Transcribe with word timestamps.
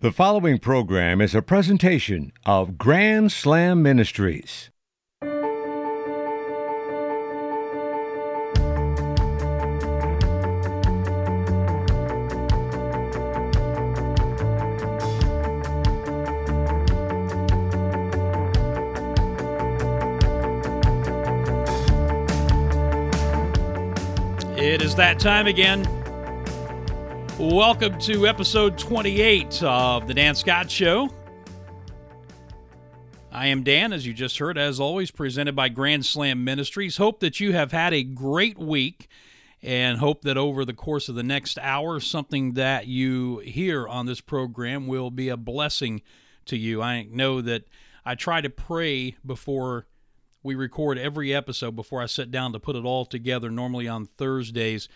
The 0.00 0.12
following 0.12 0.58
program 0.58 1.22
is 1.22 1.34
a 1.34 1.40
presentation 1.40 2.30
of 2.44 2.76
Grand 2.76 3.32
Slam 3.32 3.82
Ministries. 3.82 4.68
It 24.58 24.82
is 24.82 24.94
that 24.96 25.18
time 25.18 25.46
again. 25.46 25.88
Welcome 27.38 27.98
to 27.98 28.26
episode 28.26 28.78
28 28.78 29.62
of 29.62 30.08
The 30.08 30.14
Dan 30.14 30.34
Scott 30.34 30.70
Show. 30.70 31.10
I 33.30 33.48
am 33.48 33.62
Dan, 33.62 33.92
as 33.92 34.06
you 34.06 34.14
just 34.14 34.38
heard, 34.38 34.56
as 34.56 34.80
always, 34.80 35.10
presented 35.10 35.54
by 35.54 35.68
Grand 35.68 36.06
Slam 36.06 36.44
Ministries. 36.44 36.96
Hope 36.96 37.20
that 37.20 37.38
you 37.38 37.52
have 37.52 37.72
had 37.72 37.92
a 37.92 38.02
great 38.02 38.56
week 38.56 39.08
and 39.62 39.98
hope 39.98 40.22
that 40.22 40.38
over 40.38 40.64
the 40.64 40.72
course 40.72 41.10
of 41.10 41.14
the 41.14 41.22
next 41.22 41.58
hour, 41.58 42.00
something 42.00 42.54
that 42.54 42.86
you 42.86 43.40
hear 43.40 43.86
on 43.86 44.06
this 44.06 44.22
program 44.22 44.86
will 44.86 45.10
be 45.10 45.28
a 45.28 45.36
blessing 45.36 46.00
to 46.46 46.56
you. 46.56 46.80
I 46.80 47.02
know 47.02 47.42
that 47.42 47.64
I 48.02 48.14
try 48.14 48.40
to 48.40 48.48
pray 48.48 49.14
before 49.26 49.86
we 50.42 50.54
record 50.54 50.96
every 50.96 51.34
episode, 51.34 51.76
before 51.76 52.00
I 52.00 52.06
sit 52.06 52.30
down 52.30 52.54
to 52.54 52.58
put 52.58 52.76
it 52.76 52.84
all 52.86 53.04
together, 53.04 53.50
normally 53.50 53.88
on 53.88 54.06
Thursdays 54.06 54.88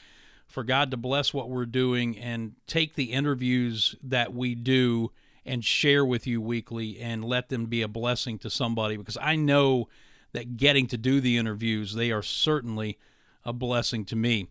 for 0.50 0.64
God 0.64 0.90
to 0.90 0.96
bless 0.96 1.32
what 1.32 1.48
we're 1.48 1.66
doing 1.66 2.18
and 2.18 2.52
take 2.66 2.94
the 2.94 3.12
interviews 3.12 3.94
that 4.02 4.34
we 4.34 4.54
do 4.54 5.12
and 5.46 5.64
share 5.64 6.04
with 6.04 6.26
you 6.26 6.40
weekly 6.40 6.98
and 7.00 7.24
let 7.24 7.48
them 7.48 7.66
be 7.66 7.82
a 7.82 7.88
blessing 7.88 8.38
to 8.38 8.50
somebody 8.50 8.96
because 8.96 9.18
I 9.20 9.36
know 9.36 9.88
that 10.32 10.56
getting 10.56 10.86
to 10.88 10.98
do 10.98 11.20
the 11.20 11.36
interviews, 11.38 11.94
they 11.94 12.10
are 12.10 12.22
certainly 12.22 12.98
a 13.44 13.52
blessing 13.52 14.04
to 14.06 14.16
me. 14.16 14.48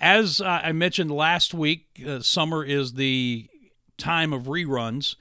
As 0.00 0.40
uh, 0.40 0.60
I 0.64 0.72
mentioned 0.72 1.10
last 1.10 1.54
week, 1.54 1.86
uh, 2.06 2.20
summer 2.20 2.64
is 2.64 2.94
the 2.94 3.48
time 3.96 4.32
of 4.32 4.44
reruns. 4.44 5.16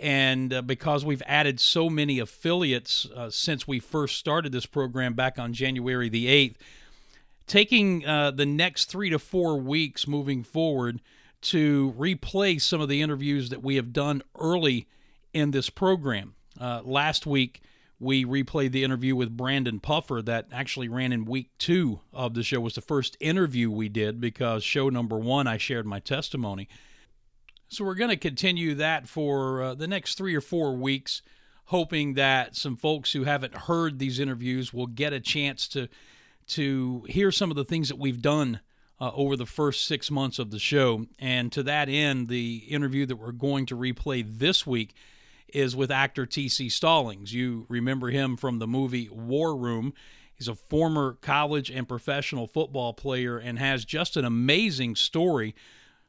And 0.00 0.54
uh, 0.54 0.62
because 0.62 1.04
we've 1.04 1.22
added 1.26 1.60
so 1.60 1.90
many 1.90 2.18
affiliates 2.18 3.06
uh, 3.14 3.28
since 3.30 3.68
we 3.68 3.78
first 3.78 4.16
started 4.16 4.50
this 4.50 4.64
program 4.64 5.12
back 5.12 5.38
on 5.38 5.52
January 5.52 6.08
the 6.08 6.26
8th, 6.26 6.56
taking 7.52 8.02
uh, 8.06 8.30
the 8.30 8.46
next 8.46 8.86
three 8.86 9.10
to 9.10 9.18
four 9.18 9.58
weeks 9.58 10.08
moving 10.08 10.42
forward 10.42 11.02
to 11.42 11.94
replay 11.98 12.58
some 12.58 12.80
of 12.80 12.88
the 12.88 13.02
interviews 13.02 13.50
that 13.50 13.62
we 13.62 13.76
have 13.76 13.92
done 13.92 14.22
early 14.38 14.88
in 15.34 15.50
this 15.50 15.68
program. 15.68 16.34
Uh, 16.58 16.80
last 16.82 17.26
week, 17.26 17.60
we 18.00 18.24
replayed 18.24 18.72
the 18.72 18.82
interview 18.82 19.14
with 19.14 19.36
Brandon 19.36 19.80
Puffer 19.80 20.22
that 20.22 20.46
actually 20.50 20.88
ran 20.88 21.12
in 21.12 21.26
week 21.26 21.50
two 21.58 22.00
of 22.10 22.32
the 22.32 22.42
show. 22.42 22.56
It 22.56 22.62
was 22.62 22.74
the 22.76 22.80
first 22.80 23.18
interview 23.20 23.70
we 23.70 23.90
did 23.90 24.18
because 24.18 24.64
show 24.64 24.88
number 24.88 25.18
one, 25.18 25.46
I 25.46 25.58
shared 25.58 25.84
my 25.84 26.00
testimony. 26.00 26.70
So 27.68 27.84
we're 27.84 27.96
going 27.96 28.08
to 28.08 28.16
continue 28.16 28.74
that 28.76 29.06
for 29.06 29.62
uh, 29.62 29.74
the 29.74 29.86
next 29.86 30.16
three 30.16 30.34
or 30.34 30.40
four 30.40 30.74
weeks, 30.74 31.20
hoping 31.66 32.14
that 32.14 32.56
some 32.56 32.76
folks 32.76 33.12
who 33.12 33.24
haven't 33.24 33.54
heard 33.54 33.98
these 33.98 34.18
interviews 34.18 34.72
will 34.72 34.86
get 34.86 35.12
a 35.12 35.20
chance 35.20 35.68
to 35.68 35.88
to 36.52 37.04
hear 37.08 37.30
some 37.30 37.50
of 37.50 37.56
the 37.56 37.64
things 37.64 37.88
that 37.88 37.98
we've 37.98 38.22
done 38.22 38.60
uh, 39.00 39.10
over 39.14 39.36
the 39.36 39.46
first 39.46 39.86
six 39.86 40.10
months 40.10 40.38
of 40.38 40.50
the 40.50 40.58
show. 40.58 41.06
And 41.18 41.50
to 41.52 41.62
that 41.64 41.88
end, 41.88 42.28
the 42.28 42.64
interview 42.68 43.04
that 43.06 43.16
we're 43.16 43.32
going 43.32 43.66
to 43.66 43.76
replay 43.76 44.24
this 44.26 44.66
week 44.66 44.94
is 45.48 45.74
with 45.74 45.90
actor 45.90 46.24
T.C. 46.24 46.68
Stallings. 46.68 47.34
You 47.34 47.66
remember 47.68 48.10
him 48.10 48.36
from 48.36 48.58
the 48.58 48.66
movie 48.66 49.08
War 49.10 49.56
Room. 49.56 49.92
He's 50.34 50.48
a 50.48 50.54
former 50.54 51.18
college 51.20 51.70
and 51.70 51.88
professional 51.88 52.46
football 52.46 52.92
player 52.92 53.38
and 53.38 53.58
has 53.58 53.84
just 53.84 54.16
an 54.16 54.24
amazing 54.24 54.96
story 54.96 55.54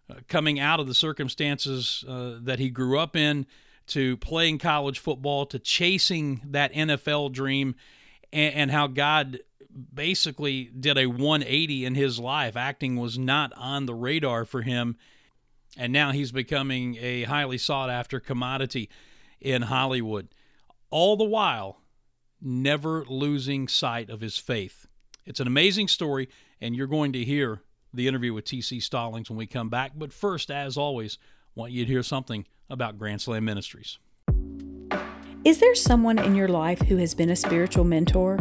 uh, 0.09 0.16
coming 0.28 0.59
out 0.59 0.80
of 0.80 0.88
the 0.88 0.94
circumstances 0.94 2.03
uh, 2.08 2.38
that 2.42 2.59
he 2.59 2.70
grew 2.70 3.00
up 3.00 3.16
in 3.16 3.46
to 3.88 4.18
playing 4.18 4.59
college 4.59 5.00
football 5.00 5.46
to 5.48 5.59
chasing 5.59 6.42
that 6.46 6.74
NFL 6.74 7.32
dream 7.32 7.76
and, 8.32 8.53
and 8.56 8.72
how 8.72 8.88
God 8.88 9.40
basically 9.94 10.66
did 10.66 10.97
a 10.97 11.07
180 11.07 11.85
in 11.85 11.95
his 11.95 12.19
life. 12.19 12.56
Acting 12.56 12.95
was 12.97 13.17
not 13.17 13.51
on 13.56 13.85
the 13.85 13.94
radar 13.94 14.45
for 14.45 14.61
him, 14.61 14.97
and 15.78 15.91
now 15.91 16.11
he's 16.11 16.31
becoming 16.31 16.97
a 17.00 17.23
highly 17.23 17.57
sought 17.57 17.89
after 17.89 18.19
commodity 18.19 18.89
in 19.41 19.63
Hollywood. 19.63 20.28
All 20.89 21.17
the 21.17 21.23
while, 21.23 21.81
never 22.41 23.06
losing 23.06 23.67
sight 23.67 24.09
of 24.09 24.22
his 24.22 24.38
faith. 24.38 24.88
It's 25.25 25.39
an 25.39 25.47
amazing 25.47 25.88
story, 25.88 26.29
and 26.61 26.75
you're 26.75 26.88
going 26.88 27.13
to 27.13 27.23
hear 27.23 27.61
the 27.94 28.07
interview 28.07 28.34
with 28.34 28.45
TC 28.45 28.81
Stallings 28.81 29.29
when 29.29 29.38
we 29.38 29.47
come 29.47 29.69
back. 29.69 29.91
But 29.95 30.11
first, 30.11 30.51
as 30.51 30.78
always, 30.78 31.17
I 31.55 31.59
want 31.59 31.72
you 31.72 31.85
to 31.85 31.91
hear 31.91 32.03
something 32.03 32.45
about 32.69 32.97
Grand 32.97 33.22
Slam 33.22 33.45
Ministries. 33.45 34.00
Is 35.45 35.59
there 35.59 35.75
someone 35.75 36.19
in 36.19 36.35
your 36.35 36.47
life 36.47 36.79
who 36.84 36.97
has 36.97 37.13
been 37.13 37.29
a 37.29 37.35
spiritual 37.35 37.84
mentor? 37.84 38.40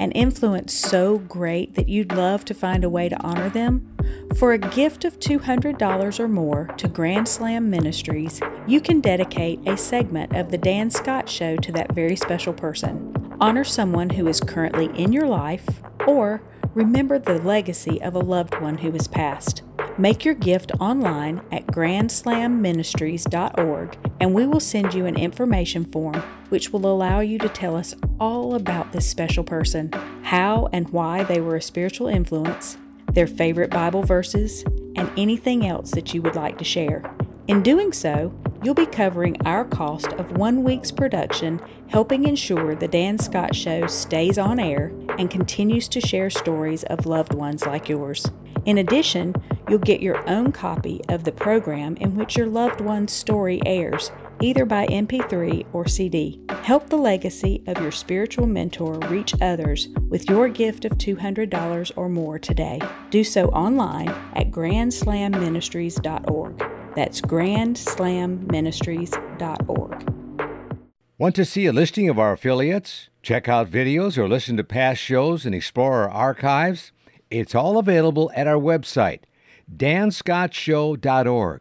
An 0.00 0.12
influence 0.12 0.72
so 0.72 1.18
great 1.18 1.74
that 1.74 1.90
you'd 1.90 2.12
love 2.12 2.46
to 2.46 2.54
find 2.54 2.84
a 2.84 2.88
way 2.88 3.10
to 3.10 3.22
honor 3.22 3.50
them? 3.50 3.94
For 4.38 4.54
a 4.54 4.58
gift 4.58 5.04
of 5.04 5.20
$200 5.20 6.18
or 6.18 6.26
more 6.26 6.68
to 6.78 6.88
Grand 6.88 7.28
Slam 7.28 7.68
Ministries, 7.68 8.40
you 8.66 8.80
can 8.80 9.02
dedicate 9.02 9.60
a 9.68 9.76
segment 9.76 10.34
of 10.34 10.50
The 10.50 10.56
Dan 10.56 10.88
Scott 10.88 11.28
Show 11.28 11.56
to 11.56 11.72
that 11.72 11.92
very 11.92 12.16
special 12.16 12.54
person. 12.54 13.14
Honor 13.42 13.62
someone 13.62 14.08
who 14.08 14.26
is 14.26 14.40
currently 14.40 14.86
in 14.98 15.12
your 15.12 15.26
life, 15.26 15.68
or 16.06 16.42
remember 16.72 17.18
the 17.18 17.38
legacy 17.38 18.00
of 18.00 18.14
a 18.14 18.20
loved 18.20 18.58
one 18.58 18.78
who 18.78 18.92
has 18.92 19.06
passed. 19.06 19.60
Make 19.98 20.24
your 20.24 20.34
gift 20.34 20.70
online 20.80 21.42
at 21.52 21.66
grandslamministries.org 21.66 23.98
and 24.20 24.34
we 24.34 24.46
will 24.46 24.60
send 24.60 24.94
you 24.94 25.06
an 25.06 25.16
information 25.16 25.84
form 25.84 26.22
which 26.48 26.72
will 26.72 26.86
allow 26.86 27.20
you 27.20 27.38
to 27.38 27.48
tell 27.48 27.76
us 27.76 27.94
all 28.18 28.54
about 28.54 28.92
this 28.92 29.08
special 29.08 29.44
person, 29.44 29.90
how 30.22 30.68
and 30.72 30.88
why 30.90 31.22
they 31.24 31.40
were 31.40 31.56
a 31.56 31.62
spiritual 31.62 32.08
influence, 32.08 32.76
their 33.12 33.26
favorite 33.26 33.70
Bible 33.70 34.02
verses, 34.02 34.64
and 34.96 35.10
anything 35.16 35.66
else 35.66 35.90
that 35.92 36.14
you 36.14 36.22
would 36.22 36.34
like 36.34 36.58
to 36.58 36.64
share. 36.64 37.02
In 37.48 37.62
doing 37.62 37.92
so, 37.92 38.32
you'll 38.62 38.74
be 38.74 38.86
covering 38.86 39.36
our 39.46 39.64
cost 39.64 40.12
of 40.14 40.36
one 40.36 40.62
week's 40.62 40.90
production, 40.90 41.60
helping 41.88 42.26
ensure 42.26 42.74
The 42.74 42.88
Dan 42.88 43.18
Scott 43.18 43.54
Show 43.54 43.86
stays 43.86 44.38
on 44.38 44.58
air 44.58 44.92
and 45.18 45.30
continues 45.30 45.88
to 45.88 46.00
share 46.00 46.30
stories 46.30 46.84
of 46.84 47.06
loved 47.06 47.34
ones 47.34 47.66
like 47.66 47.88
yours. 47.88 48.26
In 48.66 48.78
addition, 48.78 49.34
you'll 49.70 49.78
get 49.78 50.02
your 50.02 50.28
own 50.28 50.52
copy 50.52 51.00
of 51.08 51.24
the 51.24 51.32
program 51.32 51.96
in 51.98 52.16
which 52.16 52.36
your 52.36 52.48
loved 52.48 52.80
one's 52.80 53.12
story 53.12 53.60
airs, 53.64 54.10
either 54.42 54.64
by 54.66 54.86
MP3 54.88 55.64
or 55.72 55.86
CD. 55.86 56.40
Help 56.62 56.88
the 56.88 56.96
legacy 56.96 57.62
of 57.68 57.80
your 57.80 57.92
spiritual 57.92 58.48
mentor 58.48 58.98
reach 59.08 59.32
others 59.40 59.86
with 60.08 60.28
your 60.28 60.48
gift 60.48 60.84
of 60.84 60.98
$200 60.98 61.92
or 61.96 62.08
more 62.08 62.36
today. 62.38 62.80
Do 63.10 63.22
so 63.22 63.46
online 63.50 64.08
at 64.34 64.50
grandslamministries.org. 64.50 66.58
That's 66.96 67.20
grandslamministries.org. 67.20 70.12
Want 71.16 71.36
to 71.36 71.44
see 71.44 71.66
a 71.66 71.72
listing 71.72 72.08
of 72.08 72.18
our 72.18 72.32
affiliates? 72.32 73.08
Check 73.22 73.46
out 73.46 73.70
videos 73.70 74.18
or 74.18 74.26
listen 74.26 74.56
to 74.56 74.64
past 74.64 75.00
shows 75.00 75.46
and 75.46 75.54
explore 75.54 75.92
our 75.92 76.10
archives? 76.10 76.90
It's 77.30 77.54
all 77.54 77.78
available 77.78 78.32
at 78.34 78.48
our 78.48 78.58
website, 78.58 79.20
danscottshow.org. 79.76 81.60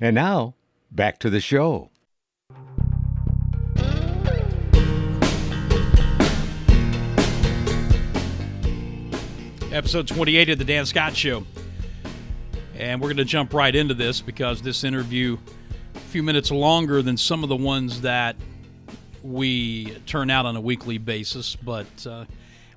And 0.00 0.14
now, 0.14 0.54
back 0.90 1.18
to 1.20 1.30
the 1.30 1.40
show. 1.40 1.90
Episode 9.72 10.06
28 10.06 10.50
of 10.50 10.58
The 10.58 10.64
Dan 10.64 10.86
Scott 10.86 11.16
Show. 11.16 11.44
And 12.76 13.00
we're 13.00 13.08
going 13.08 13.16
to 13.16 13.24
jump 13.24 13.52
right 13.52 13.74
into 13.74 13.94
this 13.94 14.20
because 14.20 14.62
this 14.62 14.84
interview 14.84 15.36
a 15.94 15.98
few 15.98 16.22
minutes 16.22 16.50
longer 16.52 17.02
than 17.02 17.16
some 17.16 17.42
of 17.42 17.48
the 17.48 17.56
ones 17.56 18.02
that 18.02 18.36
we 19.22 19.96
turn 20.06 20.30
out 20.30 20.46
on 20.46 20.54
a 20.54 20.60
weekly 20.60 20.98
basis. 20.98 21.56
But 21.56 22.06
uh, 22.06 22.26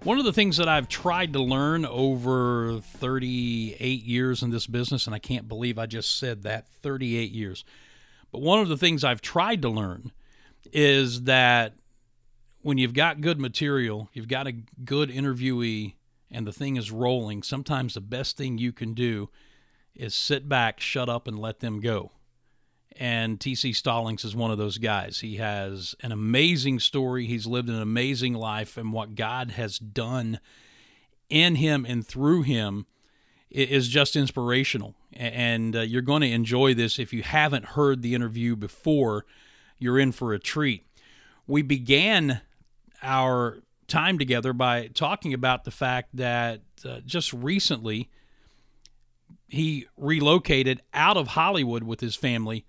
one 0.07 0.19
of 0.19 0.23
the 0.23 0.31
things 0.31 0.55
that 0.55 0.69
I've 0.69 0.87
tried 0.87 1.33
to 1.33 1.41
learn 1.41 1.85
over 1.85 2.79
38 2.79 4.03
years 4.03 4.41
in 4.41 4.51
this 4.51 4.65
business, 4.65 5.05
and 5.05 5.13
I 5.13 5.19
can't 5.19 5.49
believe 5.49 5.77
I 5.77 5.85
just 5.85 6.17
said 6.17 6.43
that 6.43 6.69
38 6.81 7.29
years. 7.29 7.65
But 8.31 8.41
one 8.41 8.61
of 8.61 8.69
the 8.69 8.77
things 8.77 9.03
I've 9.03 9.19
tried 9.19 9.61
to 9.63 9.69
learn 9.69 10.13
is 10.71 11.23
that 11.23 11.73
when 12.61 12.77
you've 12.77 12.93
got 12.93 13.19
good 13.19 13.37
material, 13.37 14.07
you've 14.13 14.29
got 14.29 14.47
a 14.47 14.53
good 14.53 15.09
interviewee, 15.09 15.95
and 16.31 16.47
the 16.47 16.53
thing 16.53 16.77
is 16.77 16.89
rolling, 16.89 17.43
sometimes 17.43 17.93
the 17.93 17.99
best 17.99 18.37
thing 18.37 18.57
you 18.57 18.71
can 18.71 18.93
do 18.93 19.27
is 19.93 20.15
sit 20.15 20.47
back, 20.47 20.79
shut 20.79 21.09
up, 21.09 21.27
and 21.27 21.37
let 21.37 21.59
them 21.59 21.81
go. 21.81 22.11
And 22.99 23.39
TC 23.39 23.75
Stallings 23.75 24.25
is 24.25 24.35
one 24.35 24.51
of 24.51 24.57
those 24.57 24.77
guys. 24.77 25.19
He 25.19 25.35
has 25.37 25.95
an 26.01 26.11
amazing 26.11 26.79
story. 26.79 27.25
He's 27.27 27.45
lived 27.45 27.69
an 27.69 27.79
amazing 27.79 28.33
life, 28.33 28.77
and 28.77 28.91
what 28.91 29.15
God 29.15 29.51
has 29.51 29.77
done 29.77 30.39
in 31.29 31.55
him 31.55 31.85
and 31.85 32.05
through 32.05 32.43
him 32.43 32.85
is 33.49 33.87
just 33.87 34.15
inspirational. 34.15 34.95
And 35.13 35.75
uh, 35.75 35.81
you're 35.81 36.01
going 36.01 36.21
to 36.21 36.31
enjoy 36.31 36.73
this 36.73 36.99
if 36.99 37.13
you 37.13 37.23
haven't 37.23 37.65
heard 37.65 38.01
the 38.01 38.15
interview 38.15 38.55
before. 38.55 39.25
You're 39.79 39.99
in 39.99 40.11
for 40.11 40.33
a 40.33 40.39
treat. 40.39 40.85
We 41.45 41.61
began 41.61 42.41
our 43.01 43.59
time 43.87 44.17
together 44.17 44.53
by 44.53 44.87
talking 44.87 45.33
about 45.33 45.63
the 45.63 45.71
fact 45.71 46.15
that 46.15 46.61
uh, 46.83 46.99
just 47.05 47.31
recently 47.31 48.09
he 49.47 49.87
relocated 49.95 50.81
out 50.93 51.15
of 51.15 51.27
Hollywood 51.29 51.83
with 51.83 52.01
his 52.01 52.15
family 52.15 52.65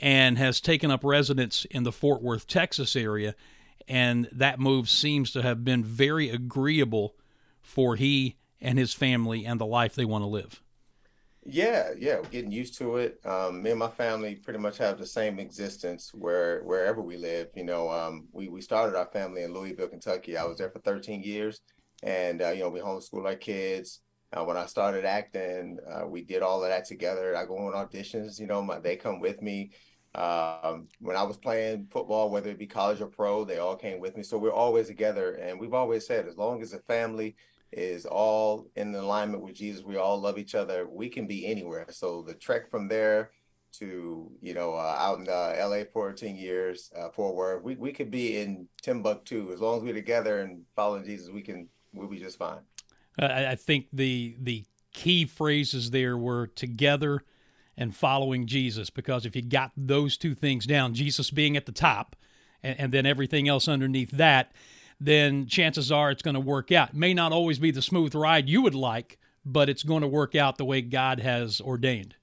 and 0.00 0.38
has 0.38 0.60
taken 0.60 0.90
up 0.90 1.04
residence 1.04 1.64
in 1.70 1.84
the 1.84 1.92
Fort 1.92 2.22
Worth, 2.22 2.46
Texas 2.46 2.96
area. 2.96 3.34
And 3.86 4.28
that 4.32 4.58
move 4.58 4.88
seems 4.88 5.30
to 5.32 5.42
have 5.42 5.64
been 5.64 5.84
very 5.84 6.30
agreeable 6.30 7.14
for 7.60 7.96
he 7.96 8.36
and 8.60 8.78
his 8.78 8.94
family 8.94 9.44
and 9.44 9.60
the 9.60 9.66
life 9.66 9.94
they 9.94 10.04
want 10.04 10.22
to 10.22 10.28
live. 10.28 10.62
Yeah, 11.46 11.90
yeah, 11.98 12.22
getting 12.30 12.50
used 12.50 12.78
to 12.78 12.96
it. 12.96 13.20
Um, 13.24 13.62
me 13.62 13.70
and 13.70 13.78
my 13.78 13.88
family 13.88 14.36
pretty 14.36 14.58
much 14.58 14.78
have 14.78 14.98
the 14.98 15.06
same 15.06 15.38
existence 15.38 16.10
where 16.14 16.62
wherever 16.62 17.02
we 17.02 17.18
live. 17.18 17.48
You 17.54 17.64
know, 17.64 17.90
um, 17.90 18.28
we 18.32 18.48
we 18.48 18.62
started 18.62 18.96
our 18.96 19.06
family 19.06 19.42
in 19.42 19.52
Louisville, 19.52 19.88
Kentucky. 19.88 20.38
I 20.38 20.44
was 20.44 20.56
there 20.56 20.70
for 20.70 20.78
13 20.78 21.22
years, 21.22 21.60
and 22.02 22.40
uh, 22.40 22.48
you 22.48 22.60
know, 22.60 22.70
we 22.70 22.80
homeschool 22.80 23.26
our 23.26 23.34
kids. 23.34 24.00
Uh, 24.34 24.44
when 24.44 24.56
I 24.56 24.66
started 24.66 25.04
acting, 25.04 25.78
uh, 25.88 26.06
we 26.06 26.22
did 26.22 26.42
all 26.42 26.62
of 26.62 26.68
that 26.68 26.84
together. 26.84 27.36
I 27.36 27.44
go 27.44 27.56
on 27.58 27.72
auditions. 27.72 28.40
You 28.40 28.46
know, 28.46 28.62
my, 28.62 28.78
they 28.78 28.96
come 28.96 29.20
with 29.20 29.40
me. 29.40 29.70
Um, 30.14 30.88
when 31.00 31.16
I 31.16 31.22
was 31.22 31.36
playing 31.36 31.88
football, 31.90 32.30
whether 32.30 32.50
it 32.50 32.58
be 32.58 32.66
college 32.66 33.00
or 33.00 33.06
pro, 33.06 33.44
they 33.44 33.58
all 33.58 33.76
came 33.76 34.00
with 34.00 34.16
me. 34.16 34.22
So 34.22 34.38
we're 34.38 34.52
always 34.52 34.86
together, 34.86 35.34
and 35.34 35.58
we've 35.58 35.74
always 35.74 36.06
said, 36.06 36.26
as 36.26 36.36
long 36.36 36.62
as 36.62 36.70
the 36.70 36.78
family 36.80 37.36
is 37.76 38.06
all 38.06 38.70
in 38.76 38.94
alignment 38.94 39.42
with 39.42 39.54
Jesus. 39.54 39.82
We 39.82 39.96
all 39.96 40.20
love 40.20 40.38
each 40.38 40.54
other. 40.54 40.86
We 40.88 41.08
can 41.08 41.26
be 41.26 41.46
anywhere. 41.46 41.86
So 41.90 42.22
the 42.22 42.34
trek 42.34 42.70
from 42.70 42.88
there 42.88 43.32
to 43.78 44.30
you 44.40 44.54
know 44.54 44.74
uh, 44.74 44.96
out 44.98 45.18
in 45.18 45.28
uh, 45.28 45.56
LA 45.58 45.82
14 45.92 46.36
years, 46.36 46.92
uh, 46.96 47.08
Fort 47.10 47.34
Worth, 47.34 47.64
we 47.64 47.74
we 47.74 47.92
could 47.92 48.10
be 48.10 48.38
in 48.38 48.68
Timbuktu 48.82 49.52
as 49.52 49.60
long 49.60 49.78
as 49.78 49.82
we're 49.82 49.94
together 49.94 50.40
and 50.40 50.62
following 50.76 51.04
Jesus. 51.04 51.30
We 51.30 51.42
can 51.42 51.68
we'll 51.92 52.08
be 52.08 52.18
just 52.18 52.38
fine. 52.38 52.60
Uh, 53.20 53.26
I 53.48 53.54
think 53.54 53.86
the 53.92 54.36
the 54.40 54.64
key 54.92 55.24
phrases 55.24 55.90
there 55.90 56.16
were 56.16 56.46
together 56.46 57.24
and 57.76 57.94
following 57.94 58.46
Jesus 58.46 58.90
because 58.90 59.26
if 59.26 59.34
you 59.34 59.42
got 59.42 59.72
those 59.76 60.16
two 60.16 60.34
things 60.34 60.66
down, 60.66 60.94
Jesus 60.94 61.30
being 61.30 61.56
at 61.56 61.66
the 61.66 61.72
top, 61.72 62.14
and, 62.62 62.78
and 62.78 62.92
then 62.92 63.06
everything 63.06 63.48
else 63.48 63.66
underneath 63.66 64.12
that 64.12 64.52
then 65.00 65.46
chances 65.46 65.90
are 65.92 66.10
it's 66.10 66.22
going 66.22 66.34
to 66.34 66.40
work 66.40 66.72
out. 66.72 66.90
It 66.90 66.94
may 66.94 67.14
not 67.14 67.32
always 67.32 67.58
be 67.58 67.70
the 67.70 67.82
smooth 67.82 68.14
ride 68.14 68.48
you 68.48 68.62
would 68.62 68.74
like, 68.74 69.18
but 69.44 69.68
it's 69.68 69.82
going 69.82 70.02
to 70.02 70.08
work 70.08 70.34
out 70.34 70.56
the 70.56 70.64
way 70.64 70.80
God 70.80 71.20
has 71.20 71.60
ordained. 71.60 72.14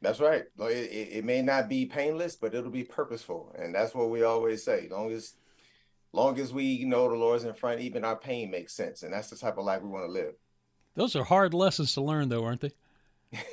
That's 0.00 0.20
right. 0.20 0.44
It, 0.60 1.08
it, 1.12 1.24
may 1.24 1.42
not 1.42 1.68
be 1.68 1.86
painless, 1.86 2.36
but 2.36 2.54
it'll 2.54 2.70
be 2.70 2.84
purposeful, 2.84 3.52
and 3.58 3.74
that's 3.74 3.94
what 3.94 4.10
we 4.10 4.22
always 4.22 4.62
say. 4.62 4.86
Long 4.88 5.10
as, 5.10 5.34
long 6.12 6.38
as 6.38 6.52
we 6.52 6.84
know 6.84 7.08
the 7.08 7.16
Lord's 7.16 7.44
in 7.44 7.54
front, 7.54 7.80
even 7.80 8.04
our 8.04 8.16
pain 8.16 8.50
makes 8.50 8.72
sense, 8.72 9.02
and 9.02 9.12
that's 9.12 9.30
the 9.30 9.36
type 9.36 9.58
of 9.58 9.64
life 9.64 9.82
we 9.82 9.88
want 9.88 10.06
to 10.06 10.12
live. 10.12 10.34
Those 10.94 11.14
are 11.14 11.24
hard 11.24 11.54
lessons 11.54 11.94
to 11.94 12.00
learn, 12.00 12.28
though, 12.28 12.44
aren't 12.44 12.60
they? 12.60 12.72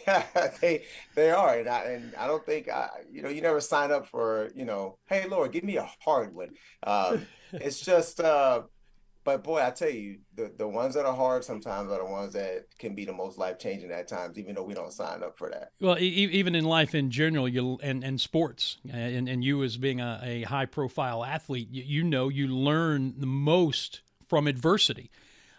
they 0.62 0.84
they 1.16 1.32
are, 1.32 1.60
and 1.60 1.68
I 1.68 1.84
and 1.84 2.16
I 2.16 2.28
don't 2.28 2.46
think 2.46 2.70
I, 2.70 2.90
you 3.12 3.22
know, 3.22 3.30
you 3.30 3.42
never 3.42 3.60
sign 3.60 3.92
up 3.92 4.08
for, 4.08 4.50
you 4.56 4.64
know, 4.64 4.98
hey 5.08 5.28
Lord, 5.28 5.52
give 5.52 5.66
me 5.66 5.76
a 5.76 5.90
hard 6.00 6.34
one. 6.34 6.52
Um, 6.84 7.28
it's 7.54 7.82
just, 7.82 8.22
uh, 8.22 8.64
but 9.26 9.44
boy, 9.44 9.62
I 9.62 9.72
tell 9.72 9.90
you, 9.90 10.20
the 10.36 10.54
the 10.56 10.68
ones 10.68 10.94
that 10.94 11.06
are 11.06 11.16
hard 11.16 11.44
sometimes 11.44 11.92
are 11.92 11.98
the 11.98 12.06
ones 12.06 12.34
that 12.34 12.68
can 12.78 12.94
be 12.94 13.06
the 13.06 13.12
most 13.14 13.40
life 13.40 13.58
changing 13.58 13.92
at 13.92 14.08
times, 14.08 14.38
even 14.38 14.54
though 14.54 14.64
we 14.64 14.76
don't 14.76 14.94
sign 14.94 15.24
up 15.24 15.38
for 15.38 15.50
that. 15.50 15.72
Well, 15.82 15.98
e- 15.98 16.30
even 16.32 16.54
in 16.54 16.64
life 16.64 16.94
in 16.94 17.10
general, 17.10 17.50
you 17.50 17.80
and 17.82 18.04
and 18.04 18.22
sports, 18.22 18.78
and 18.90 19.28
and 19.28 19.44
you 19.44 19.64
as 19.64 19.78
being 19.78 20.00
a, 20.00 20.20
a 20.24 20.42
high 20.44 20.68
profile 20.68 21.26
athlete, 21.26 21.70
you, 21.72 21.84
you 21.84 22.04
know, 22.04 22.30
you 22.30 22.48
learn 22.48 23.16
the 23.18 23.26
most 23.26 24.02
from 24.30 24.48
adversity. 24.48 25.10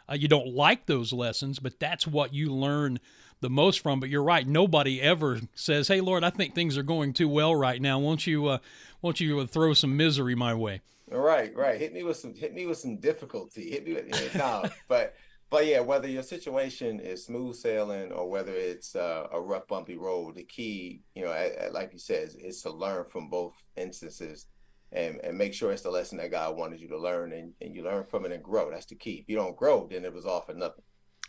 Uh, 0.09 0.15
you 0.15 0.29
don't 0.29 0.55
like 0.55 0.87
those 0.87 1.13
lessons, 1.13 1.59
but 1.59 1.81
that's 1.81 2.07
what 2.07 2.33
you 2.33 2.55
learn 2.55 3.01
the 3.41 3.51
most 3.51 3.81
from. 3.81 3.99
But 3.99 4.11
you're 4.11 4.23
right; 4.23 4.47
nobody 4.47 5.03
ever 5.03 5.41
says, 5.57 5.89
"Hey, 5.89 6.01
Lord, 6.01 6.23
I 6.23 6.31
think 6.31 6.55
things 6.55 6.79
are 6.79 6.85
going 6.85 7.13
too 7.13 7.29
well 7.29 7.55
right 7.55 7.83
now. 7.83 7.99
Won't 7.99 8.29
you, 8.29 8.47
uh, 8.47 8.59
won't 9.03 9.19
you 9.19 9.45
throw 9.49 9.75
some 9.75 9.97
misery 9.97 10.37
my 10.37 10.55
way?" 10.55 10.83
Right, 11.11 11.55
right. 11.55 11.79
Hit 11.79 11.93
me 11.93 12.03
with 12.03 12.17
some, 12.17 12.35
hit 12.35 12.53
me 12.53 12.67
with 12.67 12.79
some 12.79 12.99
difficulty. 12.99 13.71
Hit 13.71 13.87
me 13.87 13.95
with 13.95 14.35
no, 14.35 14.65
but 14.89 15.15
but 15.49 15.67
yeah, 15.67 15.81
whether 15.81 16.09
your 16.09 16.25
situation 16.25 16.99
is 16.99 17.25
smooth 17.25 17.55
sailing 17.55 18.11
or 18.11 18.29
whether 18.29 18.53
it's 18.53 18.97
uh, 18.97 19.29
a 19.33 19.41
rough, 19.41 19.69
bumpy 19.69 19.97
road, 19.97 20.35
the 20.35 20.43
key, 20.43 21.03
you 21.15 21.25
know, 21.25 21.51
like 21.71 21.93
you 21.93 22.01
said, 22.01 22.29
is, 22.29 22.35
is 22.35 22.63
to 22.63 22.73
learn 22.73 23.05
from 23.05 23.31
both 23.31 23.55
instances 23.77 24.47
and, 24.91 25.21
and 25.23 25.39
make 25.39 25.55
sure 25.55 25.71
it's 25.71 25.83
the 25.83 25.91
lesson 25.91 26.19
that 26.19 26.33
God 26.33 26.57
wanted 26.57 26.81
you 26.81 26.89
to 26.89 26.99
learn 26.99 27.33
and, 27.33 27.53
and 27.61 27.75
you 27.75 27.85
learn 27.85 28.05
from 28.05 28.25
it 28.25 28.33
and 28.33 28.43
grow. 28.43 28.71
That's 28.71 28.87
the 28.87 28.97
key. 28.97 29.21
If 29.23 29.29
you 29.29 29.37
don't 29.37 29.57
grow, 29.57 29.87
then 29.89 30.05
it 30.05 30.13
was 30.13 30.27
all 30.27 30.41
for 30.41 30.53
nothing. 30.55 30.83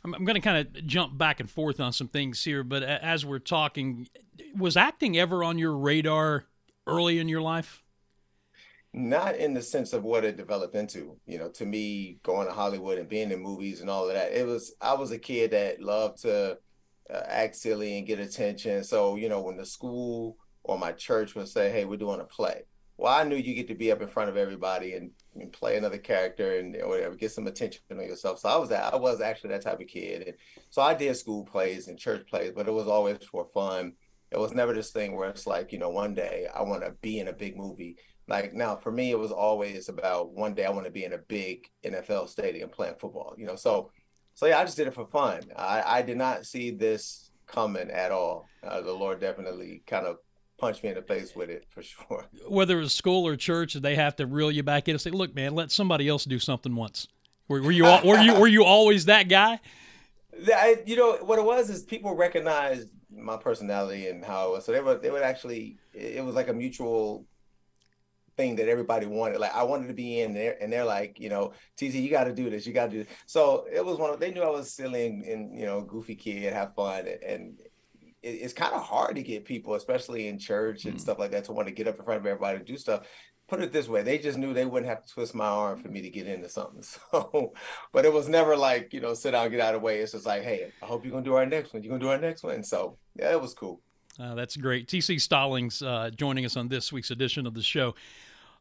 I'm, 0.03 0.15
I'm 0.15 0.25
going 0.25 0.35
to 0.35 0.41
kind 0.41 0.65
of 0.65 0.87
jump 0.87 1.15
back 1.15 1.39
and 1.39 1.49
forth 1.49 1.79
on 1.79 1.93
some 1.93 2.07
things 2.07 2.43
here, 2.43 2.63
but 2.63 2.81
as 2.81 3.23
we're 3.23 3.39
talking, 3.39 4.07
was 4.57 4.75
acting 4.75 5.17
ever 5.17 5.43
on 5.43 5.59
your 5.59 5.77
radar 5.77 6.45
early 6.87 7.19
in 7.19 7.29
your 7.29 7.41
life? 7.41 7.83
Not 8.93 9.35
in 9.35 9.53
the 9.53 9.61
sense 9.61 9.93
of 9.93 10.03
what 10.03 10.25
it 10.25 10.37
developed 10.37 10.75
into. 10.75 11.17
You 11.25 11.39
know, 11.39 11.49
to 11.49 11.65
me, 11.65 12.19
going 12.23 12.47
to 12.47 12.53
Hollywood 12.53 12.97
and 12.97 13.09
being 13.09 13.31
in 13.31 13.41
movies 13.41 13.81
and 13.81 13.89
all 13.89 14.07
of 14.07 14.13
that, 14.13 14.31
it 14.31 14.47
was, 14.47 14.73
I 14.81 14.93
was 14.93 15.11
a 15.11 15.19
kid 15.19 15.51
that 15.51 15.81
loved 15.81 16.21
to 16.23 16.57
uh, 17.13 17.21
act 17.27 17.55
silly 17.55 17.97
and 17.97 18.07
get 18.07 18.19
attention. 18.19 18.83
So, 18.83 19.15
you 19.15 19.29
know, 19.29 19.41
when 19.41 19.57
the 19.57 19.65
school 19.65 20.37
or 20.63 20.77
my 20.77 20.93
church 20.93 21.35
would 21.35 21.47
say, 21.47 21.71
hey, 21.71 21.85
we're 21.85 21.97
doing 21.97 22.21
a 22.21 22.25
play, 22.25 22.63
well, 22.97 23.13
I 23.13 23.23
knew 23.23 23.35
you 23.35 23.53
get 23.53 23.67
to 23.67 23.75
be 23.75 23.91
up 23.91 24.01
in 24.01 24.07
front 24.07 24.29
of 24.29 24.37
everybody 24.37 24.93
and, 24.93 25.11
and 25.35 25.53
play 25.53 25.77
another 25.77 25.99
character 25.99 26.57
and 26.57 26.75
whatever, 26.83 27.15
get 27.15 27.31
some 27.31 27.45
attention 27.45 27.81
on 27.91 27.99
yourself. 27.99 28.39
So 28.39 28.49
I 28.49 28.57
was 28.57 28.69
that 28.69 28.91
I 28.91 28.97
was 28.97 29.21
actually 29.21 29.51
that 29.51 29.61
type 29.61 29.79
of 29.79 29.87
kid, 29.87 30.27
and 30.27 30.37
so 30.71 30.81
I 30.81 30.95
did 30.95 31.15
school 31.15 31.45
plays 31.45 31.87
and 31.87 31.99
church 31.99 32.25
plays, 32.27 32.53
but 32.55 32.67
it 32.67 32.73
was 32.73 32.87
always 32.87 33.17
for 33.23 33.47
fun. 33.53 33.93
It 34.37 34.41
was 34.41 34.53
never 34.53 34.71
this 34.73 34.91
thing 34.91 35.15
where 35.15 35.29
it's 35.29 35.47
like, 35.47 35.71
you 35.71 35.79
know, 35.79 35.89
one 35.89 36.13
day 36.13 36.47
I 36.53 36.61
want 36.61 36.83
to 36.83 36.91
be 37.01 37.19
in 37.19 37.27
a 37.27 37.33
big 37.33 37.57
movie. 37.57 37.97
Like 38.27 38.53
now, 38.53 38.75
for 38.75 38.91
me, 38.91 39.09
it 39.09 39.17
was 39.17 39.31
always 39.31 39.89
about 39.89 40.31
one 40.31 40.53
day 40.53 40.65
I 40.65 40.69
want 40.69 40.85
to 40.85 40.91
be 40.91 41.05
in 41.05 41.13
a 41.13 41.17
big 41.17 41.67
NFL 41.83 42.29
stadium 42.29 42.69
playing 42.69 42.95
football. 42.99 43.33
You 43.35 43.47
know, 43.47 43.55
so 43.55 43.89
so 44.35 44.45
yeah, 44.45 44.59
I 44.59 44.63
just 44.63 44.77
did 44.77 44.85
it 44.85 44.93
for 44.93 45.07
fun. 45.07 45.41
I, 45.55 45.81
I 45.81 46.01
did 46.03 46.17
not 46.17 46.45
see 46.45 46.69
this 46.69 47.31
coming 47.47 47.89
at 47.89 48.11
all. 48.11 48.45
Uh, 48.63 48.81
the 48.81 48.93
Lord 48.93 49.19
definitely 49.19 49.81
kind 49.87 50.05
of 50.05 50.17
punch 50.59 50.83
me 50.83 50.89
in 50.89 50.95
the 50.95 51.01
face 51.01 51.35
with 51.35 51.49
it 51.49 51.65
for 51.69 51.81
sure. 51.81 52.25
Whether 52.47 52.79
it's 52.79 52.93
school 52.93 53.25
or 53.25 53.35
church, 53.35 53.73
they 53.73 53.95
have 53.95 54.17
to 54.17 54.27
reel 54.27 54.51
you 54.51 54.61
back 54.61 54.87
in 54.87 54.93
and 54.93 55.01
say, 55.01 55.09
"Look, 55.09 55.33
man, 55.33 55.55
let 55.55 55.71
somebody 55.71 56.07
else 56.07 56.25
do 56.25 56.37
something 56.37 56.75
once." 56.75 57.07
Were, 57.47 57.63
were 57.63 57.71
you 57.71 57.85
were 57.85 58.19
you 58.19 58.35
were 58.35 58.47
you 58.47 58.63
always 58.65 59.05
that 59.05 59.29
guy? 59.29 59.59
I, 60.53 60.83
you 60.85 60.95
know 60.95 61.13
what 61.13 61.39
it 61.39 61.45
was 61.45 61.71
is 61.71 61.81
people 61.81 62.15
recognized 62.15 62.89
my 63.09 63.37
personality 63.37 64.07
and 64.07 64.23
how 64.23 64.49
it 64.49 64.51
was, 64.51 64.65
so 64.65 64.71
they 64.71 64.81
were 64.81 64.95
they 64.95 65.11
would 65.11 65.23
actually 65.23 65.77
it 65.93 66.23
was 66.23 66.35
like 66.35 66.49
a 66.49 66.53
mutual 66.53 67.25
thing 68.37 68.55
that 68.55 68.69
everybody 68.69 69.07
wanted. 69.07 69.39
Like 69.39 69.53
I 69.53 69.63
wanted 69.63 69.87
to 69.87 69.93
be 69.93 70.21
in 70.21 70.33
there, 70.33 70.55
and 70.61 70.71
they're 70.71 70.85
like, 70.85 71.19
you 71.19 71.29
know, 71.29 71.53
TC, 71.77 72.01
you 72.01 72.09
got 72.09 72.25
to 72.25 72.33
do 72.33 72.49
this, 72.49 72.65
you 72.65 72.73
got 72.73 72.85
to 72.85 72.91
do. 72.91 73.03
This. 73.03 73.13
So 73.25 73.65
it 73.71 73.83
was 73.83 73.97
one 73.97 74.13
of 74.13 74.19
they 74.19 74.31
knew 74.31 74.43
I 74.43 74.49
was 74.49 74.71
silly 74.71 75.07
and, 75.07 75.23
and 75.23 75.57
you 75.59 75.65
know 75.65 75.81
goofy 75.81 76.15
kid, 76.15 76.53
have 76.53 76.75
fun, 76.75 77.07
and 77.25 77.59
it's 78.23 78.53
kind 78.53 78.73
of 78.73 78.81
hard 78.81 79.15
to 79.15 79.23
get 79.23 79.45
people, 79.45 79.75
especially 79.75 80.27
in 80.27 80.39
church 80.39 80.85
and 80.85 80.95
mm. 80.95 80.99
stuff 80.99 81.19
like 81.19 81.31
that, 81.31 81.45
to 81.45 81.51
want 81.51 81.67
to 81.67 81.73
get 81.73 81.87
up 81.87 81.97
in 81.99 82.05
front 82.05 82.19
of 82.19 82.25
everybody 82.25 82.57
and 82.57 82.65
do 82.65 82.77
stuff. 82.77 83.03
Put 83.47 83.61
it 83.61 83.71
this 83.71 83.87
way, 83.87 84.01
they 84.01 84.17
just 84.17 84.37
knew 84.37 84.53
they 84.53 84.65
wouldn't 84.65 84.89
have 84.89 85.05
to 85.05 85.13
twist 85.13 85.33
my 85.33 85.45
arm 85.45 85.81
for 85.81 85.87
me 85.87 86.01
to 86.01 86.09
get 86.09 86.27
into 86.27 86.49
something. 86.49 86.83
So, 87.11 87.53
but 87.93 88.05
it 88.05 88.11
was 88.11 88.27
never 88.27 88.57
like, 88.57 88.93
you 88.93 88.99
know, 88.99 89.13
sit 89.13 89.31
down, 89.31 89.49
get 89.49 89.61
out 89.61 89.73
of 89.73 89.81
the 89.81 89.85
way. 89.85 89.99
It's 89.99 90.11
just 90.11 90.25
like, 90.25 90.43
hey, 90.43 90.71
I 90.81 90.85
hope 90.85 91.05
you're 91.05 91.13
gonna 91.13 91.23
do 91.23 91.35
our 91.35 91.45
next 91.45 91.73
one. 91.73 91.83
You're 91.83 91.91
gonna 91.91 92.03
do 92.03 92.09
our 92.09 92.17
next 92.17 92.43
one. 92.43 92.63
So 92.63 92.97
yeah, 93.15 93.31
it 93.31 93.41
was 93.41 93.53
cool. 93.53 93.81
Uh, 94.19 94.35
that's 94.35 94.57
great. 94.57 94.87
TC 94.87 95.21
Stallings 95.21 95.81
uh, 95.81 96.09
joining 96.15 96.45
us 96.45 96.57
on 96.57 96.67
this 96.67 96.91
week's 96.91 97.11
edition 97.11 97.45
of 97.45 97.53
the 97.53 97.61
show. 97.61 97.95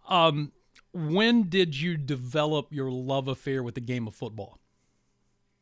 Um, 0.08 0.52
when 0.92 1.48
did 1.48 1.78
you 1.78 1.96
develop 1.96 2.72
your 2.72 2.90
love 2.90 3.28
affair 3.28 3.62
with 3.62 3.74
the 3.74 3.80
game 3.80 4.06
of 4.06 4.14
football? 4.14 4.58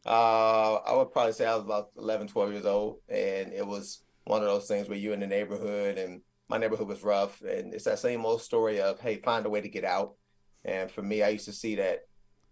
Uh, 0.06 0.74
I 0.86 0.94
would 0.96 1.12
probably 1.12 1.32
say 1.32 1.46
I 1.46 1.54
was 1.54 1.64
about 1.64 1.90
11, 1.96 2.28
12 2.28 2.52
years 2.52 2.66
old, 2.66 2.98
and 3.08 3.52
it 3.52 3.66
was 3.66 4.02
one 4.24 4.42
of 4.42 4.48
those 4.48 4.66
things 4.66 4.88
where 4.88 4.98
you're 4.98 5.14
in 5.14 5.20
the 5.20 5.26
neighborhood, 5.26 5.96
and 5.96 6.20
my 6.48 6.58
neighborhood 6.58 6.88
was 6.88 7.02
rough, 7.02 7.40
and 7.40 7.72
it's 7.74 7.84
that 7.84 7.98
same 7.98 8.24
old 8.24 8.42
story 8.42 8.80
of 8.80 9.00
hey, 9.00 9.16
find 9.16 9.46
a 9.46 9.50
way 9.50 9.60
to 9.60 9.68
get 9.68 9.84
out. 9.84 10.14
And 10.64 10.90
for 10.90 11.02
me, 11.02 11.22
I 11.22 11.28
used 11.28 11.46
to 11.46 11.52
see 11.52 11.74
that 11.76 12.00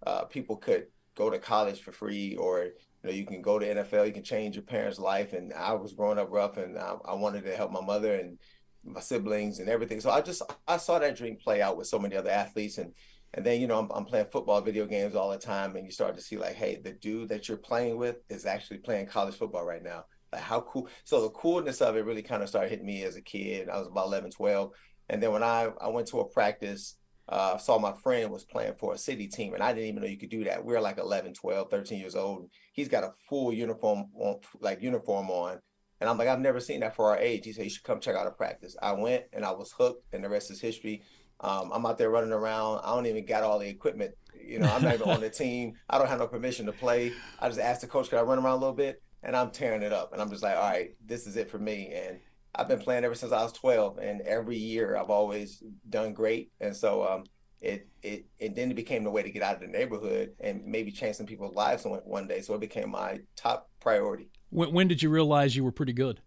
uh, 0.07 0.25
people 0.25 0.57
could 0.57 0.87
go 1.15 1.31
to 1.31 1.39
college 1.39 1.81
for 1.81 1.93
free, 1.93 2.37
or 2.37 2.65
you 2.65 2.71
know, 3.05 3.11
you 3.11 3.27
can 3.27 3.43
go 3.43 3.59
to 3.59 3.67
NFL, 3.67 4.07
you 4.07 4.13
can 4.13 4.25
change 4.25 4.57
your 4.57 4.65
parents' 4.65 4.99
life. 4.99 5.33
And 5.33 5.53
I 5.53 5.73
was 5.75 5.93
growing 5.93 6.19
up 6.19 6.29
rough, 6.31 6.57
and 6.57 6.79
I, 6.79 6.97
I 7.05 7.15
wanted 7.15 7.45
to 7.45 7.57
help 7.57 7.73
my 7.73 7.81
mother, 7.81 8.15
and 8.15 8.39
my 8.85 9.01
siblings 9.01 9.59
and 9.59 9.69
everything. 9.69 10.01
So 10.01 10.11
I 10.11 10.21
just 10.21 10.43
I 10.67 10.77
saw 10.77 10.99
that 10.99 11.17
dream 11.17 11.37
play 11.37 11.63
out 11.63 11.77
with 11.77 11.87
so 11.87 11.99
many 11.99 12.17
other 12.17 12.31
athletes 12.31 12.79
and 12.79 12.93
and 13.35 13.47
then 13.47 13.61
you 13.61 13.67
know 13.67 13.79
I'm, 13.79 13.91
I'm 13.93 14.05
playing 14.05 14.27
football 14.33 14.61
video 14.61 14.87
games 14.87 15.15
all 15.15 15.31
the 15.31 15.39
time 15.39 15.77
and 15.77 15.87
you 15.87 15.93
start 15.93 16.15
to 16.17 16.21
see 16.21 16.37
like 16.37 16.55
hey 16.55 16.81
the 16.83 16.93
dude 16.93 17.29
that 17.31 17.49
you're 17.49 17.57
playing 17.57 17.97
with 17.97 18.17
is 18.29 18.47
actually 18.47 18.79
playing 18.79 19.07
college 19.07 19.37
football 19.37 19.65
right 19.65 19.83
now 19.83 20.05
like 20.33 20.43
how 20.43 20.61
cool 20.61 20.89
so 21.05 21.23
the 21.23 21.31
coolness 21.31 21.81
of 21.81 21.97
it 21.97 22.05
really 22.05 22.23
kind 22.23 22.43
of 22.43 22.49
started 22.49 22.71
hitting 22.71 22.87
me 22.87 23.03
as 23.03 23.17
a 23.17 23.23
kid 23.23 23.69
i 23.69 23.79
was 23.79 23.89
about 23.89 24.07
11 24.07 24.31
12 24.31 24.73
and 25.09 25.23
then 25.23 25.33
when 25.33 25.43
i 25.43 25.69
i 25.81 25.89
went 25.89 26.07
to 26.09 26.21
a 26.21 26.29
practice 26.29 26.97
uh, 27.29 27.57
saw 27.57 27.79
my 27.79 27.93
friend 27.93 28.31
was 28.31 28.45
playing 28.45 28.75
for 28.79 28.93
a 28.93 28.99
city 28.99 29.29
team 29.29 29.55
and 29.55 29.63
i 29.63 29.73
didn't 29.73 29.89
even 29.89 30.03
know 30.03 30.09
you 30.09 30.19
could 30.19 30.29
do 30.29 30.45
that 30.45 30.65
We 30.65 30.75
are 30.75 30.81
like 30.81 30.99
11 30.99 31.35
12 31.35 31.71
13 31.71 31.99
years 31.99 32.17
old 32.17 32.51
he's 32.73 32.89
got 32.89 33.05
a 33.05 33.13
full 33.29 33.53
uniform 33.53 34.07
on 34.15 34.41
like 34.61 34.83
uniform 34.83 35.31
on 35.31 35.61
and 36.01 36.11
i'm 36.11 36.19
like 36.19 36.29
i've 36.29 36.41
never 36.41 36.59
seen 36.59 36.81
that 36.81 36.97
for 36.97 37.11
our 37.11 37.19
age 37.19 37.45
he 37.45 37.53
said 37.53 37.65
you 37.65 37.71
should 37.71 37.85
come 37.85 38.01
check 38.01 38.17
out 38.17 38.27
a 38.27 38.33
practice 38.33 38.77
i 38.83 38.93
went 38.93 39.25
and 39.33 39.45
i 39.45 39.53
was 39.53 39.73
hooked 39.73 40.05
and 40.13 40.25
the 40.25 40.29
rest 40.29 40.51
is 40.51 40.61
history 40.61 41.03
um, 41.43 41.71
I'm 41.73 41.85
out 41.87 41.99
there 41.99 42.11
running 42.11 42.33
around. 42.33 42.81
I 42.85 42.95
don't 42.95 43.07
even 43.07 43.27
got 43.27 43.43
all 43.43 43.59
the 43.59 43.69
equipment. 43.69 44.15
You 44.41 44.61
know, 44.61 44.71
I'm 44.73 44.83
not 44.83 44.95
even 44.95 45.11
on 45.11 45.21
the 45.21 45.31
team. 45.43 45.75
I 45.91 45.99
don't 45.99 46.09
have 46.09 46.21
no 46.21 46.27
permission 46.27 46.67
to 46.67 46.73
play. 46.73 47.13
I 47.41 47.49
just 47.49 47.61
asked 47.61 47.81
the 47.81 47.89
coach, 47.89 48.11
could 48.11 48.19
I 48.19 48.23
run 48.23 48.39
around 48.39 48.55
a 48.55 48.61
little 48.61 48.75
bit? 48.75 49.03
And 49.23 49.37
I'm 49.37 49.51
tearing 49.51 49.83
it 49.83 49.93
up. 49.93 50.13
And 50.13 50.21
I'm 50.21 50.31
just 50.31 50.43
like, 50.43 50.57
all 50.57 50.63
right, 50.63 50.95
this 51.05 51.27
is 51.27 51.37
it 51.37 51.51
for 51.51 51.59
me. 51.59 51.93
And 51.95 52.19
I've 52.55 52.69
been 52.69 52.81
playing 52.81 53.05
ever 53.05 53.15
since 53.15 53.33
I 53.33 53.43
was 53.43 53.53
12. 53.53 53.99
And 53.99 54.21
every 54.23 54.57
year 54.57 54.97
I've 54.97 55.11
always 55.11 55.63
done 55.89 56.13
great. 56.13 56.51
And 56.61 56.75
so 56.75 57.07
um, 57.07 57.25
it, 57.61 57.89
it, 58.03 58.27
it 58.39 58.57
then 58.57 58.71
it 58.71 58.75
became 58.75 59.05
the 59.05 59.11
way 59.11 59.23
to 59.23 59.31
get 59.31 59.43
out 59.43 59.55
of 59.55 59.61
the 59.61 59.69
neighborhood 59.69 60.33
and 60.41 60.65
maybe 60.65 60.91
change 60.91 61.17
some 61.17 61.27
people's 61.27 61.55
lives 61.55 61.85
one, 61.85 62.01
one 62.05 62.27
day. 62.27 62.41
So 62.41 62.55
it 62.55 62.61
became 62.61 62.91
my 62.91 63.21
top 63.37 63.71
priority. 63.81 64.29
When, 64.51 64.73
when 64.73 64.89
did 64.89 65.03
you 65.03 65.11
realize 65.11 65.55
you 65.55 65.65
were 65.65 65.73
pretty 65.73 65.93
good? 65.93 66.21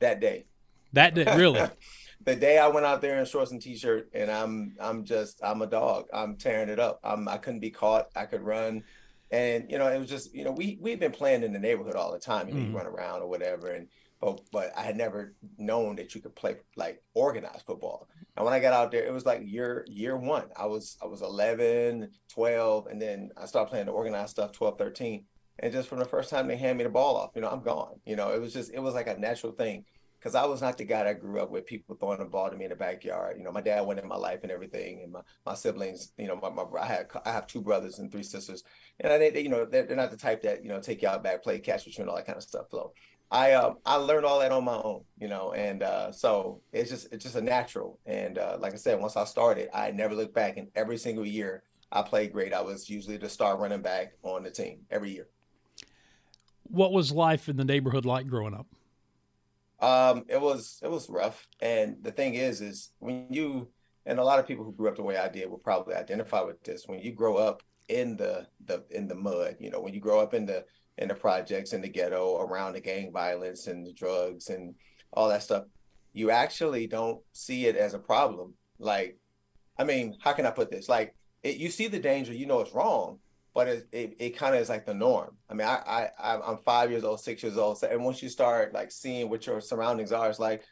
That 0.00 0.20
day. 0.20 0.46
That 0.92 1.14
day, 1.14 1.24
really? 1.36 1.60
the 2.24 2.36
day 2.36 2.58
I 2.58 2.68
went 2.68 2.86
out 2.86 3.00
there 3.00 3.18
in 3.18 3.24
shorts 3.24 3.52
and 3.52 3.62
t-shirt, 3.62 4.10
and 4.12 4.30
I'm 4.30 4.76
I'm 4.80 5.04
just 5.04 5.40
I'm 5.42 5.62
a 5.62 5.66
dog. 5.66 6.06
I'm 6.12 6.36
tearing 6.36 6.68
it 6.68 6.78
up. 6.78 7.00
I'm 7.04 7.28
I 7.28 7.38
couldn't 7.38 7.60
be 7.60 7.70
caught. 7.70 8.08
I 8.14 8.26
could 8.26 8.42
run, 8.42 8.82
and 9.30 9.70
you 9.70 9.78
know 9.78 9.88
it 9.88 9.98
was 9.98 10.08
just 10.08 10.34
you 10.34 10.44
know 10.44 10.52
we 10.52 10.78
we've 10.80 11.00
been 11.00 11.12
playing 11.12 11.42
in 11.42 11.52
the 11.52 11.58
neighborhood 11.58 11.94
all 11.94 12.12
the 12.12 12.18
time. 12.18 12.48
You 12.48 12.54
know, 12.54 12.60
mm. 12.60 12.70
you 12.70 12.76
run 12.76 12.86
around 12.86 13.22
or 13.22 13.28
whatever, 13.28 13.70
and 13.70 13.88
but 14.20 14.40
but 14.52 14.72
I 14.76 14.82
had 14.82 14.96
never 14.96 15.34
known 15.58 15.96
that 15.96 16.14
you 16.14 16.20
could 16.20 16.34
play 16.34 16.56
like 16.76 17.02
organized 17.14 17.66
football. 17.66 18.08
And 18.36 18.44
when 18.44 18.54
I 18.54 18.60
got 18.60 18.72
out 18.72 18.90
there, 18.90 19.04
it 19.04 19.12
was 19.12 19.26
like 19.26 19.42
year 19.44 19.84
year 19.88 20.16
one. 20.16 20.46
I 20.56 20.66
was 20.66 20.96
I 21.02 21.06
was 21.06 21.22
11, 21.22 22.10
12, 22.32 22.86
and 22.86 23.00
then 23.00 23.30
I 23.36 23.46
started 23.46 23.70
playing 23.70 23.86
the 23.86 23.92
organized 23.92 24.30
stuff 24.30 24.52
12, 24.52 24.78
13. 24.78 25.24
And 25.58 25.72
just 25.72 25.88
from 25.88 26.00
the 26.00 26.04
first 26.04 26.28
time 26.28 26.48
they 26.48 26.56
hand 26.56 26.76
me 26.76 26.84
the 26.84 26.90
ball 26.90 27.16
off, 27.16 27.30
you 27.34 27.40
know, 27.40 27.48
I'm 27.48 27.62
gone. 27.62 28.00
You 28.04 28.14
know, 28.14 28.32
it 28.32 28.40
was 28.40 28.52
just 28.52 28.72
it 28.72 28.80
was 28.80 28.94
like 28.94 29.06
a 29.06 29.18
natural 29.18 29.52
thing 29.52 29.84
because 30.26 30.34
I 30.34 30.44
was 30.44 30.60
not 30.60 30.76
the 30.76 30.84
guy 30.84 31.04
that 31.04 31.20
grew 31.20 31.40
up 31.40 31.52
with 31.52 31.66
people 31.66 31.94
throwing 31.94 32.18
the 32.18 32.24
ball 32.24 32.50
to 32.50 32.56
me 32.56 32.64
in 32.64 32.70
the 32.70 32.76
backyard. 32.76 33.36
You 33.38 33.44
know, 33.44 33.52
my 33.52 33.60
dad 33.60 33.86
went 33.86 34.00
in 34.00 34.08
my 34.08 34.16
life 34.16 34.40
and 34.42 34.50
everything, 34.50 35.02
and 35.04 35.12
my, 35.12 35.20
my 35.44 35.54
siblings. 35.54 36.14
You 36.18 36.26
know, 36.26 36.34
my, 36.34 36.50
my 36.50 36.64
I 36.80 36.84
had 36.84 37.06
I 37.24 37.30
have 37.30 37.46
two 37.46 37.60
brothers 37.60 38.00
and 38.00 38.10
three 38.10 38.24
sisters, 38.24 38.64
and 38.98 39.12
I 39.12 39.18
they, 39.18 39.40
you 39.40 39.48
know 39.48 39.64
they're, 39.64 39.84
they're 39.84 39.96
not 39.96 40.10
the 40.10 40.16
type 40.16 40.42
that 40.42 40.64
you 40.64 40.68
know 40.68 40.80
take 40.80 41.00
you 41.02 41.06
out 41.06 41.22
back, 41.22 41.44
play 41.44 41.60
catch 41.60 41.86
and 41.96 42.08
all 42.08 42.16
that 42.16 42.26
kind 42.26 42.36
of 42.36 42.42
stuff. 42.42 42.66
So 42.72 42.92
I 43.30 43.52
um 43.52 43.76
I 43.86 43.94
learned 43.94 44.26
all 44.26 44.40
that 44.40 44.50
on 44.50 44.64
my 44.64 44.74
own, 44.74 45.04
you 45.16 45.28
know, 45.28 45.52
and 45.52 45.84
uh, 45.84 46.10
so 46.10 46.60
it's 46.72 46.90
just 46.90 47.06
it's 47.12 47.22
just 47.22 47.36
a 47.36 47.40
natural. 47.40 48.00
And 48.04 48.36
uh, 48.36 48.56
like 48.58 48.72
I 48.72 48.78
said, 48.78 49.00
once 49.00 49.16
I 49.16 49.26
started, 49.26 49.68
I 49.72 49.92
never 49.92 50.16
looked 50.16 50.34
back, 50.34 50.56
and 50.56 50.66
every 50.74 50.96
single 50.96 51.24
year 51.24 51.62
I 51.92 52.02
played 52.02 52.32
great. 52.32 52.52
I 52.52 52.62
was 52.62 52.90
usually 52.90 53.16
the 53.16 53.28
star 53.28 53.56
running 53.56 53.80
back 53.80 54.14
on 54.24 54.42
the 54.42 54.50
team 54.50 54.80
every 54.90 55.12
year. 55.12 55.28
What 56.64 56.90
was 56.90 57.12
life 57.12 57.48
in 57.48 57.56
the 57.56 57.64
neighborhood 57.64 58.04
like 58.04 58.26
growing 58.26 58.52
up? 58.52 58.66
Um, 59.80 60.24
it 60.28 60.40
was 60.40 60.80
it 60.82 60.90
was 60.90 61.08
rough, 61.10 61.46
and 61.60 61.96
the 62.02 62.12
thing 62.12 62.34
is, 62.34 62.60
is 62.60 62.90
when 62.98 63.26
you 63.30 63.68
and 64.06 64.18
a 64.18 64.24
lot 64.24 64.38
of 64.38 64.46
people 64.46 64.64
who 64.64 64.72
grew 64.72 64.88
up 64.88 64.96
the 64.96 65.02
way 65.02 65.16
I 65.16 65.28
did 65.28 65.50
will 65.50 65.58
probably 65.58 65.94
identify 65.94 66.40
with 66.40 66.62
this. 66.62 66.84
When 66.86 67.00
you 67.00 67.12
grow 67.12 67.36
up 67.36 67.62
in 67.88 68.16
the 68.16 68.46
the 68.64 68.84
in 68.90 69.08
the 69.08 69.14
mud, 69.14 69.56
you 69.60 69.70
know, 69.70 69.80
when 69.80 69.92
you 69.94 70.00
grow 70.00 70.20
up 70.20 70.32
in 70.32 70.46
the 70.46 70.64
in 70.98 71.08
the 71.08 71.14
projects 71.14 71.72
in 71.72 71.82
the 71.82 71.88
ghetto 71.88 72.40
around 72.40 72.72
the 72.72 72.80
gang 72.80 73.12
violence 73.12 73.66
and 73.66 73.86
the 73.86 73.92
drugs 73.92 74.48
and 74.48 74.74
all 75.12 75.28
that 75.28 75.42
stuff, 75.42 75.64
you 76.12 76.30
actually 76.30 76.86
don't 76.86 77.20
see 77.32 77.66
it 77.66 77.76
as 77.76 77.92
a 77.92 77.98
problem. 77.98 78.54
Like, 78.78 79.18
I 79.78 79.84
mean, 79.84 80.16
how 80.20 80.32
can 80.32 80.46
I 80.46 80.50
put 80.50 80.70
this? 80.70 80.88
Like, 80.88 81.14
it, 81.42 81.56
you 81.56 81.68
see 81.68 81.88
the 81.88 81.98
danger, 81.98 82.32
you 82.32 82.46
know 82.46 82.60
it's 82.60 82.72
wrong, 82.72 83.18
but 83.56 83.68
it 83.68 83.88
it, 83.90 84.16
it 84.18 84.30
kind 84.36 84.54
of 84.54 84.60
is 84.60 84.68
like 84.68 84.84
the 84.84 84.92
norm. 84.92 85.34
I 85.48 85.54
mean, 85.54 85.66
I 85.66 86.10
I 86.18 86.38
I'm 86.46 86.58
five 86.58 86.90
years 86.90 87.04
old, 87.04 87.20
six 87.20 87.42
years 87.42 87.56
old, 87.56 87.78
so, 87.78 87.88
and 87.88 88.04
once 88.04 88.22
you 88.22 88.28
start 88.28 88.74
like 88.74 88.92
seeing 88.92 89.30
what 89.30 89.46
your 89.46 89.62
surroundings 89.62 90.12
are, 90.12 90.28
it's 90.28 90.38
like, 90.38 90.62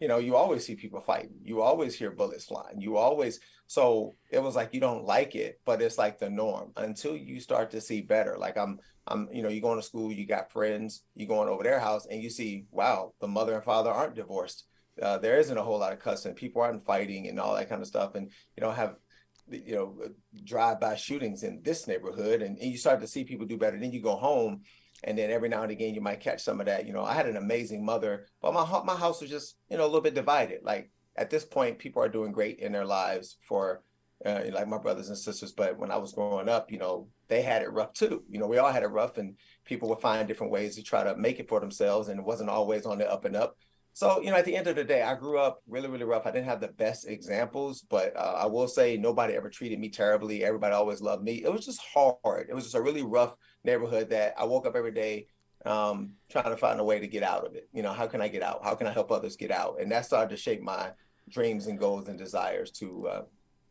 you 0.00 0.08
know, 0.08 0.18
you 0.18 0.34
always 0.34 0.66
see 0.66 0.74
people 0.74 1.00
fighting. 1.00 1.36
You 1.44 1.62
always 1.62 1.94
hear 1.94 2.10
bullets 2.10 2.46
flying. 2.46 2.80
You 2.80 2.96
always 2.96 3.38
so 3.68 4.16
it 4.28 4.42
was 4.42 4.56
like 4.56 4.74
you 4.74 4.80
don't 4.80 5.04
like 5.04 5.36
it, 5.36 5.60
but 5.64 5.80
it's 5.80 5.98
like 5.98 6.18
the 6.18 6.30
norm 6.30 6.72
until 6.76 7.16
you 7.16 7.38
start 7.38 7.70
to 7.70 7.80
see 7.80 8.00
better. 8.00 8.36
Like 8.36 8.58
I'm 8.58 8.80
I'm 9.06 9.28
you 9.32 9.42
know, 9.44 9.48
you 9.48 9.60
going 9.60 9.78
to 9.78 9.86
school, 9.86 10.10
you 10.10 10.26
got 10.26 10.50
friends, 10.50 11.04
you 11.14 11.28
going 11.28 11.48
over 11.48 11.62
their 11.62 11.78
house, 11.78 12.06
and 12.10 12.20
you 12.20 12.28
see, 12.28 12.64
wow, 12.72 13.14
the 13.20 13.28
mother 13.28 13.54
and 13.54 13.62
father 13.64 13.90
aren't 13.90 14.16
divorced. 14.16 14.64
Uh, 15.00 15.16
there 15.16 15.38
isn't 15.38 15.56
a 15.56 15.62
whole 15.62 15.78
lot 15.78 15.92
of 15.92 16.00
cussing. 16.00 16.34
People 16.34 16.60
aren't 16.62 16.84
fighting 16.84 17.28
and 17.28 17.38
all 17.38 17.54
that 17.54 17.68
kind 17.68 17.82
of 17.82 17.86
stuff, 17.86 18.16
and 18.16 18.32
you 18.56 18.64
know 18.64 18.72
have 18.72 18.96
you 19.50 19.74
know 19.74 19.96
drive-by 20.44 20.96
shootings 20.96 21.42
in 21.42 21.60
this 21.62 21.86
neighborhood 21.86 22.42
and, 22.42 22.58
and 22.58 22.70
you 22.70 22.78
start 22.78 23.00
to 23.00 23.06
see 23.06 23.24
people 23.24 23.46
do 23.46 23.56
better. 23.56 23.78
Then 23.78 23.92
you 23.92 24.02
go 24.02 24.16
home 24.16 24.62
and 25.04 25.18
then 25.18 25.30
every 25.30 25.48
now 25.48 25.62
and 25.62 25.72
again 25.72 25.94
you 25.94 26.00
might 26.00 26.20
catch 26.20 26.42
some 26.42 26.60
of 26.60 26.66
that. 26.66 26.86
You 26.86 26.92
know 26.92 27.04
i 27.04 27.14
had 27.14 27.26
an 27.26 27.36
amazing 27.36 27.84
mother 27.84 28.26
but 28.40 28.54
my 28.54 28.64
my 28.84 28.96
house 28.96 29.20
was 29.20 29.30
just 29.30 29.56
you 29.70 29.76
know 29.76 29.84
a 29.84 29.86
little 29.86 30.00
bit 30.00 30.14
divided. 30.14 30.60
Like 30.62 30.90
at 31.16 31.30
this 31.30 31.44
point 31.44 31.78
people 31.78 32.02
are 32.02 32.08
doing 32.08 32.32
great 32.32 32.58
in 32.58 32.72
their 32.72 32.86
lives 32.86 33.36
for 33.46 33.82
uh, 34.24 34.42
like 34.52 34.68
my 34.68 34.78
brothers 34.78 35.08
and 35.08 35.18
sisters 35.18 35.50
but 35.50 35.76
when 35.76 35.90
i 35.90 35.96
was 35.96 36.12
growing 36.12 36.48
up 36.48 36.70
you 36.70 36.78
know 36.78 37.08
they 37.26 37.42
had 37.42 37.62
it 37.62 37.72
rough 37.72 37.92
too. 37.94 38.22
You 38.28 38.38
know 38.38 38.46
we 38.46 38.58
all 38.58 38.70
had 38.70 38.82
it 38.82 38.88
rough 38.88 39.16
and 39.16 39.36
people 39.64 39.88
would 39.88 40.00
find 40.00 40.28
different 40.28 40.52
ways 40.52 40.76
to 40.76 40.82
try 40.82 41.02
to 41.02 41.16
make 41.16 41.40
it 41.40 41.48
for 41.48 41.60
themselves 41.60 42.08
and 42.08 42.20
it 42.20 42.26
wasn't 42.26 42.50
always 42.50 42.84
on 42.84 42.98
the 42.98 43.10
up 43.10 43.24
and 43.24 43.34
up 43.34 43.56
so, 43.94 44.20
you 44.22 44.30
know, 44.30 44.36
at 44.36 44.44
the 44.44 44.56
end 44.56 44.66
of 44.66 44.76
the 44.76 44.84
day, 44.84 45.02
I 45.02 45.14
grew 45.14 45.38
up 45.38 45.60
really, 45.68 45.88
really 45.88 46.04
rough. 46.04 46.26
I 46.26 46.30
didn't 46.30 46.46
have 46.46 46.60
the 46.60 46.68
best 46.68 47.06
examples, 47.06 47.84
but 47.88 48.16
uh, 48.16 48.36
I 48.38 48.46
will 48.46 48.66
say 48.66 48.96
nobody 48.96 49.34
ever 49.34 49.50
treated 49.50 49.78
me 49.78 49.90
terribly. 49.90 50.44
Everybody 50.44 50.74
always 50.74 51.02
loved 51.02 51.22
me. 51.22 51.42
It 51.44 51.52
was 51.52 51.66
just 51.66 51.80
hard. 51.82 52.46
It 52.48 52.54
was 52.54 52.64
just 52.64 52.74
a 52.74 52.80
really 52.80 53.02
rough 53.02 53.36
neighborhood 53.64 54.10
that 54.10 54.34
I 54.38 54.44
woke 54.44 54.66
up 54.66 54.76
every 54.76 54.92
day 54.92 55.26
um, 55.66 56.14
trying 56.30 56.50
to 56.50 56.56
find 56.56 56.80
a 56.80 56.84
way 56.84 57.00
to 57.00 57.06
get 57.06 57.22
out 57.22 57.46
of 57.46 57.54
it. 57.54 57.68
You 57.72 57.82
know, 57.82 57.92
how 57.92 58.06
can 58.06 58.22
I 58.22 58.28
get 58.28 58.42
out? 58.42 58.64
How 58.64 58.74
can 58.74 58.86
I 58.86 58.92
help 58.92 59.12
others 59.12 59.36
get 59.36 59.50
out? 59.50 59.80
And 59.80 59.92
that 59.92 60.06
started 60.06 60.30
to 60.30 60.40
shape 60.40 60.62
my 60.62 60.92
dreams 61.28 61.66
and 61.66 61.78
goals 61.78 62.08
and 62.08 62.18
desires 62.18 62.70
to, 62.72 63.08
uh, 63.08 63.22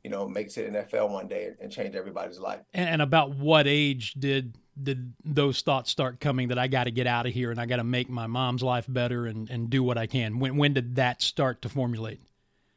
you 0.03 0.09
know, 0.09 0.27
makes 0.27 0.57
it 0.57 0.71
NFL 0.71 1.09
one 1.09 1.27
day 1.27 1.51
and 1.61 1.71
change 1.71 1.95
everybody's 1.95 2.39
life. 2.39 2.61
And 2.73 3.01
about 3.01 3.35
what 3.35 3.67
age 3.67 4.13
did 4.13 4.57
did 4.81 5.13
those 5.23 5.61
thoughts 5.61 5.91
start 5.91 6.19
coming 6.19 6.47
that 6.47 6.57
I 6.57 6.67
got 6.67 6.85
to 6.85 6.91
get 6.91 7.05
out 7.05 7.25
of 7.25 7.33
here 7.33 7.51
and 7.51 7.59
I 7.59 7.65
got 7.65 7.75
to 7.75 7.83
make 7.83 8.09
my 8.09 8.25
mom's 8.25 8.63
life 8.63 8.85
better 8.87 9.27
and, 9.27 9.49
and 9.49 9.69
do 9.69 9.83
what 9.83 9.97
I 9.97 10.07
can? 10.07 10.39
When 10.39 10.57
when 10.57 10.73
did 10.73 10.95
that 10.95 11.21
start 11.21 11.61
to 11.63 11.69
formulate? 11.69 12.19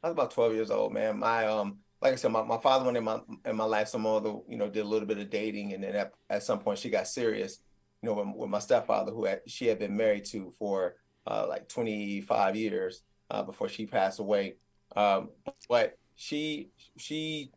I 0.03 0.09
was 0.09 0.13
about 0.13 0.31
12 0.31 0.53
years 0.53 0.71
old, 0.71 0.93
man. 0.93 1.19
My 1.19 1.47
um 1.47 1.79
like 2.01 2.13
I 2.13 2.17
said, 2.17 2.31
my, 2.31 2.43
my 2.43 2.57
father 2.57 2.85
went 2.85 2.97
in 2.97 3.03
my 3.03 3.19
in 3.45 3.55
my 3.55 3.63
life. 3.63 3.87
Some 3.87 4.05
other, 4.05 4.35
you 4.47 4.57
know, 4.57 4.69
did 4.69 4.85
a 4.85 4.87
little 4.87 5.07
bit 5.07 5.17
of 5.17 5.29
dating, 5.29 5.73
and 5.73 5.83
then 5.83 5.95
at, 5.95 6.13
at 6.29 6.43
some 6.43 6.59
point 6.59 6.77
she 6.77 6.89
got 6.89 7.07
serious. 7.07 7.59
You 8.01 8.09
know, 8.09 8.15
with, 8.15 8.35
with 8.35 8.49
my 8.49 8.59
stepfather, 8.59 9.11
who 9.11 9.25
had, 9.25 9.41
she 9.47 9.65
had 9.65 9.79
been 9.79 9.97
married 9.97 10.25
to 10.25 10.53
for 10.59 10.97
uh, 11.25 11.47
like 11.49 11.67
25 11.67 12.55
years 12.55 13.01
uh, 13.31 13.41
before 13.41 13.69
she 13.69 13.87
passed 13.87 14.19
away. 14.19 14.57
Um, 14.95 15.29
but 15.67 15.97
she 16.15 16.69
she, 16.97 17.51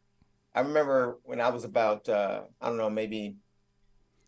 I 0.55 0.61
remember 0.61 1.19
when 1.25 1.41
I 1.41 1.51
was 1.51 1.65
about 1.65 2.09
uh, 2.09 2.43
I 2.61 2.69
don't 2.69 2.77
know 2.77 2.91
maybe 2.91 3.37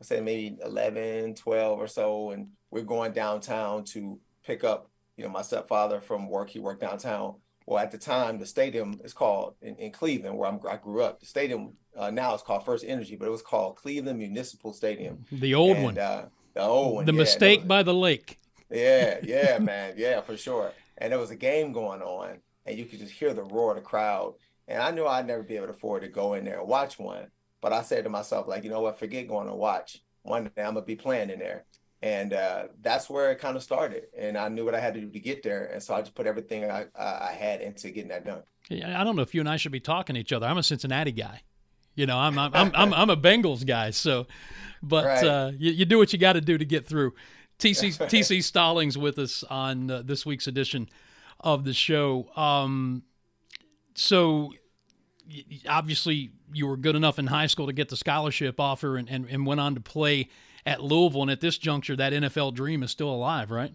I 0.00 0.04
say 0.04 0.20
maybe 0.20 0.56
11, 0.64 1.34
12 1.34 1.78
or 1.78 1.86
so, 1.86 2.30
and 2.30 2.48
we're 2.70 2.82
going 2.82 3.12
downtown 3.12 3.84
to 3.84 4.18
pick 4.46 4.64
up, 4.64 4.90
you 5.16 5.24
know, 5.24 5.30
my 5.30 5.42
stepfather 5.42 6.00
from 6.00 6.28
work. 6.28 6.48
He 6.48 6.58
worked 6.58 6.80
downtown. 6.80 7.34
Well, 7.66 7.78
at 7.78 7.90
the 7.90 7.98
time, 7.98 8.38
the 8.38 8.46
stadium 8.46 8.98
is 9.04 9.12
called 9.12 9.54
in, 9.60 9.76
in 9.76 9.92
Cleveland, 9.92 10.36
where 10.38 10.48
I'm, 10.48 10.58
i 10.68 10.76
grew 10.76 11.02
up. 11.02 11.20
The 11.20 11.26
stadium 11.26 11.74
uh, 11.96 12.10
now 12.10 12.34
is 12.34 12.40
called 12.40 12.64
First 12.64 12.84
Energy, 12.86 13.16
but 13.16 13.28
it 13.28 13.30
was 13.30 13.42
called 13.42 13.76
Cleveland 13.76 14.18
Municipal 14.18 14.72
Stadium. 14.72 15.24
The 15.30 15.54
old 15.54 15.76
and, 15.76 15.84
one. 15.84 15.98
Uh, 15.98 16.28
the 16.54 16.62
old 16.62 16.94
one. 16.94 17.04
The 17.04 17.12
yeah, 17.12 17.18
mistake 17.18 17.60
was, 17.60 17.68
by 17.68 17.82
the 17.82 17.94
lake. 17.94 18.38
Yeah, 18.70 19.18
yeah, 19.22 19.58
man. 19.58 19.94
Yeah, 19.98 20.22
for 20.22 20.36
sure. 20.36 20.72
And 20.96 21.12
there 21.12 21.18
was 21.18 21.30
a 21.30 21.36
game 21.36 21.72
going 21.72 22.00
on, 22.00 22.38
and 22.64 22.78
you 22.78 22.86
could 22.86 23.00
just 23.00 23.12
hear 23.12 23.34
the 23.34 23.44
roar 23.44 23.72
of 23.72 23.76
the 23.76 23.82
crowd. 23.82 24.34
And 24.70 24.80
I 24.80 24.92
knew 24.92 25.06
I'd 25.06 25.26
never 25.26 25.42
be 25.42 25.56
able 25.56 25.66
to 25.66 25.72
afford 25.72 26.02
to 26.02 26.08
go 26.08 26.34
in 26.34 26.44
there 26.44 26.60
and 26.60 26.68
watch 26.68 26.98
one. 26.98 27.26
But 27.60 27.72
I 27.72 27.82
said 27.82 28.04
to 28.04 28.10
myself, 28.10 28.46
like, 28.46 28.64
you 28.64 28.70
know 28.70 28.80
what, 28.80 28.98
forget 28.98 29.28
going 29.28 29.48
to 29.48 29.54
watch. 29.54 29.98
One 30.22 30.44
day 30.44 30.62
I'm 30.62 30.74
gonna 30.74 30.82
be 30.82 30.96
playing 30.96 31.30
in 31.30 31.38
there. 31.38 31.64
And 32.02 32.32
uh, 32.32 32.64
that's 32.80 33.10
where 33.10 33.30
it 33.30 33.38
kind 33.40 33.56
of 33.56 33.62
started. 33.62 34.04
And 34.16 34.38
I 34.38 34.48
knew 34.48 34.64
what 34.64 34.74
I 34.74 34.80
had 34.80 34.94
to 34.94 35.00
do 35.00 35.10
to 35.10 35.20
get 35.20 35.42
there. 35.42 35.66
And 35.66 35.82
so 35.82 35.94
I 35.94 36.00
just 36.00 36.14
put 36.14 36.26
everything 36.26 36.70
I, 36.70 36.86
I 36.96 37.36
had 37.38 37.60
into 37.60 37.90
getting 37.90 38.08
that 38.08 38.24
done. 38.24 38.42
I 38.70 39.04
don't 39.04 39.16
know 39.16 39.22
if 39.22 39.34
you 39.34 39.40
and 39.40 39.48
I 39.48 39.56
should 39.56 39.72
be 39.72 39.80
talking 39.80 40.14
to 40.14 40.20
each 40.20 40.32
other. 40.32 40.46
I'm 40.46 40.56
a 40.56 40.62
Cincinnati 40.62 41.12
guy. 41.12 41.42
You 41.96 42.06
know, 42.06 42.16
I'm 42.16 42.38
I'm 42.38 42.54
I'm, 42.54 42.70
I'm, 42.74 42.94
I'm 42.94 43.10
a 43.10 43.16
Bengals 43.16 43.66
guy. 43.66 43.90
So, 43.90 44.26
but 44.82 45.04
right. 45.04 45.24
uh, 45.24 45.50
you, 45.58 45.72
you 45.72 45.84
do 45.84 45.98
what 45.98 46.12
you 46.12 46.18
got 46.18 46.34
to 46.34 46.40
do 46.40 46.56
to 46.56 46.64
get 46.64 46.86
through. 46.86 47.12
TC 47.58 47.98
TC 48.08 48.42
Stallings 48.42 48.96
with 48.96 49.18
us 49.18 49.42
on 49.44 49.90
uh, 49.90 50.02
this 50.02 50.24
week's 50.24 50.46
edition 50.46 50.88
of 51.40 51.64
the 51.64 51.74
show. 51.74 52.28
Um, 52.36 53.02
so 53.94 54.52
obviously 55.68 56.30
you 56.52 56.66
were 56.66 56.76
good 56.76 56.96
enough 56.96 57.18
in 57.18 57.26
high 57.26 57.46
school 57.46 57.66
to 57.66 57.72
get 57.72 57.88
the 57.88 57.96
scholarship 57.96 58.58
offer 58.58 58.96
and, 58.96 59.08
and, 59.08 59.26
and 59.28 59.46
went 59.46 59.60
on 59.60 59.74
to 59.74 59.80
play 59.80 60.28
at 60.66 60.82
Louisville. 60.82 61.22
And 61.22 61.30
at 61.30 61.40
this 61.40 61.58
juncture, 61.58 61.96
that 61.96 62.12
NFL 62.12 62.54
dream 62.54 62.82
is 62.82 62.90
still 62.90 63.10
alive, 63.10 63.50
right? 63.50 63.74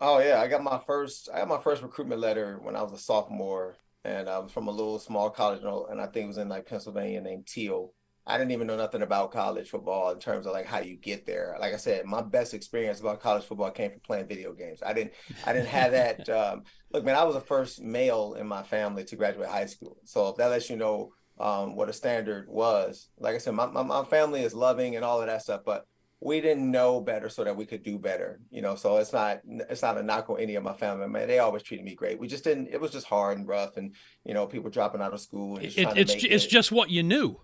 Oh 0.00 0.18
yeah, 0.18 0.40
I 0.40 0.48
got 0.48 0.62
my 0.62 0.80
first 0.86 1.28
I 1.32 1.38
got 1.38 1.48
my 1.48 1.60
first 1.60 1.82
recruitment 1.82 2.20
letter 2.20 2.58
when 2.60 2.76
I 2.76 2.82
was 2.82 2.92
a 2.92 2.98
sophomore, 2.98 3.76
and 4.04 4.28
I 4.28 4.38
was 4.38 4.50
from 4.50 4.68
a 4.68 4.72
little 4.72 4.98
small 4.98 5.30
college, 5.30 5.62
and 5.62 6.00
I 6.00 6.06
think 6.06 6.24
it 6.24 6.28
was 6.28 6.38
in 6.38 6.48
like 6.48 6.66
Pennsylvania 6.66 7.20
named 7.20 7.46
Thiel. 7.46 7.92
I 8.26 8.38
didn't 8.38 8.52
even 8.52 8.66
know 8.66 8.76
nothing 8.76 9.02
about 9.02 9.32
college 9.32 9.68
football 9.68 10.10
in 10.12 10.18
terms 10.18 10.46
of 10.46 10.52
like 10.52 10.66
how 10.66 10.78
you 10.78 10.96
get 10.96 11.26
there. 11.26 11.56
Like 11.60 11.74
I 11.74 11.76
said, 11.76 12.06
my 12.06 12.22
best 12.22 12.54
experience 12.54 13.00
about 13.00 13.20
college 13.20 13.44
football 13.44 13.70
came 13.70 13.90
from 13.90 14.00
playing 14.00 14.28
video 14.28 14.52
games. 14.54 14.82
I 14.84 14.94
didn't 14.94 15.12
I 15.44 15.52
didn't 15.52 15.68
have 15.68 15.92
that. 15.92 16.28
Um, 16.34 16.64
look, 16.92 17.04
man, 17.04 17.16
I 17.16 17.24
was 17.24 17.34
the 17.34 17.40
first 17.40 17.80
male 17.80 18.34
in 18.34 18.46
my 18.46 18.62
family 18.62 19.04
to 19.04 19.16
graduate 19.16 19.48
high 19.48 19.66
school, 19.66 19.98
so 20.04 20.28
if 20.28 20.36
that 20.36 20.48
lets 20.48 20.68
you 20.68 20.76
know 20.76 21.12
um, 21.38 21.76
what 21.76 21.88
a 21.88 21.92
standard 21.92 22.48
was. 22.48 23.08
Like 23.18 23.34
I 23.34 23.38
said, 23.38 23.54
my, 23.54 23.66
my 23.66 23.82
my 23.82 24.04
family 24.04 24.42
is 24.42 24.54
loving 24.54 24.96
and 24.96 25.04
all 25.04 25.20
of 25.20 25.26
that 25.26 25.42
stuff, 25.42 25.60
but 25.64 25.86
we 26.20 26.40
didn't 26.40 26.70
know 26.70 27.00
better 27.00 27.28
so 27.28 27.44
that 27.44 27.56
we 27.56 27.66
could 27.66 27.82
do 27.82 27.98
better 27.98 28.40
you 28.50 28.62
know 28.62 28.74
so 28.74 28.96
it's 28.96 29.12
not 29.12 29.40
it's 29.68 29.82
not 29.82 29.98
a 29.98 30.02
knock 30.02 30.30
on 30.30 30.40
any 30.40 30.54
of 30.54 30.64
my 30.64 30.72
family 30.72 31.06
man 31.06 31.28
they 31.28 31.38
always 31.38 31.62
treated 31.62 31.84
me 31.84 31.94
great 31.94 32.18
we 32.18 32.26
just 32.26 32.44
didn't 32.44 32.68
it 32.68 32.80
was 32.80 32.90
just 32.90 33.06
hard 33.06 33.36
and 33.36 33.46
rough 33.46 33.76
and 33.76 33.94
you 34.24 34.32
know 34.32 34.46
people 34.46 34.70
dropping 34.70 35.02
out 35.02 35.12
of 35.12 35.20
school 35.20 35.56
and 35.56 35.66
just 35.66 35.78
it, 35.78 35.88
it's 35.96 36.14
it's 36.14 36.44
it. 36.46 36.48
just 36.48 36.72
what 36.72 36.88
you 36.88 37.02
knew 37.02 37.38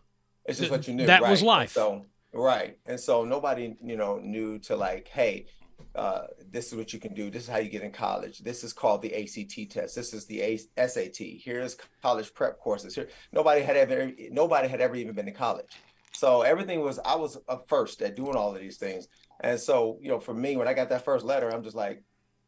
it's 0.50 0.59
just 0.59 0.71
what 0.71 0.87
you 0.87 0.95
knew 0.95 1.07
that 1.07 1.23
right? 1.23 1.30
was 1.30 1.42
life 1.42 1.76
and 1.76 1.85
so 1.85 2.07
right 2.33 2.78
and 2.87 2.99
so 2.99 3.25
nobody 3.25 3.75
you 3.83 3.97
know 3.97 4.19
knew 4.19 4.59
to 4.59 4.76
like 4.76 5.09
hey 5.09 5.47
uh, 5.95 6.26
this 6.50 6.69
is 6.69 6.75
what 6.75 6.92
you 6.92 7.00
can 7.00 7.14
do. 7.14 7.30
This 7.30 7.45
is 7.45 7.49
how 7.49 7.59
you 7.59 7.69
get 7.69 7.83
in 7.83 7.90
college. 7.90 8.40
This 8.40 8.62
is 8.62 8.73
called 8.73 9.02
the 9.02 9.14
ACT 9.14 9.73
test. 9.73 9.97
This 9.97 10.12
is 10.12 10.26
the 10.26 10.40
A- 10.40 10.88
SAT. 10.88 11.19
Here's 11.19 11.76
college 12.02 12.33
prep 12.33 12.61
courses. 12.61 12.95
Here, 12.95 13.09
nobody 13.33 13.62
had 13.62 13.76
ever, 13.76 14.12
nobody 14.30 14.69
had 14.69 14.80
ever 14.80 14.95
even 14.95 15.14
been 15.14 15.26
to 15.26 15.33
college. 15.33 15.66
So 16.12 16.42
everything 16.42 16.80
was 16.80 16.99
I 17.04 17.16
was 17.16 17.38
a 17.49 17.59
first 17.66 18.02
at 18.02 18.16
doing 18.16 18.37
all 18.37 18.54
of 18.54 18.61
these 18.61 18.76
things. 18.76 19.09
And 19.40 19.59
so, 19.59 19.99
you 20.00 20.09
know, 20.09 20.21
for 20.21 20.35
me, 20.35 20.57
when 20.57 20.69
I 20.69 20.75
got 20.75 20.90
that 20.90 21.04
first 21.04 21.25
letter, 21.25 21.50
I'm 21.50 21.62
just 21.62 21.76
like, 21.76 22.02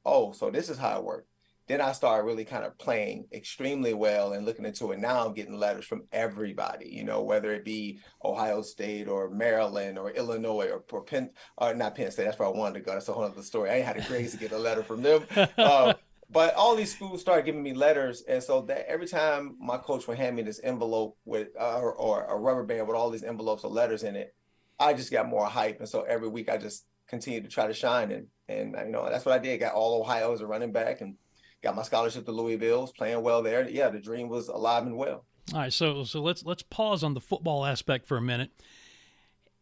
oh, 0.05 0.33
so 0.33 0.51
this 0.51 0.69
is 0.69 0.79
how 0.79 0.99
it 0.99 1.05
worked. 1.05 1.29
Then 1.69 1.81
I 1.81 1.93
started 1.93 2.27
really 2.27 2.45
kind 2.45 2.65
of 2.65 2.77
playing 2.79 3.27
extremely 3.33 3.95
well 3.95 4.33
and 4.33 4.45
looking 4.45 4.65
into 4.65 4.93
it. 4.93 4.99
Now 4.99 5.25
I'm 5.25 5.35
getting 5.35 5.59
letters 5.59 5.85
from 5.85 6.05
everybody, 6.13 6.89
you 6.89 7.05
know, 7.05 7.23
whether 7.23 7.53
it 7.53 7.65
be 7.65 8.01
Ohio 8.25 8.63
State 8.63 9.09
or 9.09 9.31
Maryland 9.31 9.99
or 9.99 10.11
Illinois 10.11 10.69
or, 10.71 10.85
or 10.91 11.05
Penn, 11.05 11.31
or 11.57 11.75
not 11.75 11.95
Penn 11.95 12.11
State. 12.11 12.25
That's 12.25 12.39
where 12.39 12.49
I 12.49 12.53
wanted 12.53 12.75
to 12.75 12.81
go. 12.81 12.93
That's 12.93 13.09
a 13.09 13.13
whole 13.13 13.25
other 13.25 13.43
story. 13.43 13.71
I 13.71 13.77
ain't 13.77 13.87
had 13.87 13.97
a 13.97 14.03
grades 14.03 14.33
to 14.33 14.39
get 14.39 14.53
a 14.53 14.59
letter 14.59 14.83
from 14.83 15.03
them. 15.03 15.25
Uh, 15.57 15.95
but 16.33 16.55
all 16.55 16.75
these 16.75 16.95
schools 16.95 17.21
started 17.21 17.45
giving 17.45 17.63
me 17.63 17.75
letters, 17.75 18.23
and 18.23 18.43
so 18.43 18.63
that 18.63 18.89
every 18.89 19.07
time 19.07 19.57
my 19.61 19.77
coach 19.77 20.09
would 20.09 20.19
hand 20.19 20.35
me 20.35 20.43
this 20.43 20.61
envelope 20.65 21.17
with 21.25 21.49
uh, 21.61 21.79
or, 21.79 21.93
or, 21.95 22.25
a 22.25 22.37
rubber 22.37 22.65
band 22.65 22.89
with 22.89 22.97
all 22.97 23.11
these 23.11 23.23
envelopes 23.23 23.65
of 23.65 23.73
letters 23.73 24.03
in 24.03 24.17
it, 24.17 24.35
I 24.81 24.95
just 24.95 25.13
got 25.13 25.29
more 25.29 25.45
hype, 25.47 25.79
and 25.79 25.89
so 25.89 26.03
every 26.03 26.29
week 26.29 26.49
I 26.49 26.57
just 26.57 26.87
continued 27.07 27.45
to 27.45 27.51
try 27.51 27.67
to 27.67 27.75
shine, 27.75 28.11
and 28.11 28.27
and 28.49 28.75
you 28.87 28.93
know 28.93 29.09
that's 29.09 29.25
what 29.25 29.35
I 29.35 29.39
did. 29.39 29.61
Got 29.61 29.75
all 29.75 30.01
Ohio 30.01 30.33
as 30.33 30.41
a 30.41 30.47
running 30.47 30.73
back, 30.73 31.03
and 31.03 31.17
got 31.63 31.77
my 31.77 31.83
scholarship 31.83 32.25
to 32.27 32.33
Louisville, 32.33 32.83
was 32.83 32.93
playing 32.93 33.23
well 33.23 33.43
there. 33.43 33.69
Yeah, 33.69 33.89
the 33.89 34.01
dream 34.01 34.29
was 34.29 34.49
alive 34.49 34.85
and 34.85 34.97
well. 34.97 35.25
All 35.53 35.61
right, 35.61 35.73
so 35.73 36.05
so 36.05 36.21
let's 36.23 36.45
let's 36.45 36.63
pause 36.63 37.03
on 37.03 37.15
the 37.15 37.21
football 37.21 37.65
aspect 37.65 38.07
for 38.07 38.17
a 38.17 38.23
minute, 38.23 38.51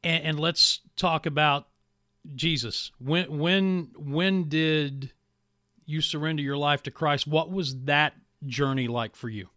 and, 0.05 0.25
and 0.25 0.41
let's 0.41 0.81
talk 0.97 1.27
about 1.27 1.69
Jesus. 2.35 2.93
When 2.99 3.39
when 3.39 3.91
when 3.97 4.49
did 4.49 5.13
you 5.91 6.01
surrender 6.01 6.43
your 6.43 6.57
life 6.57 6.85
to 6.85 6.91
Christ. 6.91 7.27
What 7.27 7.51
was 7.51 7.83
that 7.85 8.15
journey 8.47 8.89
like 8.89 9.17
for 9.17 9.29
you? 9.29 9.49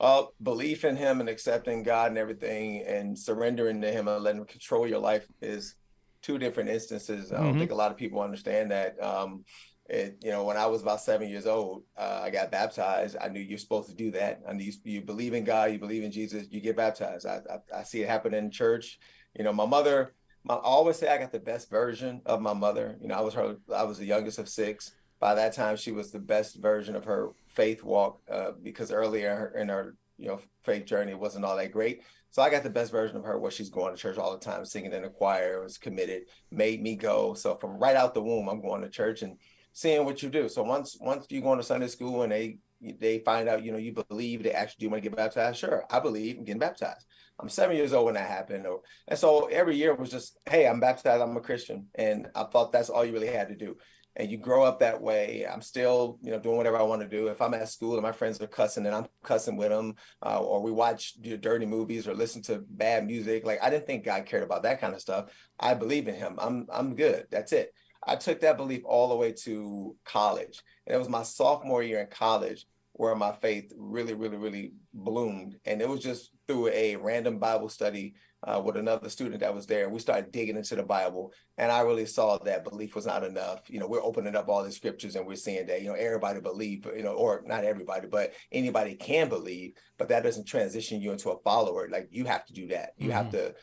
Uh, 0.00 0.24
belief 0.42 0.84
in 0.84 0.96
Him 0.96 1.20
and 1.20 1.28
accepting 1.28 1.84
God 1.84 2.08
and 2.08 2.18
everything, 2.18 2.82
and 2.82 3.16
surrendering 3.16 3.80
to 3.82 3.92
Him 3.92 4.08
and 4.08 4.22
letting 4.22 4.40
Him 4.40 4.46
control 4.46 4.86
your 4.86 4.98
life 4.98 5.26
is 5.40 5.76
two 6.22 6.38
different 6.38 6.70
instances. 6.70 7.32
I 7.32 7.36
don't 7.36 7.50
mm-hmm. 7.50 7.60
think 7.60 7.70
a 7.70 7.76
lot 7.76 7.92
of 7.92 7.96
people 7.96 8.20
understand 8.20 8.72
that. 8.72 9.00
Um, 9.02 9.44
it, 9.92 10.18
you 10.22 10.30
know, 10.30 10.44
when 10.44 10.56
I 10.56 10.66
was 10.66 10.82
about 10.82 11.02
seven 11.02 11.28
years 11.28 11.46
old, 11.46 11.82
uh, 11.98 12.20
I 12.22 12.30
got 12.30 12.50
baptized. 12.50 13.16
I 13.20 13.28
knew 13.28 13.40
you're 13.40 13.58
supposed 13.58 13.90
to 13.90 13.94
do 13.94 14.10
that. 14.12 14.40
I 14.48 14.54
knew 14.54 14.64
you, 14.64 14.72
you 14.84 15.00
believe 15.02 15.34
in 15.34 15.44
God, 15.44 15.70
you 15.70 15.78
believe 15.78 16.02
in 16.02 16.10
Jesus, 16.10 16.46
you 16.50 16.60
get 16.60 16.76
baptized. 16.76 17.26
I, 17.26 17.40
I, 17.50 17.80
I 17.80 17.82
see 17.82 18.02
it 18.02 18.08
happen 18.08 18.32
in 18.32 18.50
church. 18.50 18.98
You 19.36 19.44
know, 19.44 19.52
my 19.52 19.66
mother, 19.66 20.14
my, 20.44 20.54
I 20.54 20.58
always 20.58 20.96
say 20.96 21.08
I 21.08 21.18
got 21.18 21.30
the 21.30 21.38
best 21.38 21.70
version 21.70 22.22
of 22.24 22.40
my 22.40 22.54
mother. 22.54 22.96
You 23.00 23.08
know, 23.08 23.16
I 23.16 23.20
was 23.20 23.34
her, 23.34 23.56
I 23.74 23.82
was 23.84 23.98
the 23.98 24.06
youngest 24.06 24.38
of 24.38 24.48
six 24.48 24.92
by 25.22 25.36
that 25.36 25.52
time 25.52 25.76
she 25.76 25.92
was 25.92 26.10
the 26.10 26.18
best 26.18 26.56
version 26.56 26.96
of 26.96 27.04
her 27.04 27.30
faith 27.46 27.84
walk 27.84 28.20
uh, 28.28 28.50
because 28.60 28.90
earlier 28.90 29.54
in 29.56 29.68
her 29.68 29.94
you 30.18 30.26
know 30.26 30.40
faith 30.64 30.84
journey 30.84 31.14
wasn't 31.14 31.44
all 31.44 31.56
that 31.56 31.70
great 31.70 32.02
so 32.30 32.42
i 32.42 32.50
got 32.50 32.64
the 32.64 32.68
best 32.68 32.90
version 32.90 33.16
of 33.16 33.22
her 33.22 33.38
where 33.38 33.50
she's 33.50 33.70
going 33.70 33.94
to 33.94 34.00
church 34.00 34.18
all 34.18 34.32
the 34.32 34.44
time 34.44 34.64
singing 34.64 34.92
in 34.92 35.02
the 35.02 35.08
choir 35.08 35.62
was 35.62 35.78
committed 35.78 36.24
made 36.50 36.82
me 36.82 36.96
go 36.96 37.34
so 37.34 37.54
from 37.54 37.78
right 37.78 37.94
out 37.94 38.14
the 38.14 38.22
womb 38.22 38.48
i'm 38.48 38.60
going 38.60 38.82
to 38.82 38.90
church 38.90 39.22
and 39.22 39.38
seeing 39.72 40.04
what 40.04 40.22
you 40.22 40.28
do 40.28 40.48
so 40.48 40.62
once 40.62 40.96
once 41.00 41.26
you 41.30 41.40
go 41.40 41.52
into 41.52 41.64
sunday 41.64 41.86
school 41.86 42.22
and 42.22 42.32
they 42.32 42.58
they 42.98 43.20
find 43.20 43.48
out 43.48 43.62
you 43.62 43.72
know 43.72 43.78
you 43.78 43.92
believe 44.08 44.42
they 44.42 44.50
actually 44.50 44.86
do 44.86 44.90
want 44.90 45.02
to 45.02 45.08
get 45.08 45.16
baptized 45.16 45.58
sure 45.58 45.84
i 45.90 46.00
believe 46.00 46.36
in 46.36 46.44
getting 46.44 46.58
baptized 46.58 47.06
i'm 47.38 47.48
seven 47.48 47.76
years 47.76 47.92
old 47.92 48.06
when 48.06 48.14
that 48.14 48.28
happened 48.28 48.66
and 49.08 49.18
so 49.18 49.46
every 49.46 49.76
year 49.76 49.94
was 49.94 50.10
just 50.10 50.38
hey 50.46 50.66
i'm 50.66 50.80
baptized 50.80 51.22
i'm 51.22 51.36
a 51.36 51.40
christian 51.40 51.86
and 51.94 52.28
i 52.34 52.42
thought 52.44 52.72
that's 52.72 52.90
all 52.90 53.04
you 53.04 53.12
really 53.12 53.28
had 53.28 53.48
to 53.48 53.56
do 53.56 53.76
and 54.16 54.30
you 54.30 54.36
grow 54.36 54.62
up 54.62 54.80
that 54.80 55.00
way. 55.00 55.46
I'm 55.50 55.62
still, 55.62 56.18
you 56.22 56.30
know, 56.30 56.38
doing 56.38 56.56
whatever 56.56 56.76
I 56.76 56.82
want 56.82 57.00
to 57.02 57.08
do. 57.08 57.28
If 57.28 57.40
I'm 57.40 57.54
at 57.54 57.68
school 57.68 57.94
and 57.94 58.02
my 58.02 58.12
friends 58.12 58.40
are 58.40 58.46
cussing 58.46 58.84
and 58.84 58.94
I'm 58.94 59.06
cussing 59.24 59.56
with 59.56 59.70
them, 59.70 59.94
uh, 60.24 60.38
or 60.40 60.60
we 60.60 60.70
watch 60.70 61.14
dirty 61.40 61.66
movies 61.66 62.06
or 62.06 62.14
listen 62.14 62.42
to 62.42 62.62
bad 62.68 63.06
music, 63.06 63.46
like 63.46 63.62
I 63.62 63.70
didn't 63.70 63.86
think 63.86 64.04
God 64.04 64.26
cared 64.26 64.42
about 64.42 64.64
that 64.64 64.80
kind 64.80 64.94
of 64.94 65.00
stuff. 65.00 65.30
I 65.58 65.74
believe 65.74 66.08
in 66.08 66.14
Him. 66.14 66.36
I'm 66.38 66.66
I'm 66.72 66.94
good. 66.94 67.26
That's 67.30 67.52
it. 67.52 67.72
I 68.04 68.16
took 68.16 68.40
that 68.40 68.56
belief 68.56 68.82
all 68.84 69.08
the 69.08 69.16
way 69.16 69.32
to 69.44 69.96
college, 70.04 70.62
and 70.86 70.94
it 70.94 70.98
was 70.98 71.08
my 71.08 71.22
sophomore 71.22 71.82
year 71.82 72.00
in 72.00 72.08
college 72.08 72.66
where 72.94 73.14
my 73.14 73.32
faith 73.32 73.72
really, 73.76 74.14
really, 74.14 74.36
really 74.36 74.72
bloomed, 74.92 75.58
and 75.64 75.80
it 75.80 75.88
was 75.88 76.00
just 76.00 76.32
through 76.46 76.68
a 76.68 76.96
random 76.96 77.38
Bible 77.38 77.68
study 77.68 78.14
uh, 78.44 78.60
with 78.64 78.76
another 78.76 79.08
student 79.08 79.40
that 79.40 79.54
was 79.54 79.66
there. 79.66 79.88
We 79.88 80.00
started 80.00 80.32
digging 80.32 80.56
into 80.56 80.74
the 80.74 80.82
Bible, 80.82 81.32
and 81.58 81.70
I 81.70 81.80
really 81.80 82.06
saw 82.06 82.38
that 82.38 82.64
belief 82.64 82.94
was 82.94 83.06
not 83.06 83.24
enough. 83.24 83.70
You 83.70 83.78
know, 83.78 83.86
we're 83.86 84.02
opening 84.02 84.34
up 84.34 84.48
all 84.48 84.64
the 84.64 84.72
scriptures, 84.72 85.14
and 85.14 85.26
we're 85.26 85.36
seeing 85.36 85.66
that 85.66 85.82
you 85.82 85.88
know 85.88 85.94
everybody 85.94 86.40
believe, 86.40 86.86
you 86.96 87.02
know, 87.02 87.12
or 87.12 87.42
not 87.46 87.64
everybody, 87.64 88.08
but 88.08 88.32
anybody 88.50 88.94
can 88.94 89.28
believe, 89.28 89.74
but 89.96 90.08
that 90.08 90.24
doesn't 90.24 90.46
transition 90.46 91.00
you 91.00 91.12
into 91.12 91.30
a 91.30 91.38
follower. 91.42 91.88
Like 91.88 92.08
you 92.10 92.24
have 92.24 92.44
to 92.46 92.52
do 92.52 92.68
that. 92.68 92.90
You 92.96 93.08
mm-hmm. 93.08 93.16
have 93.16 93.30
to 93.30 93.54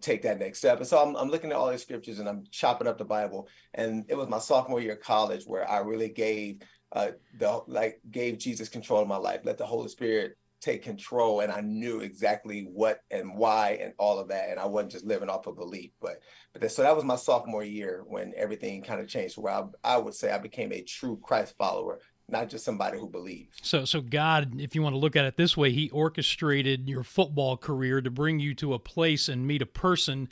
take 0.00 0.22
that 0.22 0.38
next 0.38 0.58
step. 0.58 0.78
And 0.78 0.86
so 0.86 1.02
I'm, 1.02 1.16
I'm 1.16 1.28
looking 1.28 1.50
at 1.50 1.56
all 1.56 1.70
these 1.70 1.82
scriptures 1.82 2.18
and 2.18 2.28
I'm 2.28 2.44
chopping 2.50 2.86
up 2.86 2.98
the 2.98 3.04
Bible. 3.04 3.48
And 3.74 4.04
it 4.08 4.16
was 4.16 4.28
my 4.28 4.38
sophomore 4.38 4.80
year 4.80 4.94
of 4.94 5.00
college 5.00 5.44
where 5.44 5.68
I 5.68 5.78
really 5.78 6.08
gave 6.08 6.62
uh, 6.92 7.12
the 7.38 7.62
like 7.66 8.00
gave 8.10 8.38
Jesus 8.38 8.68
control 8.68 9.02
of 9.02 9.08
my 9.08 9.16
life. 9.16 9.40
Let 9.44 9.58
the 9.58 9.66
Holy 9.66 9.88
Spirit 9.88 10.36
take 10.60 10.82
control 10.82 11.40
and 11.40 11.50
I 11.50 11.60
knew 11.60 12.00
exactly 12.00 12.68
what 12.72 13.00
and 13.10 13.34
why 13.34 13.78
and 13.82 13.92
all 13.98 14.18
of 14.18 14.28
that. 14.28 14.48
And 14.50 14.60
I 14.60 14.66
wasn't 14.66 14.92
just 14.92 15.04
living 15.04 15.28
off 15.28 15.46
of 15.46 15.56
belief. 15.56 15.90
But 16.00 16.20
but 16.52 16.62
that, 16.62 16.70
so 16.70 16.82
that 16.82 16.94
was 16.94 17.04
my 17.04 17.16
sophomore 17.16 17.64
year 17.64 18.04
when 18.06 18.32
everything 18.36 18.82
kind 18.82 19.00
of 19.00 19.08
changed 19.08 19.36
where 19.36 19.52
I, 19.52 19.64
I 19.82 19.96
would 19.98 20.14
say 20.14 20.30
I 20.30 20.38
became 20.38 20.72
a 20.72 20.82
true 20.82 21.18
Christ 21.22 21.54
follower, 21.58 21.98
not 22.32 22.48
just 22.48 22.64
somebody 22.64 22.98
who 22.98 23.08
believes. 23.08 23.58
So 23.62 23.84
so 23.84 24.00
God, 24.00 24.60
if 24.60 24.74
you 24.74 24.82
want 24.82 24.94
to 24.94 24.98
look 24.98 25.14
at 25.14 25.24
it 25.24 25.36
this 25.36 25.56
way, 25.56 25.70
he 25.70 25.90
orchestrated 25.90 26.88
your 26.88 27.04
football 27.04 27.56
career 27.56 28.00
to 28.00 28.10
bring 28.10 28.40
you 28.40 28.54
to 28.56 28.74
a 28.74 28.78
place 28.78 29.28
and 29.28 29.46
meet 29.46 29.62
a 29.62 29.66
person 29.66 30.28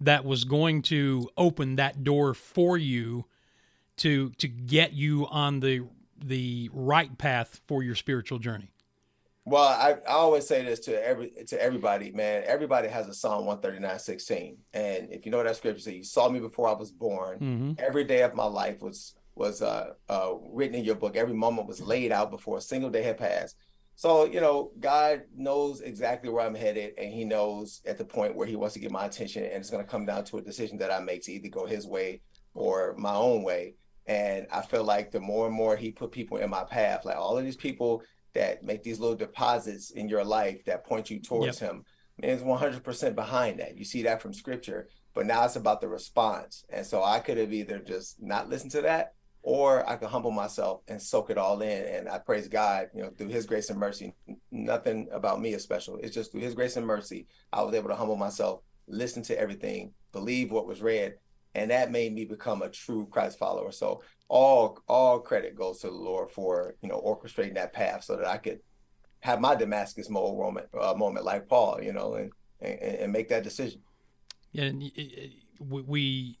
that 0.00 0.24
was 0.24 0.44
going 0.44 0.82
to 0.82 1.28
open 1.36 1.76
that 1.76 2.04
door 2.04 2.34
for 2.34 2.78
you 2.78 3.24
to 3.96 4.30
to 4.30 4.46
get 4.46 4.92
you 4.92 5.26
on 5.28 5.60
the 5.60 5.82
the 6.22 6.70
right 6.72 7.16
path 7.18 7.60
for 7.66 7.82
your 7.82 7.94
spiritual 7.94 8.38
journey. 8.38 8.70
Well, 9.44 9.64
I, 9.64 9.96
I 10.06 10.12
always 10.12 10.46
say 10.46 10.62
this 10.62 10.80
to 10.80 11.06
every 11.06 11.30
to 11.46 11.62
everybody, 11.62 12.12
man. 12.12 12.42
Everybody 12.46 12.88
has 12.88 13.08
a 13.08 13.14
Psalm 13.14 13.46
139, 13.46 13.98
16. 13.98 14.58
And 14.74 15.08
if 15.10 15.24
you 15.24 15.32
know 15.32 15.42
that 15.42 15.56
scripture 15.56 15.80
says 15.80 15.94
you 15.94 16.04
saw 16.04 16.28
me 16.28 16.38
before 16.38 16.68
I 16.68 16.74
was 16.74 16.90
born, 16.90 17.38
mm-hmm. 17.38 17.72
every 17.78 18.04
day 18.04 18.22
of 18.22 18.34
my 18.34 18.44
life 18.44 18.82
was 18.82 19.14
was 19.38 19.62
uh, 19.62 19.92
uh, 20.08 20.32
written 20.50 20.76
in 20.76 20.84
your 20.84 20.96
book. 20.96 21.16
Every 21.16 21.34
moment 21.34 21.68
was 21.68 21.80
laid 21.80 22.12
out 22.12 22.30
before 22.30 22.58
a 22.58 22.62
single 22.62 22.90
day 22.90 23.02
had 23.02 23.18
passed. 23.18 23.56
So, 23.94 24.26
you 24.26 24.40
know, 24.40 24.70
God 24.78 25.22
knows 25.34 25.80
exactly 25.80 26.30
where 26.30 26.46
I'm 26.46 26.54
headed, 26.54 26.94
and 26.98 27.12
He 27.12 27.24
knows 27.24 27.80
at 27.86 27.98
the 27.98 28.04
point 28.04 28.36
where 28.36 28.46
He 28.46 28.56
wants 28.56 28.74
to 28.74 28.80
get 28.80 28.92
my 28.92 29.06
attention, 29.06 29.44
and 29.44 29.54
it's 29.54 29.70
going 29.70 29.84
to 29.84 29.90
come 29.90 30.06
down 30.06 30.24
to 30.26 30.38
a 30.38 30.42
decision 30.42 30.78
that 30.78 30.92
I 30.92 31.00
make 31.00 31.22
to 31.24 31.32
either 31.32 31.48
go 31.48 31.66
His 31.66 31.86
way 31.86 32.20
or 32.54 32.94
my 32.96 33.14
own 33.14 33.42
way. 33.42 33.74
And 34.06 34.46
I 34.52 34.62
feel 34.62 34.84
like 34.84 35.10
the 35.10 35.20
more 35.20 35.46
and 35.46 35.54
more 35.54 35.76
He 35.76 35.90
put 35.90 36.12
people 36.12 36.38
in 36.38 36.48
my 36.48 36.64
path, 36.64 37.04
like 37.04 37.16
all 37.16 37.36
of 37.38 37.44
these 37.44 37.56
people 37.56 38.02
that 38.34 38.62
make 38.62 38.82
these 38.82 39.00
little 39.00 39.16
deposits 39.16 39.90
in 39.90 40.08
your 40.08 40.24
life 40.24 40.64
that 40.64 40.84
point 40.84 41.10
you 41.10 41.18
towards 41.18 41.60
yep. 41.60 41.70
him 41.70 41.84
is 42.22 42.42
100% 42.42 43.14
behind 43.14 43.58
that. 43.60 43.76
You 43.76 43.84
see 43.84 44.02
that 44.02 44.22
from 44.22 44.32
scripture, 44.32 44.88
but 45.14 45.26
now 45.26 45.44
it's 45.44 45.56
about 45.56 45.80
the 45.80 45.88
response. 45.88 46.64
And 46.68 46.86
so 46.86 47.02
I 47.02 47.18
could 47.20 47.38
have 47.38 47.52
either 47.52 47.78
just 47.78 48.22
not 48.22 48.48
listened 48.48 48.72
to 48.72 48.82
that 48.82 49.14
or 49.42 49.88
I 49.88 49.96
can 49.96 50.08
humble 50.08 50.30
myself 50.30 50.82
and 50.88 51.00
soak 51.00 51.30
it 51.30 51.38
all 51.38 51.60
in. 51.62 51.84
And 51.86 52.08
I 52.08 52.18
praise 52.18 52.48
God, 52.48 52.88
you 52.94 53.02
know, 53.02 53.10
through 53.16 53.28
His 53.28 53.46
grace 53.46 53.70
and 53.70 53.78
mercy. 53.78 54.14
Nothing 54.50 55.08
about 55.12 55.40
me 55.40 55.54
is 55.54 55.62
special. 55.62 55.96
It's 55.96 56.14
just 56.14 56.32
through 56.32 56.42
His 56.42 56.54
grace 56.54 56.76
and 56.76 56.86
mercy, 56.86 57.26
I 57.52 57.62
was 57.62 57.74
able 57.74 57.88
to 57.88 57.96
humble 57.96 58.16
myself, 58.16 58.60
listen 58.86 59.22
to 59.24 59.38
everything, 59.38 59.92
believe 60.12 60.50
what 60.50 60.66
was 60.66 60.82
read, 60.82 61.14
and 61.54 61.70
that 61.70 61.90
made 61.90 62.14
me 62.14 62.24
become 62.24 62.62
a 62.62 62.68
true 62.68 63.06
Christ 63.10 63.38
follower. 63.38 63.72
So 63.72 64.02
all 64.28 64.78
all 64.88 65.20
credit 65.20 65.56
goes 65.56 65.80
to 65.80 65.86
the 65.88 65.94
Lord 65.94 66.30
for 66.30 66.74
you 66.82 66.88
know 66.88 67.00
orchestrating 67.00 67.54
that 67.54 67.72
path 67.72 68.04
so 68.04 68.16
that 68.16 68.26
I 68.26 68.36
could 68.36 68.60
have 69.20 69.40
my 69.40 69.54
Damascus 69.54 70.10
moment 70.10 70.66
uh, 70.78 70.94
moment 70.94 71.24
like 71.24 71.48
Paul, 71.48 71.80
you 71.82 71.92
know, 71.92 72.14
and, 72.14 72.30
and 72.60 72.80
and 72.80 73.12
make 73.12 73.28
that 73.28 73.44
decision. 73.44 73.80
Yeah, 74.52 74.64
and 74.64 74.90
we 75.60 76.38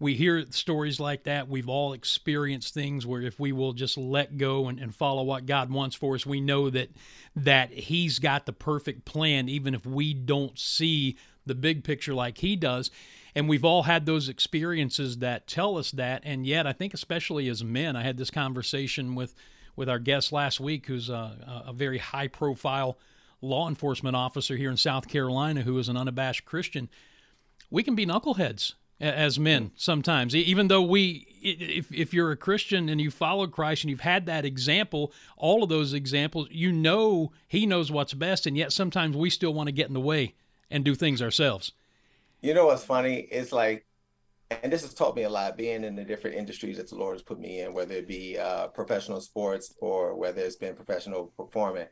we 0.00 0.14
hear 0.14 0.44
stories 0.50 1.00
like 1.00 1.24
that. 1.24 1.48
We've 1.48 1.68
all 1.68 1.92
experienced 1.92 2.72
things 2.72 3.04
where 3.04 3.20
if 3.20 3.40
we 3.40 3.52
will 3.52 3.72
just 3.72 3.98
let 3.98 4.38
go 4.38 4.68
and, 4.68 4.78
and 4.78 4.94
follow 4.94 5.24
what 5.24 5.46
God 5.46 5.70
wants 5.70 5.96
for 5.96 6.14
us, 6.14 6.24
we 6.24 6.40
know 6.40 6.70
that 6.70 6.90
that 7.34 7.72
He's 7.72 8.18
got 8.18 8.46
the 8.46 8.52
perfect 8.52 9.04
plan, 9.04 9.48
even 9.48 9.74
if 9.74 9.84
we 9.84 10.14
don't 10.14 10.58
see 10.58 11.16
the 11.46 11.54
big 11.54 11.82
picture 11.82 12.14
like 12.14 12.38
He 12.38 12.54
does. 12.54 12.90
And 13.34 13.48
we've 13.48 13.64
all 13.64 13.84
had 13.84 14.06
those 14.06 14.28
experiences 14.28 15.18
that 15.18 15.46
tell 15.46 15.76
us 15.76 15.90
that. 15.92 16.22
And 16.24 16.46
yet, 16.46 16.66
I 16.66 16.72
think, 16.72 16.94
especially 16.94 17.48
as 17.48 17.62
men, 17.64 17.96
I 17.96 18.02
had 18.02 18.16
this 18.16 18.30
conversation 18.30 19.14
with 19.14 19.34
with 19.74 19.88
our 19.88 20.00
guest 20.00 20.32
last 20.32 20.58
week, 20.60 20.86
who's 20.86 21.08
a, 21.08 21.64
a 21.66 21.72
very 21.72 21.98
high 21.98 22.28
profile 22.28 22.98
law 23.40 23.68
enforcement 23.68 24.16
officer 24.16 24.56
here 24.56 24.70
in 24.70 24.76
South 24.76 25.08
Carolina 25.08 25.62
who 25.62 25.78
is 25.78 25.88
an 25.88 25.96
unabashed 25.96 26.44
Christian. 26.44 26.88
We 27.70 27.82
can 27.82 27.94
be 27.94 28.06
knuckleheads 28.06 28.74
as 29.00 29.38
men 29.38 29.70
sometimes. 29.76 30.34
Even 30.34 30.68
though 30.68 30.82
we 30.82 31.26
if, 31.42 31.92
if 31.92 32.12
you're 32.12 32.32
a 32.32 32.36
christian 32.36 32.88
and 32.88 33.00
you 33.00 33.10
follow 33.10 33.46
christ 33.46 33.84
and 33.84 33.90
you've 33.90 34.00
had 34.00 34.26
that 34.26 34.44
example 34.44 35.12
all 35.36 35.62
of 35.62 35.68
those 35.68 35.92
examples 35.92 36.48
you 36.50 36.72
know 36.72 37.30
he 37.46 37.64
knows 37.64 37.92
what's 37.92 38.12
best 38.12 38.44
and 38.44 38.56
yet 38.56 38.72
sometimes 38.72 39.16
we 39.16 39.30
still 39.30 39.54
want 39.54 39.68
to 39.68 39.72
get 39.72 39.86
in 39.86 39.94
the 39.94 40.00
way 40.00 40.34
and 40.70 40.84
do 40.84 40.94
things 40.94 41.22
ourselves. 41.22 41.72
You 42.40 42.54
know 42.54 42.66
what's 42.66 42.84
funny? 42.84 43.28
It's 43.30 43.52
like 43.52 43.86
and 44.50 44.72
this 44.72 44.82
has 44.82 44.94
taught 44.94 45.14
me 45.14 45.24
a 45.24 45.28
lot 45.28 45.56
being 45.56 45.84
in 45.84 45.94
the 45.94 46.04
different 46.04 46.36
industries 46.36 46.78
that 46.78 46.88
the 46.88 46.94
lord 46.94 47.14
has 47.14 47.22
put 47.22 47.38
me 47.38 47.60
in 47.60 47.74
whether 47.74 47.94
it 47.94 48.08
be 48.08 48.38
uh, 48.38 48.66
professional 48.68 49.20
sports 49.20 49.74
or 49.80 50.14
whether 50.14 50.40
it's 50.40 50.56
been 50.56 50.74
professional 50.74 51.32
performing 51.36 51.86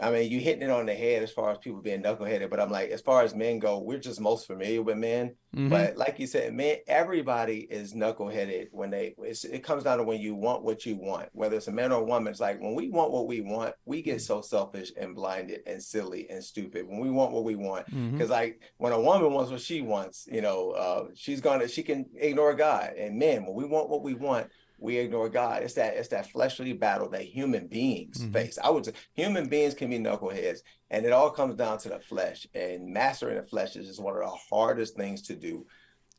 I 0.00 0.10
mean, 0.10 0.30
you 0.30 0.40
hitting 0.40 0.62
it 0.62 0.70
on 0.70 0.86
the 0.86 0.94
head 0.94 1.22
as 1.22 1.32
far 1.32 1.50
as 1.50 1.58
people 1.58 1.80
being 1.80 2.02
knuckleheaded, 2.02 2.50
but 2.50 2.60
I'm 2.60 2.70
like, 2.70 2.90
as 2.90 3.00
far 3.00 3.22
as 3.22 3.34
men 3.34 3.58
go, 3.58 3.78
we're 3.78 3.98
just 3.98 4.20
most 4.20 4.46
familiar 4.46 4.82
with 4.82 4.98
men. 4.98 5.34
Mm-hmm. 5.54 5.68
But 5.68 5.96
like 5.96 6.18
you 6.18 6.26
said, 6.26 6.52
man, 6.52 6.76
everybody 6.86 7.66
is 7.70 7.94
knuckleheaded 7.94 8.68
when 8.72 8.90
they. 8.90 9.14
it 9.18 9.64
comes 9.64 9.84
down 9.84 9.98
to 9.98 10.04
when 10.04 10.20
you 10.20 10.34
want 10.34 10.62
what 10.62 10.84
you 10.84 10.96
want, 10.96 11.28
whether 11.32 11.56
it's 11.56 11.68
a 11.68 11.72
man 11.72 11.92
or 11.92 12.00
a 12.00 12.04
woman. 12.04 12.30
It's 12.30 12.40
like 12.40 12.60
when 12.60 12.74
we 12.74 12.88
want 12.88 13.10
what 13.10 13.26
we 13.26 13.40
want, 13.40 13.74
we 13.84 14.02
get 14.02 14.20
so 14.20 14.42
selfish 14.42 14.92
and 14.98 15.14
blinded 15.14 15.60
and 15.66 15.82
silly 15.82 16.28
and 16.28 16.44
stupid 16.44 16.86
when 16.86 17.00
we 17.00 17.10
want 17.10 17.32
what 17.32 17.44
we 17.44 17.56
want. 17.56 17.86
Because 17.86 18.02
mm-hmm. 18.02 18.30
like 18.30 18.60
when 18.76 18.92
a 18.92 19.00
woman 19.00 19.32
wants 19.32 19.50
what 19.50 19.60
she 19.60 19.80
wants, 19.80 20.28
you 20.30 20.42
know, 20.42 20.70
uh, 20.72 21.04
she's 21.14 21.40
gonna 21.40 21.68
she 21.68 21.82
can 21.82 22.06
ignore 22.16 22.54
God. 22.54 22.92
And 22.98 23.18
men, 23.18 23.46
when 23.46 23.54
we 23.54 23.64
want 23.64 23.88
what 23.88 24.02
we 24.02 24.14
want, 24.14 24.48
we 24.78 24.98
ignore 24.98 25.28
God. 25.28 25.62
It's 25.62 25.74
that 25.74 25.96
it's 25.96 26.08
that 26.08 26.30
fleshly 26.30 26.72
battle 26.72 27.08
that 27.10 27.22
human 27.22 27.66
beings 27.66 28.18
mm-hmm. 28.18 28.32
face. 28.32 28.58
I 28.62 28.70
would 28.70 28.84
say 28.84 28.92
human 29.14 29.48
beings 29.48 29.74
can 29.74 29.90
be 29.90 29.98
knuckleheads, 29.98 30.58
and 30.90 31.06
it 31.06 31.12
all 31.12 31.30
comes 31.30 31.56
down 31.56 31.78
to 31.78 31.88
the 31.88 32.00
flesh. 32.00 32.46
And 32.54 32.92
mastering 32.92 33.36
the 33.36 33.42
flesh 33.42 33.76
is 33.76 33.86
just 33.86 34.02
one 34.02 34.14
of 34.14 34.22
the 34.22 34.38
hardest 34.50 34.96
things 34.96 35.22
to 35.22 35.36
do. 35.36 35.66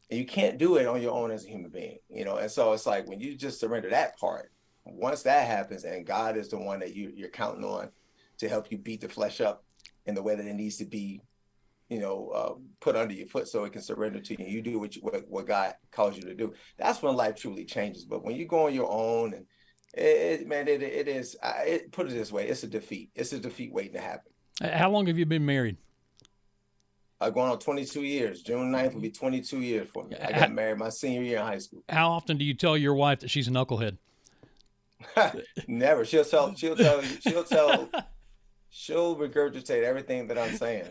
And 0.09 0.19
you 0.19 0.25
can't 0.25 0.57
do 0.57 0.77
it 0.77 0.87
on 0.87 1.01
your 1.01 1.11
own 1.11 1.31
as 1.31 1.45
a 1.45 1.49
human 1.49 1.69
being, 1.69 1.99
you 2.09 2.25
know. 2.25 2.37
And 2.37 2.49
so 2.49 2.73
it's 2.73 2.85
like 2.85 3.07
when 3.07 3.19
you 3.19 3.35
just 3.35 3.59
surrender 3.59 3.89
that 3.89 4.17
part, 4.17 4.51
once 4.85 5.23
that 5.23 5.47
happens, 5.47 5.83
and 5.83 6.05
God 6.05 6.37
is 6.37 6.49
the 6.49 6.57
one 6.57 6.79
that 6.79 6.95
you 6.95 7.11
you're 7.15 7.29
counting 7.29 7.65
on 7.65 7.89
to 8.39 8.49
help 8.49 8.71
you 8.71 8.77
beat 8.77 9.01
the 9.01 9.09
flesh 9.09 9.41
up 9.41 9.63
in 10.05 10.15
the 10.15 10.23
way 10.23 10.35
that 10.35 10.45
it 10.45 10.53
needs 10.53 10.77
to 10.77 10.85
be 10.85 11.21
you 11.89 11.99
know, 11.99 12.29
uh, 12.29 12.53
put 12.79 12.95
under 12.95 13.13
your 13.13 13.27
foot 13.27 13.47
so 13.47 13.63
it 13.63 13.73
can 13.73 13.81
surrender 13.81 14.19
to 14.19 14.41
you. 14.41 14.47
You 14.47 14.61
do 14.61 14.79
what, 14.79 14.95
you, 14.95 15.01
what 15.01 15.27
what 15.29 15.47
God 15.47 15.75
calls 15.91 16.17
you 16.17 16.23
to 16.23 16.33
do. 16.33 16.53
That's 16.77 17.01
when 17.01 17.15
life 17.15 17.35
truly 17.35 17.65
changes. 17.65 18.05
But 18.05 18.23
when 18.23 18.35
you 18.35 18.45
go 18.45 18.67
on 18.67 18.73
your 18.73 18.91
own 18.91 19.33
and 19.33 19.45
it, 19.93 20.41
it 20.41 20.47
man, 20.47 20.67
it, 20.67 20.83
it 20.83 21.07
is. 21.07 21.37
I, 21.41 21.63
it, 21.63 21.91
put 21.91 22.07
it 22.07 22.13
this 22.13 22.31
way: 22.31 22.47
it's 22.47 22.63
a 22.63 22.67
defeat. 22.67 23.11
It's 23.15 23.33
a 23.33 23.39
defeat 23.39 23.71
waiting 23.71 23.93
to 23.93 24.01
happen. 24.01 24.31
How 24.61 24.89
long 24.89 25.07
have 25.07 25.17
you 25.17 25.25
been 25.25 25.45
married? 25.45 25.77
Uh, 27.19 27.31
going 27.31 27.49
on 27.49 27.57
22 27.57 28.03
years. 28.03 28.43
June 28.43 28.71
9th 28.71 28.93
will 28.93 29.01
be 29.01 29.09
22 29.09 29.61
years 29.61 29.89
for 29.91 30.03
me. 30.03 30.15
I 30.21 30.31
got 30.33 30.51
married 30.51 30.77
my 30.77 30.89
senior 30.89 31.23
year 31.23 31.39
in 31.39 31.45
high 31.45 31.57
school. 31.57 31.83
How 31.89 32.11
often 32.11 32.37
do 32.37 32.45
you 32.45 32.53
tell 32.53 32.77
your 32.77 32.93
wife 32.93 33.21
that 33.21 33.31
she's 33.31 33.47
a 33.47 33.51
knucklehead? 33.51 33.97
Never. 35.67 36.05
She'll 36.05 36.25
tell. 36.25 36.53
She'll 36.55 36.75
tell. 36.75 37.01
She'll 37.01 37.43
tell 37.43 37.89
she'll 38.69 39.15
regurgitate 39.15 39.83
everything 39.83 40.27
that 40.27 40.37
I'm 40.37 40.55
saying. 40.55 40.85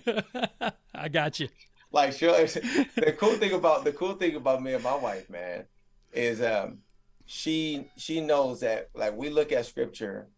I 0.94 1.08
got 1.08 1.40
you. 1.40 1.48
Like 1.92 2.12
she'll 2.12 2.32
the 2.36 3.14
cool 3.18 3.34
thing 3.34 3.52
about 3.52 3.84
the 3.84 3.92
cool 3.92 4.14
thing 4.14 4.36
about 4.36 4.62
me 4.62 4.74
and 4.74 4.82
my 4.82 4.96
wife, 4.96 5.30
man, 5.30 5.64
is 6.12 6.42
um 6.42 6.78
she 7.26 7.88
she 7.96 8.20
knows 8.20 8.60
that 8.60 8.90
like 8.94 9.16
we 9.16 9.30
look 9.30 9.52
at 9.52 9.66
scripture 9.66 10.28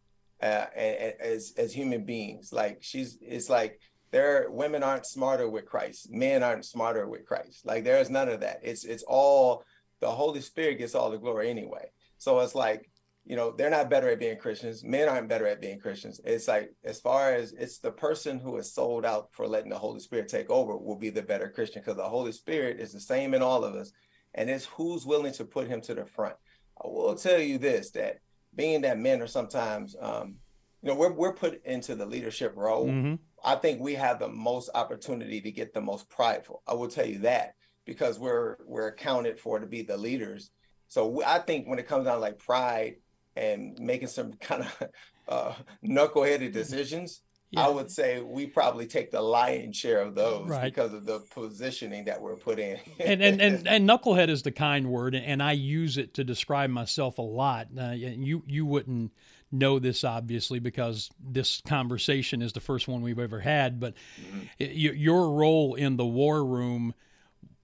uh, 0.43 0.67
as 0.75 1.55
as 1.57 1.73
human 1.73 2.05
beings. 2.05 2.53
Like 2.53 2.79
she's 2.81 3.19
it's 3.21 3.51
like 3.51 3.81
there 4.11 4.47
women 4.51 4.83
aren't 4.83 5.07
smarter 5.07 5.49
with 5.49 5.67
Christ, 5.67 6.11
men 6.11 6.43
aren't 6.43 6.65
smarter 6.65 7.07
with 7.09 7.27
Christ. 7.27 7.67
Like 7.67 7.85
there's 7.85 8.11
none 8.11 8.29
of 8.29 8.41
that. 8.41 8.61
It's 8.63 8.85
it's 8.85 9.05
all 9.07 9.65
the 10.01 10.11
Holy 10.11 10.41
Spirit 10.41 10.79
gets 10.79 10.95
all 10.95 11.11
the 11.11 11.19
glory 11.19 11.51
anyway. 11.51 11.91
So 12.19 12.41
it's 12.41 12.55
like 12.55 12.91
you 13.29 13.37
know 13.37 13.51
they're 13.51 13.69
not 13.69 13.91
better 13.91 14.09
at 14.09 14.19
being 14.19 14.39
christians. 14.39 14.83
Men 14.83 15.07
aren't 15.07 15.29
better 15.29 15.47
at 15.47 15.61
being 15.61 15.79
christians. 15.79 16.19
It's 16.25 16.49
like 16.49 16.73
as 16.83 16.99
far 16.99 17.35
as 17.35 17.53
it's 17.53 17.79
the 17.79 17.93
person 17.93 18.39
who 18.39 18.57
is 18.57 18.73
sold 18.73 19.05
out 19.05 19.29
for 19.33 19.47
letting 19.47 19.69
the 19.69 19.79
holy 19.79 20.01
spirit 20.01 20.29
take 20.29 20.49
over 20.49 20.79
will 20.79 20.97
be 20.97 21.11
the 21.11 21.23
better 21.23 21.51
christian 21.51 21.83
because 21.83 21.99
the 21.99 22.09
holy 22.09 22.33
spirit 22.33 22.81
is 22.81 22.91
the 22.91 23.01
same 23.01 23.35
in 23.35 23.43
all 23.43 23.65
of 23.65 23.75
us 23.75 23.93
and 24.35 24.49
it's 24.49 24.65
who's 24.65 25.05
willing 25.05 25.35
to 25.35 25.45
put 25.45 25.69
him 25.69 25.83
to 25.83 25.95
the 25.95 26.07
front. 26.07 26.37
I 26.83 26.89
will 26.89 27.17
tell 27.17 27.39
you 27.39 27.59
this 27.59 27.91
that 27.91 28.21
being 28.55 28.81
that 28.81 28.99
men 28.99 29.21
are 29.21 29.27
sometimes 29.27 29.95
um, 30.01 30.37
you 30.81 30.89
know 30.89 30.95
we're, 30.95 31.13
we're 31.13 31.35
put 31.35 31.63
into 31.67 31.95
the 31.95 32.07
leadership 32.07 32.55
role. 32.57 32.87
Mm-hmm. 32.87 33.17
i 33.45 33.57
think 33.57 33.79
we 33.79 33.95
have 33.95 34.19
the 34.19 34.29
most 34.29 34.71
opportunity 34.75 35.43
to 35.43 35.51
get 35.51 35.75
the 35.75 35.83
most 35.83 36.09
prideful. 36.09 36.63
I 36.67 36.73
will 36.73 36.89
tell 36.89 37.07
you 37.07 37.19
that 37.19 37.57
because 37.85 38.19
we're 38.19 38.57
we're 38.65 38.89
accounted 38.89 39.39
for 39.39 39.59
to 39.59 39.67
be 39.67 39.83
the 39.83 39.99
leaders. 39.99 40.51
So 40.87 41.23
I 41.27 41.41
think 41.41 41.69
when 41.69 41.79
it 41.79 41.87
comes 41.87 42.07
down 42.07 42.15
to 42.15 42.21
like 42.21 42.39
pride 42.39 42.95
and 43.39 43.79
making 43.79 44.09
some 44.09 44.33
kind 44.41 44.63
of 44.63 44.89
uh, 45.29 45.55
knuckleheaded 45.85 46.53
decisions, 46.53 47.21
yeah. 47.51 47.67
I 47.67 47.69
would 47.71 47.91
say 47.91 48.21
we 48.21 48.47
probably 48.47 48.87
take 48.87 49.11
the 49.11 49.23
lion's 49.23 49.77
share 49.77 50.03
of 50.03 50.15
those 50.15 50.49
right. 50.49 50.65
because 50.65 50.93
of 50.93 51.07
the 51.07 51.21
positioning 51.35 52.05
that 52.05 52.21
we're 52.21 52.37
put 52.37 52.59
in. 52.59 52.79
and, 53.01 53.23
and, 53.23 53.41
and 53.41 53.67
and 53.67 53.89
knucklehead 53.89 54.29
is 54.29 54.43
the 54.43 54.53
kind 54.53 54.91
word, 54.91 55.15
and 55.15 55.43
I 55.43 55.53
use 55.53 55.97
it 55.97 56.15
to 56.15 56.25
describe 56.25 56.69
myself 56.69 57.17
a 57.17 57.23
lot. 57.23 57.69
Uh, 57.79 57.93
you 57.93 58.43
you 58.47 58.67
wouldn't 58.67 59.13
know 59.51 59.79
this 59.79 60.05
obviously 60.05 60.59
because 60.59 61.11
this 61.19 61.63
conversation 61.67 62.43
is 62.43 62.53
the 62.53 62.61
first 62.61 62.87
one 62.87 63.01
we've 63.01 63.19
ever 63.19 63.41
had, 63.41 63.81
but 63.81 63.95
mm-hmm. 64.21 64.41
it, 64.59 64.73
your 64.73 65.31
role 65.31 65.75
in 65.75 65.97
the 65.97 66.05
war 66.05 66.45
room 66.45 66.93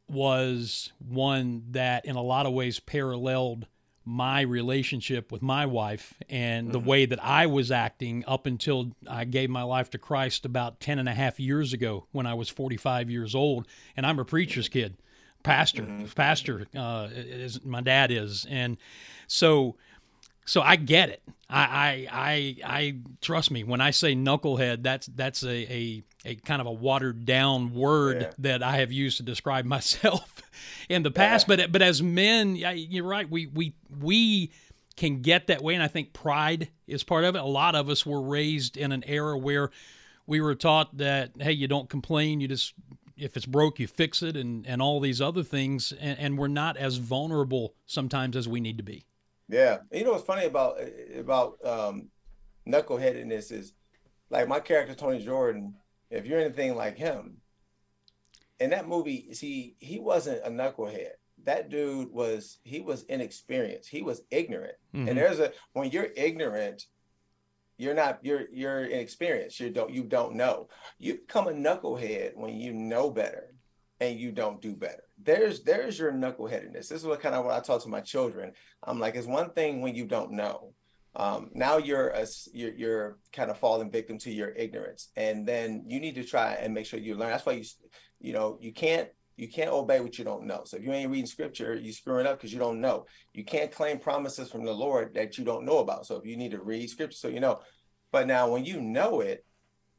was 0.08 0.92
one 0.98 1.62
that, 1.70 2.06
in 2.06 2.16
a 2.16 2.22
lot 2.22 2.46
of 2.46 2.52
ways, 2.52 2.80
paralleled 2.80 3.66
my 4.04 4.42
relationship 4.42 5.32
with 5.32 5.42
my 5.42 5.66
wife 5.66 6.14
and 6.28 6.70
the 6.70 6.78
mm-hmm. 6.78 6.88
way 6.88 7.06
that 7.06 7.22
I 7.24 7.46
was 7.46 7.70
acting 7.70 8.24
up 8.26 8.46
until 8.46 8.92
I 9.08 9.24
gave 9.24 9.50
my 9.50 9.62
life 9.62 9.90
to 9.90 9.98
Christ 9.98 10.44
about 10.44 10.80
10 10.80 10.98
and 10.98 11.08
a 11.08 11.14
half 11.14 11.40
years 11.40 11.72
ago 11.72 12.06
when 12.12 12.26
I 12.26 12.34
was 12.34 12.48
45 12.48 13.10
years 13.10 13.34
old. 13.34 13.66
And 13.96 14.06
I'm 14.06 14.18
a 14.18 14.24
preacher's 14.24 14.68
kid, 14.68 14.96
pastor, 15.42 15.82
mm-hmm. 15.82 16.06
pastor, 16.06 16.66
uh, 16.76 17.08
is, 17.12 17.64
my 17.64 17.80
dad 17.80 18.10
is. 18.10 18.46
And 18.48 18.76
so, 19.26 19.76
so 20.44 20.60
I 20.60 20.76
get 20.76 21.08
it. 21.08 21.22
I, 21.48 21.60
I, 21.60 22.08
I, 22.10 22.56
I 22.64 22.96
trust 23.20 23.50
me 23.50 23.64
when 23.64 23.80
I 23.80 23.90
say 23.90 24.14
knucklehead. 24.14 24.82
That's 24.82 25.06
that's 25.06 25.42
a, 25.42 25.72
a, 25.72 26.02
a 26.24 26.34
kind 26.36 26.60
of 26.60 26.66
a 26.66 26.72
watered 26.72 27.24
down 27.24 27.74
word 27.74 28.22
yeah. 28.22 28.30
that 28.38 28.62
I 28.62 28.78
have 28.78 28.92
used 28.92 29.18
to 29.18 29.22
describe 29.22 29.64
myself 29.64 30.42
in 30.88 31.02
the 31.02 31.10
past. 31.10 31.48
Yeah. 31.48 31.56
But 31.56 31.72
but 31.72 31.82
as 31.82 32.02
men, 32.02 32.56
you're 32.56 33.04
right. 33.04 33.28
We 33.28 33.46
we 33.46 33.74
we 34.00 34.50
can 34.96 35.22
get 35.22 35.48
that 35.48 35.62
way, 35.62 35.74
and 35.74 35.82
I 35.82 35.88
think 35.88 36.12
pride 36.12 36.68
is 36.86 37.04
part 37.04 37.24
of 37.24 37.34
it. 37.34 37.40
A 37.40 37.46
lot 37.46 37.74
of 37.74 37.88
us 37.88 38.06
were 38.06 38.22
raised 38.22 38.76
in 38.76 38.92
an 38.92 39.04
era 39.06 39.36
where 39.36 39.70
we 40.26 40.40
were 40.40 40.54
taught 40.54 40.96
that 40.98 41.32
hey, 41.38 41.52
you 41.52 41.68
don't 41.68 41.88
complain, 41.88 42.40
you 42.40 42.48
just 42.48 42.74
if 43.16 43.36
it's 43.36 43.46
broke, 43.46 43.78
you 43.78 43.86
fix 43.86 44.22
it, 44.22 44.36
and 44.36 44.66
and 44.66 44.80
all 44.80 44.98
these 44.98 45.20
other 45.20 45.42
things, 45.42 45.92
and, 46.00 46.18
and 46.18 46.38
we're 46.38 46.48
not 46.48 46.76
as 46.76 46.96
vulnerable 46.96 47.74
sometimes 47.86 48.36
as 48.36 48.48
we 48.48 48.60
need 48.60 48.78
to 48.78 48.82
be. 48.82 49.06
Yeah, 49.48 49.78
you 49.92 50.04
know 50.04 50.12
what's 50.12 50.24
funny 50.24 50.46
about 50.46 50.78
about 51.16 51.58
um, 51.64 52.08
knuckleheadedness 52.66 53.52
is 53.52 53.72
like 54.30 54.48
my 54.48 54.60
character 54.60 54.94
Tony 54.94 55.22
Jordan. 55.22 55.74
If 56.10 56.26
you're 56.26 56.40
anything 56.40 56.76
like 56.76 56.96
him, 56.96 57.38
in 58.60 58.70
that 58.70 58.88
movie, 58.88 59.32
see, 59.32 59.76
he 59.80 59.98
wasn't 59.98 60.44
a 60.44 60.50
knucklehead, 60.50 61.12
that 61.44 61.68
dude 61.68 62.10
was 62.10 62.58
he 62.64 62.80
was 62.80 63.04
inexperienced. 63.04 63.88
He 63.88 64.02
was 64.02 64.22
ignorant. 64.30 64.76
Mhm. 64.94 65.08
And 65.08 65.18
there's 65.18 65.40
a 65.40 65.52
when 65.72 65.90
you're 65.90 66.10
ignorant, 66.16 66.86
you're 67.76 67.94
not 67.94 68.20
you're 68.22 68.48
you're 68.52 68.84
inexperienced. 68.84 69.60
You 69.60 69.70
don't 69.70 69.92
you 69.92 70.04
don't 70.04 70.34
know. 70.34 70.68
You 70.98 71.14
become 71.14 71.48
a 71.48 71.52
knucklehead 71.52 72.36
when 72.36 72.54
you 72.54 72.72
know 72.72 73.10
better 73.10 73.54
and 74.00 74.18
you 74.18 74.32
don't 74.32 74.60
do 74.60 74.74
better. 74.74 75.04
There's 75.24 75.62
there's 75.62 75.98
your 75.98 76.12
knuckleheadedness. 76.12 76.88
This 76.88 76.92
is 76.92 77.04
what 77.04 77.20
kind 77.20 77.34
of 77.34 77.44
what 77.44 77.54
I 77.54 77.60
talk 77.60 77.82
to 77.82 77.88
my 77.88 78.00
children. 78.00 78.52
I'm 78.82 78.98
like, 78.98 79.14
it's 79.14 79.26
one 79.26 79.50
thing 79.50 79.80
when 79.80 79.94
you 79.94 80.06
don't 80.06 80.32
know. 80.32 80.74
Um, 81.16 81.50
now 81.54 81.78
you're 81.78 82.08
a 82.08 82.26
you're, 82.52 82.74
you're 82.74 83.18
kind 83.32 83.50
of 83.50 83.58
falling 83.58 83.90
victim 83.90 84.18
to 84.18 84.30
your 84.30 84.50
ignorance, 84.50 85.10
and 85.16 85.46
then 85.46 85.84
you 85.86 86.00
need 86.00 86.16
to 86.16 86.24
try 86.24 86.54
and 86.54 86.74
make 86.74 86.86
sure 86.86 86.98
you 86.98 87.14
learn. 87.14 87.30
That's 87.30 87.46
why 87.46 87.52
you 87.52 87.64
you 88.20 88.32
know 88.32 88.58
you 88.60 88.72
can't 88.72 89.08
you 89.36 89.48
can't 89.48 89.70
obey 89.70 90.00
what 90.00 90.18
you 90.18 90.24
don't 90.24 90.44
know. 90.44 90.62
So 90.64 90.76
if 90.76 90.84
you 90.84 90.92
ain't 90.92 91.10
reading 91.10 91.26
scripture, 91.26 91.74
you 91.74 91.92
screwing 91.92 92.26
up 92.26 92.38
because 92.38 92.52
you 92.52 92.58
don't 92.58 92.80
know. 92.80 93.06
You 93.32 93.44
can't 93.44 93.72
claim 93.72 93.98
promises 93.98 94.50
from 94.50 94.64
the 94.64 94.72
Lord 94.72 95.14
that 95.14 95.38
you 95.38 95.44
don't 95.44 95.64
know 95.64 95.78
about. 95.78 96.06
So 96.06 96.16
if 96.16 96.26
you 96.26 96.36
need 96.36 96.52
to 96.52 96.62
read 96.62 96.88
scripture, 96.90 97.16
so 97.16 97.28
you 97.28 97.40
know. 97.40 97.60
But 98.12 98.26
now 98.26 98.48
when 98.48 98.64
you 98.64 98.80
know 98.80 99.20
it, 99.20 99.44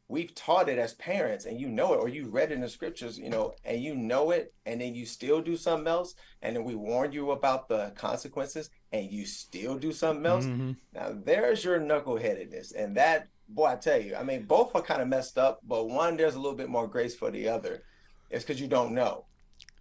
we've 0.07 0.33
taught 0.35 0.69
it 0.69 0.77
as 0.77 0.93
parents, 0.93 1.45
and 1.45 1.59
you 1.59 1.67
know 1.67 1.93
it, 1.93 1.97
or 1.97 2.07
you 2.07 2.27
read 2.27 2.51
it 2.51 2.55
in 2.55 2.61
the 2.61 2.69
scriptures, 2.69 3.17
you 3.17 3.29
know, 3.29 3.53
and 3.63 3.81
you 3.81 3.95
know 3.95 4.31
it, 4.31 4.53
and 4.65 4.79
then 4.79 4.93
you 4.93 5.05
still 5.05 5.41
do 5.41 5.57
something 5.57 5.87
else, 5.87 6.15
and 6.41 6.55
then 6.55 6.63
we 6.63 6.75
warn 6.75 7.11
you 7.11 7.31
about 7.31 7.67
the 7.67 7.91
consequences, 7.95 8.69
and 8.91 9.11
you 9.11 9.25
still 9.25 9.77
do 9.77 9.91
something 9.91 10.25
else. 10.25 10.45
Mhm. 10.45 10.77
Now 10.93 11.11
there's 11.13 11.63
your 11.63 11.79
knuckleheadedness, 11.79 12.73
and 12.75 12.95
that 12.97 13.27
boy, 13.47 13.65
I 13.67 13.75
tell 13.75 13.99
you, 13.99 14.15
I 14.15 14.23
mean, 14.23 14.43
both 14.43 14.75
are 14.75 14.81
kind 14.81 15.01
of 15.01 15.07
messed 15.07 15.37
up, 15.37 15.59
but 15.63 15.87
one 15.87 16.17
there's 16.17 16.35
a 16.35 16.39
little 16.39 16.57
bit 16.57 16.69
more 16.69 16.87
grace 16.87 17.15
for 17.15 17.31
the 17.31 17.47
other. 17.49 17.83
It's 18.29 18.43
because 18.43 18.59
you 18.59 18.67
don't 18.67 18.93
know. 18.93 19.25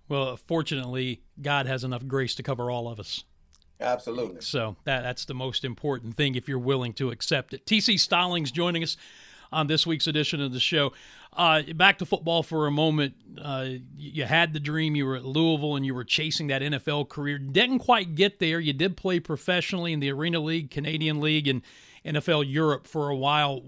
Well, 0.08 0.36
fortunately, 0.36 1.22
God 1.40 1.66
has 1.66 1.82
enough 1.82 2.06
grace 2.06 2.34
to 2.34 2.42
cover 2.42 2.70
all 2.70 2.88
of 2.88 3.00
us. 3.00 3.24
Absolutely. 3.80 4.40
So 4.40 4.76
that 4.84 5.02
that's 5.02 5.24
the 5.24 5.34
most 5.34 5.64
important 5.64 6.14
thing 6.14 6.34
if 6.34 6.48
you're 6.48 6.58
willing 6.58 6.92
to 6.94 7.10
accept 7.10 7.54
it. 7.54 7.66
TC 7.66 7.98
Stallings 7.98 8.50
joining 8.50 8.82
us 8.82 8.96
on 9.54 9.66
this 9.68 9.86
week's 9.86 10.06
edition 10.06 10.40
of 10.40 10.52
the 10.52 10.60
show. 10.60 10.92
Uh, 11.32 11.62
back 11.74 11.98
to 11.98 12.06
football 12.06 12.42
for 12.42 12.66
a 12.66 12.70
moment. 12.70 13.14
Uh, 13.40 13.68
you 13.96 14.24
had 14.24 14.52
the 14.52 14.60
dream. 14.60 14.94
You 14.94 15.06
were 15.06 15.16
at 15.16 15.24
Louisville 15.24 15.76
and 15.76 15.84
you 15.84 15.94
were 15.94 16.04
chasing 16.04 16.48
that 16.48 16.62
NFL 16.62 17.08
career. 17.08 17.38
Didn't 17.38 17.80
quite 17.80 18.14
get 18.14 18.38
there. 18.38 18.60
You 18.60 18.72
did 18.72 18.96
play 18.96 19.20
professionally 19.20 19.92
in 19.92 20.00
the 20.00 20.12
Arena 20.12 20.40
League, 20.40 20.70
Canadian 20.70 21.20
League, 21.20 21.48
and 21.48 21.62
NFL 22.04 22.44
Europe 22.46 22.86
for 22.86 23.08
a 23.08 23.16
while. 23.16 23.62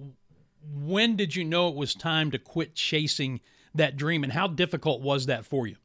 When 0.73 1.17
did 1.17 1.35
you 1.35 1.45
know 1.45 1.69
it 1.69 1.75
was 1.75 1.95
time 1.95 2.31
to 2.33 2.39
quit 2.39 2.75
chasing 2.75 3.41
that 3.75 3.97
dream, 3.97 4.25
and 4.25 4.33
how 4.33 4.47
difficult 4.47 5.03
was 5.03 5.27
that 5.27 5.45
for 5.45 5.67
you? 5.67 5.77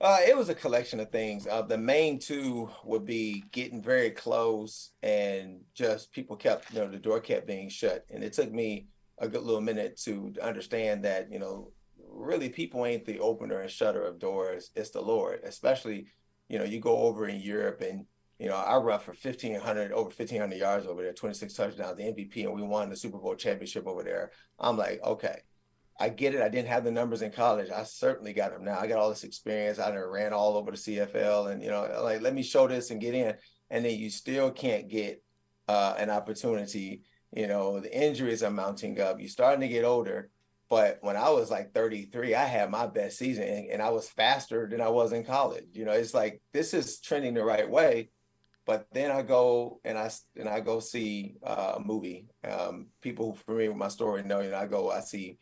Uh, 0.00 0.16
it 0.26 0.34
was 0.34 0.48
a 0.48 0.54
collection 0.54 0.98
of 0.98 1.10
things. 1.10 1.46
Uh, 1.46 1.60
the 1.60 1.76
main 1.76 2.18
two 2.18 2.70
would 2.84 3.04
be 3.04 3.44
getting 3.52 3.82
very 3.82 4.10
close 4.10 4.92
and 5.02 5.60
just 5.74 6.10
people 6.10 6.36
kept, 6.36 6.72
you 6.72 6.80
know, 6.80 6.88
the 6.88 6.96
door 6.96 7.20
kept 7.20 7.46
being 7.46 7.68
shut. 7.68 8.06
And 8.08 8.24
it 8.24 8.32
took 8.32 8.50
me 8.50 8.86
a 9.18 9.28
good 9.28 9.42
little 9.42 9.60
minute 9.60 9.98
to 10.04 10.32
understand 10.42 11.04
that, 11.04 11.30
you 11.30 11.38
know, 11.38 11.72
really 12.08 12.48
people 12.48 12.86
ain't 12.86 13.04
the 13.04 13.18
opener 13.18 13.60
and 13.60 13.70
shutter 13.70 14.02
of 14.02 14.18
doors. 14.18 14.70
It's 14.74 14.88
the 14.88 15.02
Lord, 15.02 15.40
especially, 15.44 16.06
you 16.48 16.58
know, 16.58 16.64
you 16.64 16.80
go 16.80 16.96
over 16.96 17.28
in 17.28 17.38
Europe 17.38 17.82
and, 17.82 18.06
you 18.38 18.48
know, 18.48 18.56
I 18.56 18.78
run 18.78 19.00
for 19.00 19.12
1,500, 19.12 19.92
over 19.92 20.04
1,500 20.04 20.56
yards 20.56 20.86
over 20.86 21.02
there, 21.02 21.12
26 21.12 21.52
touchdowns, 21.52 21.98
the 21.98 22.04
MVP, 22.04 22.44
and 22.44 22.54
we 22.54 22.62
won 22.62 22.88
the 22.88 22.96
Super 22.96 23.18
Bowl 23.18 23.34
championship 23.34 23.86
over 23.86 24.02
there. 24.02 24.30
I'm 24.58 24.78
like, 24.78 25.02
okay, 25.04 25.42
I 26.00 26.08
get 26.08 26.34
it. 26.34 26.40
I 26.40 26.48
didn't 26.48 26.68
have 26.68 26.82
the 26.82 26.90
numbers 26.90 27.20
in 27.20 27.30
college. 27.30 27.70
I 27.70 27.82
certainly 27.84 28.32
got 28.32 28.52
them 28.52 28.64
now. 28.64 28.78
I 28.80 28.86
got 28.86 28.98
all 28.98 29.10
this 29.10 29.22
experience. 29.22 29.78
I 29.78 29.94
ran 29.94 30.32
all 30.32 30.56
over 30.56 30.70
the 30.70 30.78
CFL, 30.78 31.52
and 31.52 31.62
you 31.62 31.68
know, 31.68 31.86
like 32.02 32.22
let 32.22 32.34
me 32.34 32.42
show 32.42 32.66
this 32.66 32.90
and 32.90 33.00
get 33.00 33.14
in. 33.14 33.34
And 33.68 33.84
then 33.84 33.98
you 33.98 34.08
still 34.08 34.50
can't 34.50 34.88
get 34.88 35.22
uh, 35.68 35.94
an 35.98 36.08
opportunity. 36.08 37.02
You 37.36 37.46
know, 37.46 37.80
the 37.80 37.94
injuries 37.94 38.42
are 38.42 38.50
mounting 38.50 38.98
up. 38.98 39.20
You're 39.20 39.28
starting 39.28 39.60
to 39.60 39.68
get 39.68 39.84
older. 39.84 40.30
But 40.70 40.98
when 41.02 41.16
I 41.16 41.30
was 41.30 41.50
like 41.50 41.74
33, 41.74 42.34
I 42.34 42.44
had 42.44 42.70
my 42.70 42.86
best 42.86 43.18
season, 43.18 43.44
and, 43.44 43.70
and 43.70 43.82
I 43.82 43.90
was 43.90 44.08
faster 44.08 44.68
than 44.70 44.80
I 44.80 44.88
was 44.88 45.12
in 45.12 45.24
college. 45.24 45.66
You 45.72 45.84
know, 45.84 45.92
it's 45.92 46.14
like 46.14 46.40
this 46.54 46.72
is 46.72 46.98
trending 47.00 47.34
the 47.34 47.44
right 47.44 47.68
way. 47.68 48.08
But 48.64 48.86
then 48.92 49.10
I 49.10 49.20
go 49.20 49.80
and 49.84 49.98
I 49.98 50.10
and 50.34 50.48
I 50.48 50.60
go 50.60 50.80
see 50.80 51.34
uh, 51.44 51.74
a 51.76 51.80
movie. 51.80 52.28
Um, 52.48 52.86
people 53.02 53.32
who 53.32 53.36
familiar 53.36 53.68
with 53.68 53.78
my 53.78 53.88
story 53.88 54.22
know. 54.22 54.40
You 54.40 54.52
know, 54.52 54.58
I 54.58 54.66
go, 54.66 54.90
I 54.90 55.00
see 55.00 55.38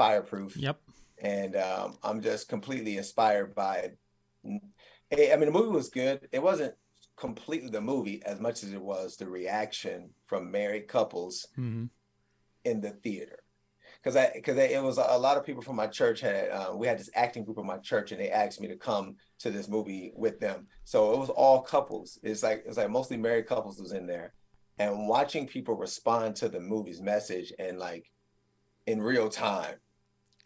Fireproof 0.00 0.56
Yep. 0.56 0.80
and 1.22 1.56
um, 1.56 1.98
I'm 2.02 2.22
just 2.22 2.48
completely 2.48 2.96
inspired 2.96 3.54
by 3.54 3.76
it. 3.76 3.98
I 4.46 5.36
mean, 5.36 5.46
the 5.46 5.50
movie 5.50 5.68
was 5.68 5.90
good. 5.90 6.26
It 6.32 6.42
wasn't 6.42 6.74
completely 7.16 7.68
the 7.68 7.82
movie 7.82 8.22
as 8.24 8.40
much 8.40 8.62
as 8.62 8.72
it 8.72 8.80
was 8.80 9.16
the 9.18 9.28
reaction 9.28 10.08
from 10.26 10.50
married 10.50 10.88
couples 10.88 11.46
hmm 11.54 11.84
in 12.64 12.80
the 12.80 12.90
theater. 12.90 13.40
Because 14.02 14.16
I, 14.16 14.30
because 14.34 14.56
it 14.56 14.82
was 14.82 14.96
a 14.96 15.18
lot 15.18 15.36
of 15.36 15.44
people 15.44 15.62
from 15.62 15.76
my 15.76 15.86
church 15.86 16.20
had, 16.20 16.48
uh, 16.50 16.72
we 16.74 16.86
had 16.86 16.98
this 16.98 17.10
acting 17.14 17.44
group 17.44 17.58
in 17.58 17.66
my 17.66 17.78
church, 17.78 18.12
and 18.12 18.20
they 18.20 18.30
asked 18.30 18.60
me 18.60 18.68
to 18.68 18.76
come 18.76 19.16
to 19.40 19.50
this 19.50 19.68
movie 19.68 20.12
with 20.14 20.40
them. 20.40 20.66
So 20.84 21.12
it 21.12 21.18
was 21.18 21.28
all 21.28 21.60
couples. 21.60 22.18
It's 22.22 22.42
like 22.42 22.64
it's 22.66 22.78
like 22.78 22.90
mostly 22.90 23.18
married 23.18 23.46
couples 23.46 23.78
was 23.78 23.92
in 23.92 24.06
there, 24.06 24.32
and 24.78 25.08
watching 25.08 25.46
people 25.46 25.74
respond 25.74 26.36
to 26.36 26.48
the 26.48 26.60
movie's 26.60 27.02
message 27.02 27.52
and 27.58 27.78
like 27.78 28.10
in 28.86 29.02
real 29.02 29.28
time 29.28 29.76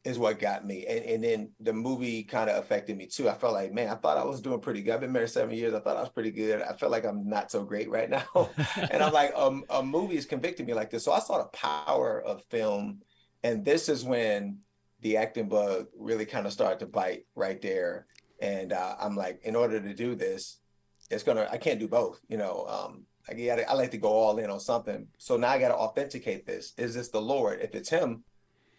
is 0.05 0.19
what 0.19 0.39
got 0.39 0.67
me. 0.67 0.85
And, 0.87 1.05
and 1.05 1.25
then 1.25 1.51
the 1.61 1.73
movie 1.73 2.23
kind 2.23 2.51
of 2.51 2.63
affected 2.63 2.97
me 2.97 3.07
too. 3.07 3.29
I 3.29 3.35
felt 3.35 3.55
like, 3.55 3.73
man, 3.73 3.89
I 3.89 3.95
thought 3.95 4.19
I 4.19 4.25
was 4.25 4.43
doing 4.43 4.61
pretty 4.61 4.83
good. 4.83 4.95
I've 4.95 5.01
been 5.01 5.13
married 5.13 5.31
seven 5.31 5.57
years. 5.57 5.73
I 5.73 5.81
thought 5.81 5.97
I 5.97 6.01
was 6.01 6.11
pretty 6.11 6.31
good. 6.31 6.61
I 6.61 6.75
felt 6.75 6.93
like 6.93 7.07
I'm 7.07 7.27
not 7.27 7.51
so 7.51 7.65
great 7.65 7.91
right 7.91 8.11
now. 8.11 8.25
and 8.91 9.03
I'm 9.03 9.13
like, 9.13 9.33
um, 9.35 9.65
a 9.71 9.83
movie 9.83 10.17
is 10.17 10.27
convicting 10.27 10.67
me 10.67 10.75
like 10.75 10.91
this. 10.91 11.05
So 11.05 11.13
I 11.13 11.21
saw 11.21 11.39
the 11.39 11.45
power 11.45 12.21
of 12.21 12.45
film. 12.45 13.01
And 13.43 13.65
this 13.65 13.89
is 13.89 14.05
when 14.05 14.59
the 15.01 15.17
acting 15.17 15.49
bug 15.49 15.87
really 15.99 16.27
kind 16.27 16.47
of 16.47 16.53
started 16.53 16.81
to 16.81 16.87
bite 16.87 17.27
right 17.35 17.61
there. 17.63 18.07
And 18.41 18.75
uh, 18.75 18.97
I'm 19.01 19.17
like, 19.17 19.41
in 19.45 19.57
order 19.57 19.81
to 19.81 19.95
do 19.95 20.15
this, 20.15 20.59
it's 21.11 21.23
gonna, 21.23 21.49
I 21.51 21.57
can't 21.57 21.81
do 21.81 21.89
both, 21.89 22.21
you 22.29 22.37
know. 22.37 22.67
Um, 22.67 23.05
I 23.29 23.33
gotta, 23.33 23.69
I 23.69 23.73
like 23.73 23.91
to 23.93 23.99
go 23.99 24.09
all 24.09 24.39
in 24.39 24.51
on 24.51 24.61
something. 24.61 25.07
So 25.17 25.39
now 25.39 25.49
I 25.49 25.59
got 25.59 25.69
to 25.69 25.75
authenticate 25.75 26.47
this. 26.47 26.75
Is 26.77 26.95
this 26.95 27.09
the 27.09 27.23
Lord? 27.23 27.61
If 27.61 27.75
it's 27.75 27.89
Him, 27.89 28.25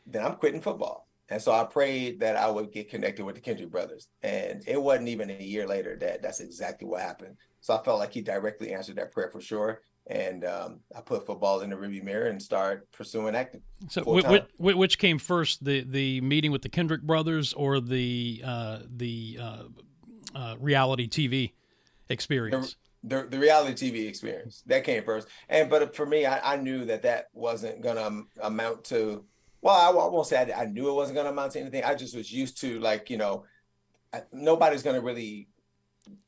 then 0.05 0.23
I'm 0.23 0.35
quitting 0.35 0.61
football. 0.61 1.07
And 1.29 1.41
so 1.41 1.51
I 1.51 1.63
prayed 1.63 2.19
that 2.19 2.35
I 2.35 2.49
would 2.49 2.71
get 2.71 2.89
connected 2.89 3.25
with 3.25 3.35
the 3.35 3.41
Kendrick 3.41 3.71
brothers. 3.71 4.07
And 4.21 4.63
it 4.67 4.81
wasn't 4.81 5.09
even 5.09 5.31
a 5.31 5.41
year 5.41 5.67
later 5.67 5.97
that 5.99 6.21
that's 6.21 6.39
exactly 6.39 6.87
what 6.87 7.01
happened. 7.01 7.37
So 7.61 7.75
I 7.75 7.83
felt 7.83 7.99
like 7.99 8.13
he 8.13 8.21
directly 8.21 8.73
answered 8.73 8.97
that 8.97 9.11
prayer 9.11 9.29
for 9.31 9.41
sure. 9.41 9.81
And 10.07 10.45
um, 10.45 10.81
I 10.95 11.01
put 11.01 11.25
football 11.25 11.61
in 11.61 11.71
the 11.71 11.75
rearview 11.75 12.03
mirror 12.03 12.27
and 12.27 12.39
started 12.39 12.83
pursuing 12.91 13.35
acting. 13.35 13.61
So, 13.89 14.03
which, 14.03 14.45
which, 14.59 14.99
came 14.99 15.17
first, 15.17 15.65
the 15.65 15.81
the 15.81 16.21
meeting 16.21 16.51
with 16.51 16.61
the 16.61 16.69
Kendrick 16.69 17.01
brothers 17.01 17.53
or 17.53 17.79
the 17.79 18.43
uh, 18.45 18.79
the 18.87 19.39
uh, 19.41 19.63
uh, 20.35 20.55
reality 20.59 21.07
TV 21.07 21.53
experience? 22.09 22.75
The, 23.03 23.27
the 23.27 23.39
reality 23.39 23.91
TV 23.91 24.07
experience 24.07 24.63
that 24.67 24.83
came 24.83 25.03
first. 25.03 25.27
And 25.49 25.71
but 25.71 25.95
for 25.95 26.05
me, 26.05 26.27
I, 26.27 26.53
I 26.53 26.57
knew 26.57 26.85
that 26.85 27.01
that 27.01 27.27
wasn't 27.33 27.81
going 27.81 27.97
to 27.97 28.45
amount 28.45 28.83
to, 28.85 29.25
well, 29.65 29.73
I, 29.73 29.89
I 29.89 30.07
won't 30.09 30.27
say 30.27 30.53
I, 30.53 30.61
I 30.61 30.65
knew 30.67 30.89
it 30.89 30.93
wasn't 30.93 31.15
going 31.15 31.25
to 31.25 31.31
amount 31.31 31.53
to 31.53 31.59
anything. 31.59 31.83
I 31.83 31.95
just 31.95 32.15
was 32.15 32.31
used 32.31 32.61
to 32.61 32.79
like, 32.79 33.09
you 33.09 33.17
know, 33.17 33.45
I, 34.13 34.21
nobody's 34.31 34.83
going 34.83 34.95
to 34.95 35.01
really 35.01 35.49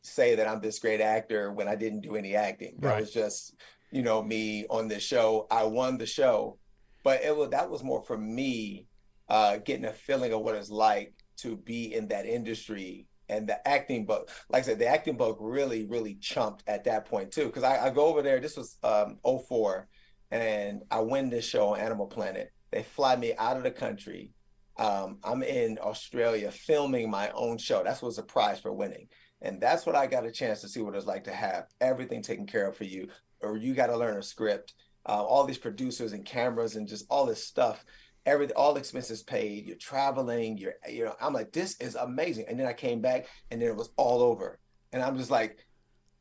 say 0.01 0.33
that 0.33 0.47
I'm 0.47 0.59
this 0.59 0.79
great 0.79 1.01
actor 1.01 1.53
when 1.53 1.67
I 1.67 1.75
didn't 1.75 2.01
do 2.01 2.15
any 2.15 2.35
acting. 2.35 2.77
That 2.79 2.87
Right. 2.87 2.99
was 3.01 3.13
just, 3.13 3.53
you 3.91 4.01
know, 4.01 4.23
me 4.23 4.65
on 4.71 4.87
this 4.87 5.03
show. 5.03 5.45
I 5.51 5.65
won 5.65 5.99
the 5.99 6.07
show, 6.07 6.57
but 7.03 7.21
it 7.21 7.37
was 7.37 7.51
that 7.51 7.69
was 7.69 7.83
more 7.83 8.01
for 8.01 8.17
me, 8.17 8.87
uh, 9.29 9.57
getting 9.57 9.85
a 9.85 9.93
feeling 9.93 10.33
of 10.33 10.41
what 10.41 10.55
it's 10.55 10.71
like 10.71 11.13
to 11.41 11.57
be 11.57 11.93
in 11.93 12.07
that 12.07 12.25
industry 12.25 13.05
and 13.29 13.47
the 13.47 13.67
acting 13.67 14.07
bug. 14.07 14.29
Like 14.49 14.63
I 14.63 14.65
said, 14.65 14.79
the 14.79 14.87
acting 14.87 15.15
bug 15.15 15.37
really, 15.39 15.85
really 15.85 16.15
chumped 16.15 16.63
at 16.65 16.85
that 16.85 17.05
point 17.05 17.31
too. 17.31 17.45
Because 17.45 17.61
I, 17.61 17.85
I 17.85 17.89
go 17.91 18.07
over 18.07 18.23
there. 18.23 18.39
This 18.39 18.57
was 18.57 18.79
um 18.81 19.19
04, 19.23 19.87
and 20.31 20.81
I 20.89 21.01
win 21.01 21.29
this 21.29 21.45
show 21.45 21.75
on 21.75 21.79
Animal 21.79 22.07
Planet. 22.07 22.51
They 22.71 22.83
fly 22.83 23.15
me 23.15 23.33
out 23.37 23.57
of 23.57 23.63
the 23.63 23.71
country. 23.71 24.31
Um, 24.77 25.17
I'm 25.23 25.41
in 25.43 25.79
Australia 25.81 26.51
filming 26.51 27.09
my 27.09 27.31
own 27.31 27.57
show. 27.57 27.83
That's 27.83 28.01
what's 28.01 28.17
a 28.17 28.23
prize 28.23 28.59
for 28.59 28.71
winning. 28.71 29.07
And 29.41 29.61
that's 29.61 29.85
what 29.85 29.95
I 29.95 30.07
got 30.07 30.25
a 30.25 30.31
chance 30.31 30.61
to 30.61 30.67
see 30.67 30.81
what 30.81 30.95
it's 30.95 31.05
like 31.05 31.25
to 31.25 31.33
have 31.33 31.67
everything 31.79 32.21
taken 32.21 32.45
care 32.45 32.67
of 32.67 32.75
for 32.75 32.83
you, 32.83 33.09
or 33.41 33.57
you 33.57 33.73
got 33.73 33.87
to 33.87 33.97
learn 33.97 34.17
a 34.17 34.23
script, 34.23 34.73
uh, 35.05 35.23
all 35.23 35.45
these 35.45 35.57
producers 35.57 36.13
and 36.13 36.25
cameras 36.25 36.75
and 36.75 36.87
just 36.87 37.05
all 37.09 37.25
this 37.25 37.43
stuff. 37.43 37.83
Every 38.25 38.51
all 38.53 38.75
expenses 38.75 39.23
paid. 39.23 39.67
You're 39.67 39.77
traveling. 39.77 40.57
You're 40.57 40.73
you 40.89 41.05
know. 41.05 41.15
I'm 41.21 41.33
like, 41.33 41.53
this 41.53 41.79
is 41.79 41.95
amazing. 41.95 42.45
And 42.49 42.59
then 42.59 42.67
I 42.67 42.73
came 42.73 42.99
back, 42.99 43.27
and 43.49 43.61
then 43.61 43.69
it 43.69 43.75
was 43.75 43.89
all 43.95 44.21
over. 44.21 44.59
And 44.91 45.01
I'm 45.01 45.17
just 45.17 45.31
like, 45.31 45.65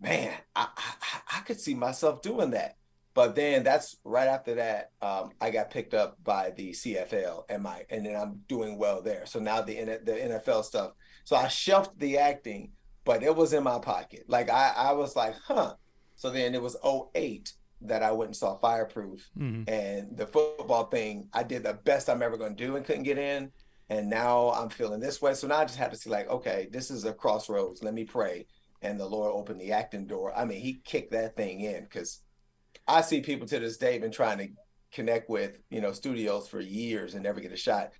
man, 0.01 0.33
I 0.55 0.69
I, 0.77 1.39
I 1.39 1.41
could 1.41 1.59
see 1.59 1.75
myself 1.75 2.23
doing 2.23 2.51
that. 2.53 2.76
But 3.17 3.35
then 3.35 3.63
that's 3.63 3.97
right 4.05 4.29
after 4.29 4.57
that, 4.57 4.91
um, 5.01 5.31
I 5.41 5.49
got 5.49 5.71
picked 5.71 5.95
up 5.95 6.23
by 6.23 6.51
the 6.51 6.73
CFL 6.73 7.45
and 7.49 7.63
my 7.63 7.87
and 7.89 8.05
then 8.05 8.15
I'm 8.15 8.43
doing 8.47 8.77
well 8.77 9.01
there. 9.01 9.25
So 9.25 9.41
now 9.41 9.63
the 9.63 9.75
the 10.05 10.13
NFL 10.13 10.65
stuff 10.65 10.93
So 11.25 11.35
I 11.35 11.49
shelved 11.49 11.99
the 11.99 12.19
acting, 12.19 12.73
but 13.07 13.23
it 13.23 13.35
was 13.35 13.55
in 13.55 13.65
my 13.65 13.79
pocket. 13.79 14.25
Like 14.29 14.51
I, 14.51 14.75
I 14.77 14.93
was 14.93 15.17
like, 15.17 15.35
huh. 15.47 15.77
So 16.17 16.29
then 16.29 16.55
it 16.55 16.61
was 16.61 16.77
08 16.85 17.55
that 17.81 18.03
I 18.03 18.13
went 18.13 18.29
and 18.29 18.37
saw 18.37 18.59
Fireproof. 18.59 19.27
Mm-hmm. 19.39 19.63
And 19.67 20.15
the 20.15 20.27
football 20.27 20.85
thing, 20.85 21.31
I 21.33 21.43
did 21.43 21.63
the 21.63 21.73
best 21.73 22.11
I'm 22.11 22.23
ever 22.23 22.37
going 22.37 22.55
to 22.55 22.67
do 22.67 22.77
and 22.77 22.85
couldn't 22.85 23.05
get 23.05 23.19
in. 23.19 23.51
And 23.89 24.11
now 24.11 24.51
I'm 24.51 24.69
feeling 24.69 25.01
this 25.01 25.23
way. 25.23 25.33
So 25.33 25.47
now 25.47 25.61
I 25.61 25.65
just 25.65 25.79
had 25.79 25.91
to 25.93 25.97
see, 25.97 26.11
like, 26.11 26.29
okay, 26.29 26.69
this 26.71 26.91
is 26.91 27.07
a 27.07 27.15
crossroads. 27.15 27.83
Let 27.83 27.95
me 27.95 28.05
pray. 28.05 28.47
And 28.83 29.01
the 29.01 29.07
Lord 29.07 29.33
opened 29.33 29.61
the 29.61 29.73
acting 29.73 30.07
door. 30.07 30.37
I 30.37 30.45
mean, 30.45 30.61
He 30.61 30.81
kicked 30.85 31.13
that 31.13 31.37
thing 31.37 31.61
in 31.61 31.85
because 31.85 32.21
I 32.87 33.01
see 33.01 33.21
people 33.21 33.47
to 33.49 33.59
this 33.59 33.77
day 33.77 33.99
been 33.99 34.11
trying 34.11 34.39
to 34.39 34.49
connect 34.93 35.29
with, 35.29 35.59
you 35.71 35.81
know, 35.81 35.93
studios 35.93 36.49
for 36.49 36.61
years 36.61 37.15
and 37.15 37.23
never 37.23 37.41
get 37.41 37.53
a 37.53 37.57
shot. 37.57 37.91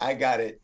I 0.00 0.14
got 0.14 0.40
it 0.40 0.60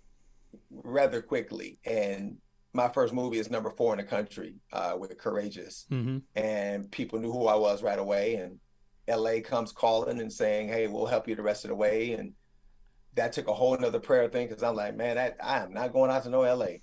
rather 0.70 1.22
quickly. 1.22 1.78
And 1.84 2.38
my 2.72 2.88
first 2.88 3.14
movie 3.14 3.38
is 3.38 3.50
number 3.50 3.70
four 3.70 3.92
in 3.94 3.98
the 3.98 4.04
country 4.04 4.56
uh, 4.72 4.94
with 4.98 5.16
Courageous, 5.18 5.86
mm-hmm. 5.90 6.18
and 6.34 6.90
people 6.90 7.18
knew 7.18 7.32
who 7.32 7.46
I 7.46 7.56
was 7.56 7.82
right 7.82 7.98
away. 7.98 8.34
And 8.34 8.58
LA 9.08 9.40
comes 9.42 9.72
calling 9.72 10.20
and 10.20 10.32
saying, 10.32 10.68
"Hey, 10.68 10.86
we'll 10.86 11.06
help 11.06 11.26
you 11.26 11.34
the 11.34 11.42
rest 11.42 11.64
of 11.64 11.70
the 11.70 11.74
way." 11.74 12.12
And 12.12 12.32
that 13.14 13.32
took 13.32 13.48
a 13.48 13.54
whole 13.54 13.74
another 13.74 13.98
prayer 13.98 14.28
thing 14.28 14.46
because 14.46 14.62
I'm 14.62 14.76
like, 14.76 14.94
man, 14.94 15.16
that, 15.16 15.36
I 15.42 15.58
am 15.58 15.72
not 15.72 15.92
going 15.92 16.10
out 16.10 16.22
to 16.24 16.30
no 16.30 16.40
LA. 16.40 16.78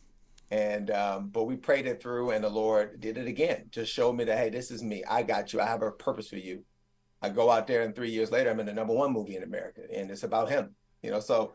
And 0.52 0.92
um, 0.92 1.30
but 1.30 1.46
we 1.46 1.56
prayed 1.56 1.88
it 1.88 2.02
through, 2.02 2.32
and 2.32 2.44
the 2.44 2.50
Lord 2.50 3.00
did 3.00 3.18
it 3.18 3.28
again. 3.28 3.66
Just 3.72 3.92
showed 3.92 4.14
me 4.14 4.24
that, 4.26 4.38
hey, 4.38 4.50
this 4.50 4.72
is 4.72 4.84
me. 4.84 5.04
I 5.10 5.24
got 5.24 5.54
you. 5.54 5.62
I 5.62 5.66
have 5.66 5.82
a 5.82 5.92
purpose 5.92 6.28
for 6.28 6.38
you. 6.38 6.64
I 7.24 7.30
go 7.30 7.50
out 7.50 7.66
there, 7.68 7.82
and 7.82 7.96
three 7.96 8.12
years 8.12 8.32
later, 8.32 8.52
I'm 8.52 8.60
in 8.60 8.66
the 8.66 8.74
number 8.74 8.94
one 8.94 9.12
movie 9.12 9.38
in 9.38 9.44
America, 9.44 9.82
and 9.92 10.12
it's 10.12 10.24
about 10.24 10.50
Him. 10.50 10.76
You 11.02 11.12
know, 11.12 11.20
so 11.20 11.54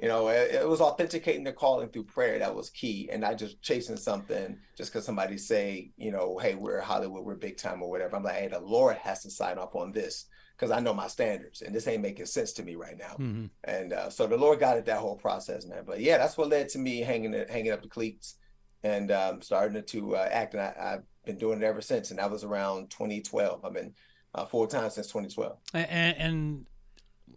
you 0.00 0.08
know, 0.08 0.28
it, 0.28 0.54
it, 0.54 0.68
was 0.68 0.80
authenticating 0.80 1.44
the 1.44 1.52
calling 1.52 1.88
through 1.88 2.04
prayer 2.04 2.38
that 2.38 2.54
was 2.54 2.70
key, 2.70 3.08
and 3.12 3.20
not 3.20 3.38
just 3.38 3.60
chasing 3.60 3.96
something 3.96 4.58
just 4.76 4.92
because 4.92 5.04
somebody 5.04 5.36
say, 5.36 5.90
you 5.96 6.10
know, 6.10 6.38
hey, 6.38 6.54
we're 6.54 6.80
Hollywood, 6.80 7.24
we're 7.24 7.34
big 7.34 7.58
time 7.58 7.82
or 7.82 7.90
whatever. 7.90 8.16
I'm 8.16 8.22
like, 8.22 8.36
hey, 8.36 8.48
the 8.48 8.60
Lord 8.60 8.96
has 8.96 9.22
to 9.24 9.30
sign 9.30 9.58
off 9.58 9.74
on 9.74 9.92
this 9.92 10.26
because 10.56 10.70
I 10.70 10.80
know 10.80 10.94
my 10.94 11.06
standards, 11.06 11.62
and 11.62 11.74
this 11.74 11.86
ain't 11.86 12.02
making 12.02 12.26
sense 12.26 12.52
to 12.54 12.62
me 12.62 12.76
right 12.76 12.96
now. 12.98 13.14
Mm-hmm. 13.18 13.46
And 13.64 13.92
uh, 13.92 14.10
so 14.10 14.26
the 14.26 14.36
Lord 14.36 14.60
got 14.60 14.76
it 14.76 14.86
that 14.86 14.98
whole 14.98 15.16
process, 15.16 15.66
man. 15.66 15.84
But 15.86 16.00
yeah, 16.00 16.18
that's 16.18 16.38
what 16.38 16.48
led 16.48 16.68
to 16.70 16.78
me 16.78 17.00
hanging 17.00 17.32
hanging 17.48 17.72
up 17.72 17.82
the 17.82 17.88
cleats 17.88 18.36
and 18.82 19.10
um, 19.10 19.42
starting 19.42 19.82
to 19.82 20.16
uh, 20.16 20.28
act, 20.30 20.54
and 20.54 20.62
I, 20.62 20.72
have 20.78 21.02
been 21.26 21.38
doing 21.38 21.60
it 21.60 21.64
ever 21.64 21.82
since. 21.82 22.10
And 22.10 22.18
that 22.18 22.30
was 22.30 22.44
around 22.44 22.90
2012. 22.90 23.64
I've 23.64 23.74
been 23.74 23.92
uh, 24.34 24.44
full 24.44 24.66
time 24.66 24.90
since 24.90 25.06
2012. 25.08 25.56
And, 25.74 26.16
and 26.16 26.66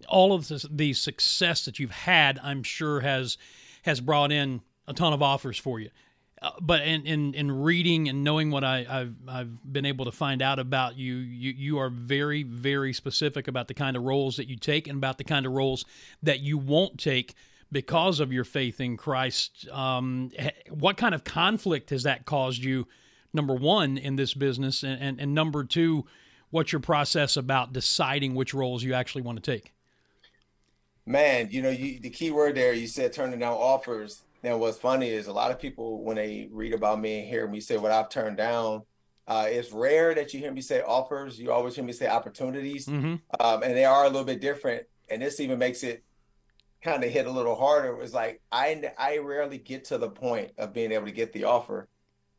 all 0.08 0.34
of 0.34 0.47
this, 0.47 0.65
the 0.69 0.93
success 0.93 1.65
that 1.65 1.79
you've 1.79 1.91
had, 1.91 2.39
I'm 2.43 2.63
sure 2.63 3.01
has 3.01 3.38
has 3.84 3.99
brought 3.99 4.32
in 4.32 4.62
a 4.88 4.93
ton 4.93 5.13
of 5.13 5.21
offers 5.21 5.58
for 5.58 5.79
you. 5.79 5.89
Uh, 6.41 6.51
but 6.62 6.82
in, 6.82 7.06
in 7.06 7.34
in 7.34 7.51
reading 7.51 8.10
and 8.10 8.23
knowing 8.23 8.51
what 8.51 8.63
I, 8.63 8.84
have 8.84 9.13
I've 9.27 9.73
been 9.73 9.86
able 9.86 10.06
to 10.06 10.12
find 10.12 10.41
out 10.41 10.60
about 10.60 10.97
you, 10.97 11.15
you 11.15 11.53
you 11.53 11.79
are 11.79 11.89
very 11.89 12.43
very 12.43 12.93
specific 12.93 13.47
about 13.47 13.67
the 13.67 13.73
kind 13.73 13.95
of 13.95 14.03
roles 14.03 14.38
that 14.38 14.47
you 14.47 14.58
take 14.58 14.88
and 14.88 14.97
about 14.97 15.17
the 15.17 15.23
kind 15.23 15.45
of 15.45 15.53
roles 15.53 15.86
that 16.21 16.41
you 16.41 16.58
won't 16.58 16.99
take 16.99 17.34
because 17.71 18.19
of 18.19 18.32
your 18.32 18.43
faith 18.43 18.79
in 18.79 18.97
Christ. 18.97 19.67
Um, 19.71 20.32
what 20.69 20.97
kind 20.97 21.15
of 21.15 21.23
conflict 21.23 21.89
has 21.89 22.03
that 22.03 22.25
caused 22.25 22.63
you? 22.63 22.88
Number 23.34 23.56
one 23.56 23.97
in 23.97 24.15
this 24.15 24.36
business, 24.36 24.84
and, 24.84 25.01
and, 25.01 25.19
and 25.19 25.34
number 25.34 25.63
two, 25.63 26.06
what's 26.53 26.71
your 26.71 26.81
process 26.81 27.35
about 27.35 27.73
deciding 27.73 28.35
which 28.35 28.53
roles 28.53 28.83
you 28.83 28.93
actually 28.93 29.23
want 29.23 29.43
to 29.43 29.51
take? 29.51 29.73
man, 31.05 31.49
you 31.51 31.61
know, 31.61 31.69
you, 31.69 31.99
the 31.99 32.09
key 32.09 32.31
word 32.31 32.55
there, 32.55 32.73
you 32.73 32.87
said 32.87 33.13
turning 33.13 33.39
down 33.39 33.53
offers. 33.53 34.23
Now, 34.43 34.57
what's 34.57 34.77
funny 34.77 35.09
is 35.09 35.27
a 35.27 35.33
lot 35.33 35.51
of 35.51 35.59
people, 35.59 36.03
when 36.03 36.17
they 36.17 36.47
read 36.51 36.73
about 36.73 36.99
me 36.99 37.19
and 37.19 37.27
hear 37.27 37.47
me 37.47 37.59
say 37.59 37.77
what 37.77 37.91
I've 37.91 38.09
turned 38.09 38.37
down, 38.37 38.83
uh, 39.27 39.45
it's 39.47 39.71
rare 39.71 40.13
that 40.15 40.33
you 40.33 40.39
hear 40.39 40.51
me 40.51 40.61
say 40.61 40.81
offers. 40.81 41.39
You 41.39 41.51
always 41.51 41.75
hear 41.75 41.83
me 41.83 41.93
say 41.93 42.07
opportunities, 42.07 42.87
mm-hmm. 42.87 43.15
um, 43.39 43.63
and 43.63 43.75
they 43.75 43.85
are 43.85 44.03
a 44.03 44.09
little 44.09 44.25
bit 44.25 44.41
different. 44.41 44.85
And 45.09 45.21
this 45.21 45.39
even 45.39 45.59
makes 45.59 45.83
it 45.83 46.03
kind 46.81 47.03
of 47.03 47.09
hit 47.09 47.25
a 47.25 47.31
little 47.31 47.55
harder. 47.55 48.01
It's 48.01 48.13
like 48.13 48.41
I 48.51 48.91
I 48.97 49.19
rarely 49.19 49.57
get 49.57 49.85
to 49.85 49.97
the 49.97 50.09
point 50.09 50.51
of 50.57 50.73
being 50.73 50.91
able 50.91 51.05
to 51.05 51.11
get 51.13 51.31
the 51.31 51.45
offer 51.45 51.87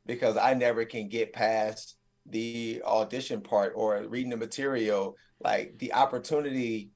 because 0.04 0.36
I 0.36 0.52
never 0.52 0.84
can 0.84 1.08
get 1.08 1.32
past 1.32 1.96
the 2.26 2.82
audition 2.84 3.40
part 3.40 3.72
or 3.76 4.02
reading 4.08 4.30
the 4.30 4.36
material. 4.36 5.16
Like 5.40 5.78
the 5.78 5.92
opportunity 5.92 6.90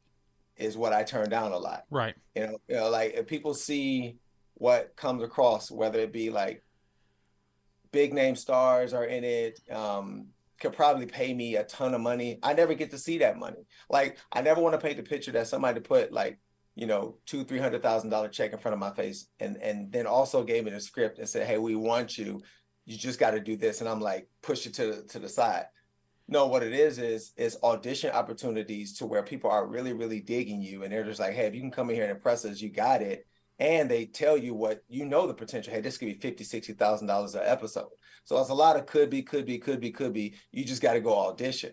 is 0.56 0.76
what 0.76 0.92
I 0.92 1.04
turn 1.04 1.28
down 1.28 1.52
a 1.52 1.58
lot. 1.58 1.84
Right. 1.90 2.14
You 2.34 2.46
know, 2.46 2.58
you 2.68 2.76
know, 2.76 2.90
like 2.90 3.14
if 3.14 3.26
people 3.26 3.54
see 3.54 4.16
what 4.54 4.96
comes 4.96 5.22
across, 5.22 5.70
whether 5.70 6.00
it 6.00 6.12
be 6.12 6.30
like 6.30 6.64
big 7.92 8.12
name 8.12 8.36
stars 8.36 8.92
are 8.92 9.04
in 9.04 9.24
it, 9.24 9.60
um, 9.70 10.28
could 10.60 10.72
probably 10.72 11.06
pay 11.06 11.32
me 11.32 11.56
a 11.56 11.64
ton 11.64 11.94
of 11.94 12.00
money. 12.00 12.38
I 12.42 12.52
never 12.52 12.74
get 12.74 12.90
to 12.90 12.98
see 12.98 13.18
that 13.18 13.38
money. 13.38 13.64
Like 13.88 14.18
I 14.32 14.42
never 14.42 14.60
want 14.60 14.74
to 14.74 14.84
paint 14.84 14.96
the 14.96 15.02
picture 15.02 15.32
that 15.32 15.46
somebody 15.46 15.80
put 15.80 16.12
like, 16.12 16.38
you 16.74 16.86
know, 16.86 17.16
two, 17.26 17.44
three 17.44 17.58
hundred 17.58 17.82
thousand 17.82 18.10
dollar 18.10 18.28
check 18.28 18.52
in 18.52 18.58
front 18.58 18.72
of 18.72 18.80
my 18.80 18.90
face 18.90 19.28
and 19.40 19.56
and 19.58 19.92
then 19.92 20.06
also 20.06 20.42
gave 20.42 20.64
me 20.64 20.70
the 20.70 20.80
script 20.80 21.18
and 21.18 21.28
said, 21.28 21.46
Hey, 21.46 21.58
we 21.58 21.76
want 21.76 22.18
you. 22.18 22.42
You 22.88 22.96
just 22.96 23.20
got 23.20 23.32
to 23.32 23.40
do 23.40 23.54
this. 23.54 23.80
And 23.80 23.88
I'm 23.88 24.00
like, 24.00 24.28
push 24.40 24.66
it 24.66 24.72
to 24.74 25.02
to 25.02 25.18
the 25.18 25.28
side. 25.28 25.66
No, 26.26 26.46
what 26.46 26.62
it 26.62 26.72
is 26.72 26.98
is 26.98 27.32
is 27.36 27.58
audition 27.62 28.10
opportunities 28.10 28.94
to 28.94 29.06
where 29.06 29.22
people 29.22 29.50
are 29.50 29.66
really, 29.66 29.92
really 29.92 30.20
digging 30.20 30.62
you, 30.62 30.82
and 30.82 30.92
they're 30.92 31.04
just 31.04 31.20
like, 31.20 31.34
hey, 31.34 31.46
if 31.46 31.54
you 31.54 31.60
can 31.60 31.70
come 31.70 31.90
in 31.90 31.96
here 31.96 32.04
and 32.04 32.12
impress 32.12 32.44
us, 32.46 32.62
you 32.62 32.70
got 32.70 33.02
it. 33.02 33.26
And 33.58 33.90
they 33.90 34.06
tell 34.06 34.38
you 34.38 34.54
what 34.54 34.84
you 34.88 35.04
know 35.04 35.26
the 35.26 35.34
potential. 35.34 35.72
Hey, 35.72 35.82
this 35.82 35.98
could 35.98 36.06
be 36.06 36.14
fifty, 36.14 36.44
sixty 36.44 36.72
thousand 36.72 37.08
dollars 37.08 37.34
an 37.34 37.42
episode. 37.44 37.90
So 38.24 38.40
it's 38.40 38.50
a 38.50 38.54
lot 38.54 38.76
of 38.76 38.86
could 38.86 39.10
be, 39.10 39.22
could 39.22 39.44
be, 39.44 39.58
could 39.58 39.80
be, 39.80 39.90
could 39.90 40.12
be. 40.14 40.34
You 40.50 40.64
just 40.64 40.82
got 40.82 40.94
to 40.94 41.00
go 41.00 41.14
audition. 41.14 41.72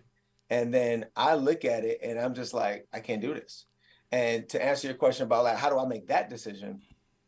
And 0.50 0.72
then 0.72 1.06
I 1.16 1.34
look 1.34 1.64
at 1.64 1.84
it 1.84 2.00
and 2.02 2.18
I'm 2.18 2.34
just 2.34 2.54
like, 2.54 2.86
I 2.92 3.00
can't 3.00 3.22
do 3.22 3.34
this. 3.34 3.66
And 4.12 4.48
to 4.50 4.64
answer 4.64 4.86
your 4.88 4.96
question 4.96 5.24
about 5.24 5.44
like 5.44 5.56
how 5.56 5.70
do 5.70 5.78
I 5.78 5.86
make 5.86 6.08
that 6.08 6.30
decision, 6.30 6.80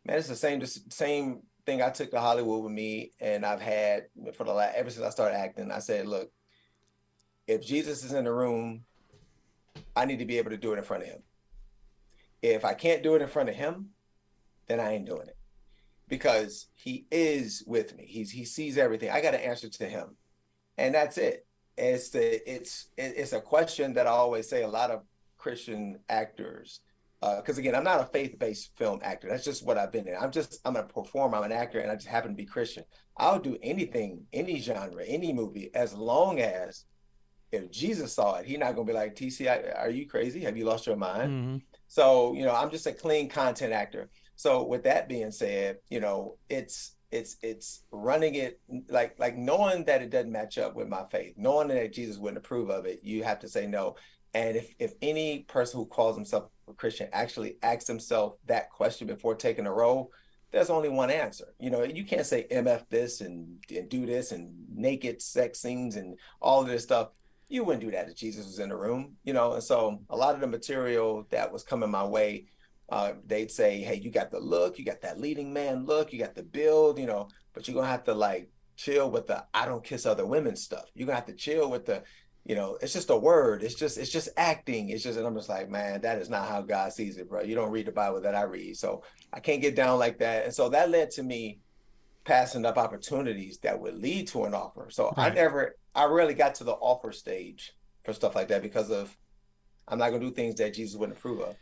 man, 0.05 0.19
it's 0.19 0.29
the 0.29 0.37
same 0.37 0.63
same 0.91 1.43
thing 1.69 1.83
I 1.83 1.91
took 1.91 2.11
to 2.13 2.21
Hollywood 2.21 2.65
with 2.65 2.73
me, 2.73 3.13
and 3.21 3.45
I've 3.45 3.61
had 3.61 4.07
for 4.35 4.45
the 4.45 4.55
last 4.55 4.75
ever 4.75 4.89
since 4.89 5.05
I 5.05 5.11
started 5.11 5.37
acting. 5.37 5.71
I 5.71 5.81
said, 5.81 6.07
look, 6.07 6.33
if 7.47 7.63
Jesus 7.63 8.05
is 8.05 8.15
in 8.15 8.25
the 8.25 8.33
room, 8.33 8.85
I 9.95 10.07
need 10.07 10.21
to 10.21 10.25
be 10.25 10.39
able 10.39 10.51
to 10.51 10.57
do 10.57 10.73
it 10.73 10.79
in 10.79 10.85
front 10.85 11.03
of 11.03 11.11
him. 11.11 11.23
If 12.41 12.65
I 12.65 12.73
can't 12.73 13.03
do 13.03 13.17
it 13.17 13.23
in 13.23 13.29
front 13.29 13.51
of 13.51 13.55
him, 13.55 13.91
then 14.67 14.81
I 14.81 14.95
ain't 14.95 15.05
doing 15.05 15.29
it 15.29 15.37
because 16.09 16.69
he 16.75 17.07
is 17.11 17.63
with 17.67 17.95
me. 17.95 18.07
He's 18.07 18.31
he 18.31 18.47
sees 18.47 18.79
everything. 18.79 19.11
I 19.11 19.21
got 19.21 19.33
to 19.33 19.47
answer 19.47 19.69
to 19.69 19.87
him, 19.87 20.17
and 20.79 20.95
that's 20.95 21.19
it. 21.19 21.47
It's 21.77 22.09
the 22.09 22.51
it's 22.51 22.87
it's 22.97 23.35
a 23.35 23.43
question 23.43 23.93
that 23.95 24.07
I 24.07 24.11
always 24.11 24.49
say. 24.49 24.63
A 24.63 24.69
lot 24.69 24.91
of 24.91 25.03
Christian 25.37 25.99
actors, 26.09 26.81
because 27.21 27.59
uh, 27.59 27.61
again, 27.61 27.75
I'm 27.75 27.85
not 27.85 28.01
a 28.01 28.07
faith-based 28.07 28.77
film 28.77 29.01
actor. 29.03 29.29
That's 29.29 29.45
just 29.45 29.67
what 29.67 29.77
I've 29.77 29.91
been 29.91 30.07
in. 30.07 30.15
I'm 30.21 30.31
just 30.31 30.61
I'm 30.65 30.77
a 30.77 30.85
performer. 30.85 31.37
I'm 31.37 31.45
an 31.45 31.53
actor, 31.53 31.81
and 31.81 31.91
I 31.91 31.95
just 31.95 32.07
happen 32.07 32.31
to 32.31 32.37
be 32.37 32.45
Christian. 32.45 32.85
I'll 33.17 33.41
do 33.41 33.57
anything, 33.63 34.25
any 34.33 34.61
genre, 34.61 35.05
any 35.05 35.33
movie, 35.33 35.71
as 35.75 35.95
long 35.95 36.41
as 36.41 36.85
if 37.51 37.71
Jesus 37.71 38.13
saw 38.13 38.37
it, 38.37 38.47
he's 38.47 38.59
not 38.59 38.75
gonna 38.75 38.87
be 38.87 38.93
like, 38.93 39.17
TC, 39.17 39.79
are 39.79 39.91
you 39.91 40.07
crazy? 40.07 40.41
Have 40.41 40.57
you 40.57 40.65
lost 40.65 40.87
your 40.87 40.97
mind? 40.97 41.33
Mm-hmm. 41.33 41.57
So, 41.89 42.35
you 42.35 42.45
know, 42.45 42.55
I'm 42.55 42.71
just 42.71 42.87
a 42.87 42.93
clean 42.93 43.29
content 43.29 43.73
actor. 43.73 44.11
So 44.37 44.65
with 44.65 44.85
that 44.85 45.09
being 45.09 45.31
said, 45.31 45.79
you 45.89 46.01
know, 46.01 46.37
it's 46.49 46.95
it's 47.11 47.37
it's 47.43 47.83
running 47.91 48.35
it 48.35 48.61
like 48.91 49.19
like 49.19 49.37
knowing 49.37 49.85
that 49.85 50.03
it 50.03 50.11
doesn't 50.11 50.31
match 50.31 50.59
up 50.59 50.77
with 50.77 50.89
my 50.89 51.05
faith, 51.11 51.35
knowing 51.37 51.69
that 51.69 51.93
Jesus 51.93 52.19
wouldn't 52.19 52.39
approve 52.39 52.71
of 52.71 52.85
it, 52.85 53.01
you 53.03 53.25
have 53.25 53.41
to 53.41 53.49
say 53.49 53.67
no. 53.67 53.97
And 54.35 54.57
if 54.57 54.75
if 54.79 54.93
any 55.03 55.41
person 55.41 55.81
who 55.81 55.87
calls 55.87 56.17
himself 56.17 56.51
a 56.69 56.75
Christian 56.75 57.09
actually 57.13 57.57
asks 57.63 57.87
himself 57.87 58.35
that 58.47 58.71
question 58.71 59.07
before 59.07 59.35
taking 59.35 59.67
a 59.67 59.73
role, 59.73 60.13
there's 60.53 60.71
only 60.71 60.89
one 60.89 61.11
answer. 61.11 61.55
You 61.59 61.71
know, 61.71 61.83
you 61.83 62.05
can't 62.05 62.27
say 62.27 62.47
MF 62.51 62.89
this 62.91 63.21
and, 63.21 63.59
and 63.71 63.89
do 63.89 64.07
this 64.07 64.33
and 64.33 64.53
naked 64.73 65.23
sex 65.23 65.61
scenes 65.61 65.97
and 65.97 66.19
all 66.41 66.61
of 66.61 66.69
this 66.69 66.83
stuff 66.83 67.09
you 67.49 67.65
wouldn't 67.65 67.85
do 67.85 67.91
that 67.91 68.09
if 68.09 68.15
Jesus 68.15 68.47
was 68.47 68.59
in 68.59 68.69
the 68.69 68.77
room, 68.77 69.17
you 69.25 69.33
know. 69.33 69.55
And 69.55 69.63
so 69.63 70.01
a 70.11 70.17
lot 70.17 70.35
of 70.35 70.41
the 70.41 70.47
material 70.47 71.27
that 71.31 71.51
was 71.51 71.63
coming 71.63 71.91
my 71.91 72.05
way, 72.05 72.47
uh, 72.91 73.13
they'd 73.27 73.51
say, 73.51 73.81
"Hey, 73.81 73.97
you 73.97 74.11
got 74.11 74.31
the 74.31 74.39
look, 74.39 74.79
you 74.79 74.85
got 74.85 75.01
that 75.03 75.19
leading 75.19 75.53
man 75.53 75.87
look, 75.87 76.13
you 76.13 76.19
got 76.19 76.35
the 76.35 76.43
build, 76.43 76.99
you 76.99 77.07
know, 77.07 77.29
but 77.55 77.67
you're 77.67 77.75
gonna 77.75 77.89
have 77.89 78.05
to 78.05 78.15
like 78.15 78.51
chill 78.77 79.11
with 79.11 79.27
the 79.27 79.45
I 79.55 79.67
don't 79.67 79.83
kiss 79.83 80.07
other 80.07 80.27
women 80.27 80.57
stuff. 80.57 80.85
You're 80.95 81.07
gonna 81.07 81.17
have 81.17 81.27
to 81.27 81.35
chill 81.35 81.71
with 81.71 81.87
the, 81.87 82.03
you 82.49 82.55
know, 82.55 82.79
it's 82.81 82.95
just 82.95 83.11
a 83.11 83.17
word. 83.17 83.63
It's 83.63 83.75
just 83.75 83.99
it's 83.99 84.11
just 84.11 84.31
acting. 84.39 84.89
It's 84.89 85.05
just 85.05 85.19
and 85.19 85.27
I'm 85.27 85.37
just 85.37 85.51
like, 85.51 85.69
man, 85.69 86.01
that 86.01 86.19
is 86.19 86.31
not 86.31 86.49
how 86.49 86.63
God 86.63 86.95
sees 86.95 87.19
it, 87.19 87.29
bro. 87.29 87.43
You 87.43 87.55
don't 87.55 87.71
read 87.71 87.87
the 87.87 87.93
Bible 87.93 88.23
that 88.23 88.35
I 88.35 88.43
read, 88.45 88.79
so 88.79 89.03
I 89.35 89.41
can't 89.41 89.61
get 89.61 89.77
down 89.77 89.99
like 89.99 90.19
that. 90.21 90.47
And 90.47 90.55
so 90.55 90.71
that 90.71 90.91
led 90.91 91.11
to 91.13 91.23
me 91.23 91.61
passing 92.25 92.65
up 92.65 92.79
opportunities 92.79 93.59
that 93.59 93.79
would 93.79 93.97
lead 93.97 94.29
to 94.29 94.45
an 94.45 94.55
offer. 94.55 94.89
So 94.91 95.13
right. 95.17 95.31
I 95.31 95.35
never, 95.35 95.77
I 95.95 96.07
rarely 96.07 96.33
got 96.33 96.55
to 96.57 96.65
the 96.65 96.73
offer 96.73 97.13
stage 97.13 97.75
for 98.05 98.15
stuff 98.15 98.35
like 98.35 98.49
that 98.49 98.63
because 98.63 98.91
of 98.91 99.15
I'm 99.87 99.99
not 99.99 100.09
gonna 100.09 100.21
do 100.21 100.31
things 100.31 100.55
that 100.55 100.73
Jesus 100.73 100.97
wouldn't 100.97 101.19
approve 101.19 101.41
of. 101.41 101.55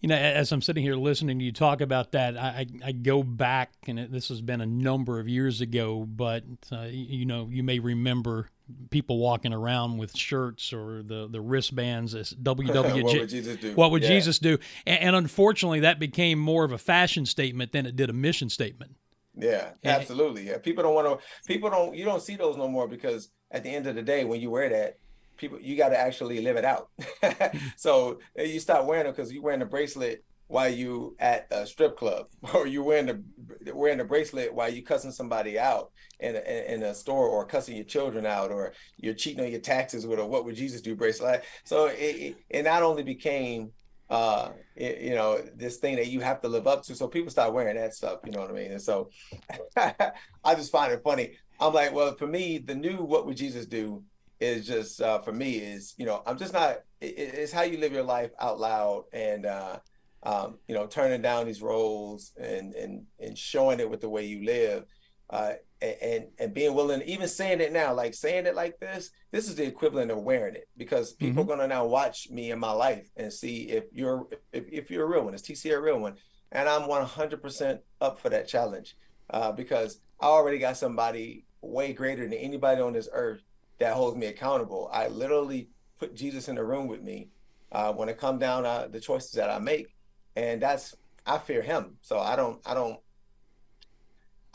You 0.00 0.08
know, 0.08 0.16
as 0.16 0.50
I'm 0.50 0.60
sitting 0.60 0.82
here 0.82 0.96
listening 0.96 1.38
to 1.38 1.44
you 1.44 1.52
talk 1.52 1.80
about 1.80 2.10
that, 2.12 2.36
I, 2.36 2.66
I 2.84 2.90
go 2.90 3.22
back, 3.22 3.70
and 3.86 3.98
this 4.12 4.28
has 4.28 4.42
been 4.42 4.60
a 4.60 4.66
number 4.66 5.20
of 5.20 5.28
years 5.28 5.60
ago, 5.60 6.04
but 6.04 6.42
uh, 6.72 6.88
you 6.90 7.24
know, 7.24 7.48
you 7.50 7.62
may 7.62 7.78
remember 7.78 8.50
people 8.90 9.18
walking 9.18 9.52
around 9.52 9.98
with 9.98 10.16
shirts 10.16 10.72
or 10.72 11.02
the, 11.02 11.28
the 11.30 11.40
wristbands 11.40 12.14
as 12.14 12.32
WWJ. 12.32 13.02
what 13.02 13.14
would 13.14 13.28
Jesus 13.28 13.56
do? 13.58 13.74
What 13.74 13.90
would 13.90 14.02
Yeah. 14.02 14.08
Jesus 14.08 14.38
do? 14.38 14.58
And, 14.86 15.00
and 15.00 15.16
unfortunately, 15.16 15.80
that 15.80 15.98
became 15.98 16.38
more 16.38 16.64
of 16.64 16.72
a 16.72 16.78
fashion 16.78 17.26
statement 17.26 17.72
than 17.72 17.86
it 17.86 17.96
did 17.96 18.10
a 18.10 18.14
mission 18.14 18.48
statement. 18.48 18.92
Yeah, 19.36 19.70
And- 19.82 19.92
absolutely. 20.00 20.46
Yeah, 20.48 20.58
people 20.58 20.84
don't 20.84 20.94
want 20.94 21.20
to. 21.20 21.26
People 21.46 21.68
don't. 21.70 21.94
You 21.94 22.04
don't 22.04 22.22
see 22.22 22.36
those 22.36 22.56
no 22.56 22.68
more 22.68 22.86
because 22.88 23.30
at 23.50 23.64
the 23.64 23.70
end 23.70 23.86
of 23.86 23.96
the 23.96 24.02
day, 24.02 24.24
when 24.24 24.40
you 24.40 24.50
wear 24.50 24.68
that, 24.68 24.98
people 25.36 25.58
you 25.60 25.76
got 25.76 25.88
to 25.88 25.98
actually 25.98 26.40
live 26.40 26.56
it 26.56 26.64
out. 26.64 26.88
so 27.76 28.20
you 28.38 28.60
stop 28.60 28.86
wearing 28.86 29.04
them 29.04 29.12
because 29.14 29.32
you're 29.32 29.42
wearing 29.42 29.62
a 29.62 29.66
bracelet 29.66 30.24
while 30.48 30.68
you 30.68 31.16
at 31.18 31.46
a 31.50 31.66
strip 31.66 31.96
club, 31.96 32.26
or 32.54 32.66
you 32.66 32.82
wearing 32.82 33.06
the 33.06 33.74
wearing 33.74 34.00
a 34.00 34.04
bracelet 34.04 34.54
while 34.54 34.72
you 34.72 34.82
cussing 34.82 35.12
somebody 35.12 35.58
out 35.58 35.90
in 36.20 36.36
a, 36.36 36.72
in 36.74 36.82
a 36.82 36.94
store, 36.94 37.28
or 37.28 37.46
cussing 37.46 37.76
your 37.76 37.84
children 37.84 38.26
out, 38.26 38.50
or 38.50 38.72
you're 38.96 39.14
cheating 39.14 39.44
on 39.44 39.50
your 39.50 39.60
taxes 39.60 40.06
with 40.06 40.18
a 40.18 40.26
"What 40.26 40.44
would 40.44 40.56
Jesus 40.56 40.80
do?" 40.82 40.94
bracelet. 40.96 41.44
So 41.64 41.86
it, 41.86 42.36
it, 42.50 42.62
not 42.64 42.82
only 42.82 43.02
became 43.02 43.72
uh 44.10 44.50
it- 44.76 45.00
you 45.00 45.14
know 45.14 45.42
this 45.56 45.78
thing 45.78 45.96
that 45.96 46.08
you 46.08 46.20
have 46.20 46.40
to 46.42 46.48
live 46.48 46.66
up 46.66 46.82
to 46.82 46.94
so 46.94 47.08
people 47.08 47.30
start 47.30 47.54
wearing 47.54 47.74
that 47.74 47.94
stuff 47.94 48.18
you 48.24 48.30
know 48.32 48.40
what 48.40 48.50
i 48.50 48.52
mean 48.52 48.70
and 48.70 48.82
so 48.82 49.08
i 49.76 50.54
just 50.54 50.70
find 50.70 50.92
it 50.92 51.00
funny 51.02 51.32
i'm 51.60 51.72
like 51.72 51.92
well 51.92 52.14
for 52.16 52.26
me 52.26 52.58
the 52.58 52.74
new 52.74 52.98
what 52.98 53.24
would 53.26 53.36
jesus 53.36 53.66
do 53.66 54.02
is 54.40 54.66
just 54.66 55.00
uh 55.00 55.20
for 55.22 55.32
me 55.32 55.54
is 55.56 55.94
you 55.96 56.04
know 56.04 56.22
i'm 56.26 56.36
just 56.36 56.52
not 56.52 56.76
it- 57.00 57.14
it's 57.16 57.52
how 57.52 57.62
you 57.62 57.78
live 57.78 57.92
your 57.92 58.02
life 58.02 58.30
out 58.40 58.58
loud 58.60 59.04
and 59.12 59.46
uh 59.46 59.78
um 60.24 60.58
you 60.68 60.74
know 60.74 60.86
turning 60.86 61.22
down 61.22 61.46
these 61.46 61.62
roles 61.62 62.32
and 62.40 62.74
and 62.74 63.04
and 63.20 63.36
showing 63.36 63.80
it 63.80 63.88
with 63.88 64.00
the 64.00 64.08
way 64.08 64.24
you 64.24 64.44
live 64.44 64.84
uh 65.30 65.52
and 65.80 66.26
and, 66.38 66.54
being 66.54 66.74
willing 66.74 67.02
even 67.02 67.28
saying 67.28 67.60
it 67.60 67.72
now 67.72 67.92
like 67.92 68.14
saying 68.14 68.46
it 68.46 68.54
like 68.54 68.78
this 68.80 69.10
this 69.32 69.48
is 69.48 69.54
the 69.54 69.64
equivalent 69.64 70.10
of 70.10 70.18
wearing 70.18 70.54
it 70.54 70.68
because 70.76 71.12
people 71.12 71.42
are 71.42 71.46
going 71.46 71.58
to 71.58 71.66
now 71.66 71.84
watch 71.84 72.28
me 72.30 72.50
in 72.50 72.58
my 72.58 72.72
life 72.72 73.08
and 73.16 73.32
see 73.32 73.68
if 73.68 73.84
you're 73.92 74.26
if, 74.52 74.64
if 74.70 74.90
you're 74.90 75.04
a 75.04 75.08
real 75.08 75.24
one 75.24 75.34
is 75.34 75.42
tc 75.42 75.74
a 75.74 75.80
real 75.80 75.98
one? 75.98 76.16
And 76.52 76.68
i'm 76.68 76.82
100% 76.82 77.78
up 78.00 78.20
for 78.20 78.28
that 78.30 78.48
challenge 78.48 78.96
uh, 79.30 79.52
because 79.52 80.00
i 80.20 80.26
already 80.26 80.58
got 80.58 80.76
somebody 80.76 81.44
way 81.60 81.92
greater 81.92 82.24
than 82.24 82.34
anybody 82.34 82.80
on 82.80 82.92
this 82.92 83.08
earth 83.12 83.42
that 83.80 83.94
holds 83.94 84.16
me 84.16 84.26
accountable. 84.26 84.88
I 84.92 85.08
literally 85.08 85.68
put 85.98 86.14
jesus 86.14 86.48
in 86.48 86.54
the 86.54 86.64
room 86.64 86.86
with 86.86 87.02
me 87.02 87.28
uh, 87.72 87.92
when 87.92 88.08
it 88.08 88.18
come 88.18 88.38
down 88.38 88.64
uh, 88.64 88.88
the 88.90 89.00
choices 89.00 89.32
that 89.32 89.50
i 89.50 89.58
make 89.58 89.93
and 90.36 90.60
that's 90.62 90.94
i 91.26 91.38
fear 91.38 91.62
him 91.62 91.96
so 92.00 92.18
i 92.18 92.36
don't 92.36 92.60
i 92.66 92.74
don't 92.74 92.98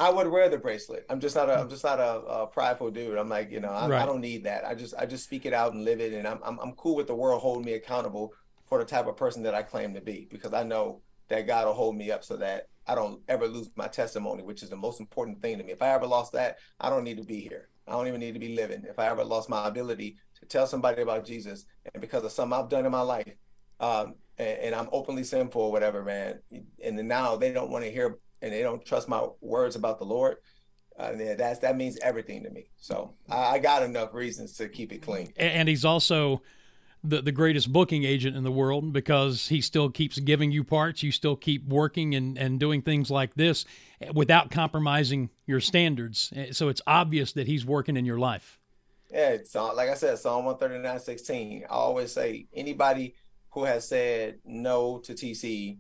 I 0.02 0.10
would 0.10 0.30
wear 0.30 0.48
the 0.48 0.58
bracelet. 0.58 1.06
I'm 1.10 1.20
just 1.20 1.36
not 1.36 1.50
a. 1.50 1.60
I'm 1.60 1.70
just 1.70 1.84
not 1.84 2.00
a, 2.00 2.20
a 2.20 2.48
prideful 2.48 2.90
dude. 2.90 3.18
I'm 3.18 3.28
like, 3.28 3.52
you 3.52 3.60
know, 3.60 3.70
I, 3.70 3.88
Right. 3.90 4.02
I 4.02 4.06
don't 4.06 4.22
need 4.22 4.46
that. 4.46 4.66
I 4.66 4.74
just, 4.74 4.94
I 4.98 5.06
just 5.06 5.26
speak 5.26 5.46
it 5.46 5.54
out 5.54 5.74
and 5.74 5.84
live 5.84 6.00
it, 6.00 6.14
and 6.14 6.26
I'm, 6.26 6.40
I'm, 6.42 6.58
I'm 6.60 6.72
cool 6.74 6.96
with 6.96 7.08
the 7.08 7.16
world 7.16 7.42
holding 7.42 7.66
me 7.66 7.74
accountable 7.74 8.34
for 8.66 8.78
the 8.78 8.86
type 8.86 9.08
of 9.08 9.18
person 9.18 9.44
that 9.44 9.56
I 9.56 9.62
claim 9.62 9.94
to 9.96 10.02
be, 10.02 10.26
because 10.32 10.54
I 10.54 10.64
know 10.64 11.02
that 11.28 11.48
God 11.48 11.66
will 11.68 11.74
hold 11.74 11.98
me 11.98 12.12
up 12.12 12.24
so 12.24 12.38
that 12.38 12.70
I 12.88 12.96
don't 12.96 13.22
ever 13.28 13.46
lose 13.46 13.70
my 13.76 13.88
testimony, 13.88 14.42
which 14.42 14.64
is 14.64 14.70
the 14.70 14.78
most 14.78 15.02
important 15.02 15.42
thing 15.42 15.58
to 15.58 15.64
me. 15.66 15.74
If 15.74 15.82
I 15.82 15.90
ever 15.90 16.08
lost 16.08 16.32
that, 16.32 16.60
I 16.80 16.90
don't 16.90 17.04
need 17.04 17.18
to 17.18 17.24
be 17.24 17.42
here. 17.42 17.68
I 17.86 17.92
don't 17.92 18.08
even 18.08 18.22
need 18.22 18.36
to 18.36 18.40
be 18.40 18.56
living. 18.56 18.86
If 18.88 19.00
I 19.00 19.08
ever 19.08 19.26
lost 19.26 19.50
my 19.50 19.68
ability 19.68 20.16
to 20.40 20.46
tell 20.46 20.66
somebody 20.66 21.02
about 21.02 21.26
Jesus, 21.26 21.66
and 21.94 22.00
because 22.00 22.24
of 22.24 22.32
something 22.32 22.58
I've 22.58 22.70
done 22.70 22.86
in 22.86 22.92
my 22.92 23.02
life, 23.02 23.34
um, 23.80 24.16
and, 24.38 24.58
and 24.60 24.76
I'm 24.76 24.90
openly 24.92 25.24
sinful 25.24 25.62
or 25.62 25.72
whatever, 25.72 26.04
man, 26.04 26.40
and 26.84 26.98
then 26.98 27.08
now 27.08 27.36
they 27.36 27.52
don't 27.52 27.70
want 27.70 27.86
to 27.86 27.92
hear 27.92 28.18
and 28.42 28.54
they 28.54 28.62
don't 28.62 28.86
trust 28.86 29.10
my 29.10 29.26
words 29.42 29.76
about 29.76 30.00
the 30.00 30.06
Lord, 30.06 30.38
uh, 30.98 31.12
yeah, 31.18 31.36
that's 31.36 31.60
that 31.60 31.76
means 31.78 31.98
everything 32.02 32.44
to 32.44 32.50
me. 32.50 32.70
So 32.78 33.14
I, 33.30 33.38
I 33.56 33.60
got 33.60 33.84
enough 33.84 34.14
reasons 34.14 34.54
to 34.58 34.70
keep 34.70 34.92
it 34.94 35.02
clean. 35.02 35.34
A- 35.38 35.44
And 35.44 35.68
he's 35.68 35.84
also 35.86 36.42
the, 37.04 37.22
the 37.22 37.32
greatest 37.32 37.72
booking 37.72 38.04
agent 38.04 38.36
in 38.36 38.44
the 38.44 38.52
world 38.52 38.92
because 38.92 39.48
he 39.48 39.62
still 39.62 39.90
keeps 39.90 40.20
giving 40.20 40.52
you 40.52 40.64
parts. 40.64 41.04
You 41.04 41.12
still 41.12 41.36
keep 41.36 41.68
working 41.68 42.16
and, 42.16 42.38
and 42.38 42.60
doing 42.60 42.82
things 42.82 43.10
like 43.10 43.36
this 43.36 43.66
without 44.14 44.52
compromising 44.52 45.30
your 45.46 45.60
standards. 45.62 46.32
Eh, 46.36 46.48
So 46.52 46.68
it's 46.70 46.82
obvious 46.88 47.32
that 47.34 47.48
he's 47.48 47.66
working 47.66 47.96
in 47.98 48.06
your 48.06 48.20
life. 48.20 48.60
Yeah, 49.12 49.30
it's 49.30 49.56
like 49.56 49.90
I 49.90 49.96
said, 49.96 50.20
Psalm 50.20 50.46
139, 50.46 51.00
16. 51.00 51.64
I 51.70 51.74
always 51.74 52.12
say 52.12 52.48
anybody 52.54 53.16
who 53.52 53.64
has 53.64 53.88
said 53.88 54.40
no 54.46 55.00
to 55.00 55.14
TC, 55.14 55.78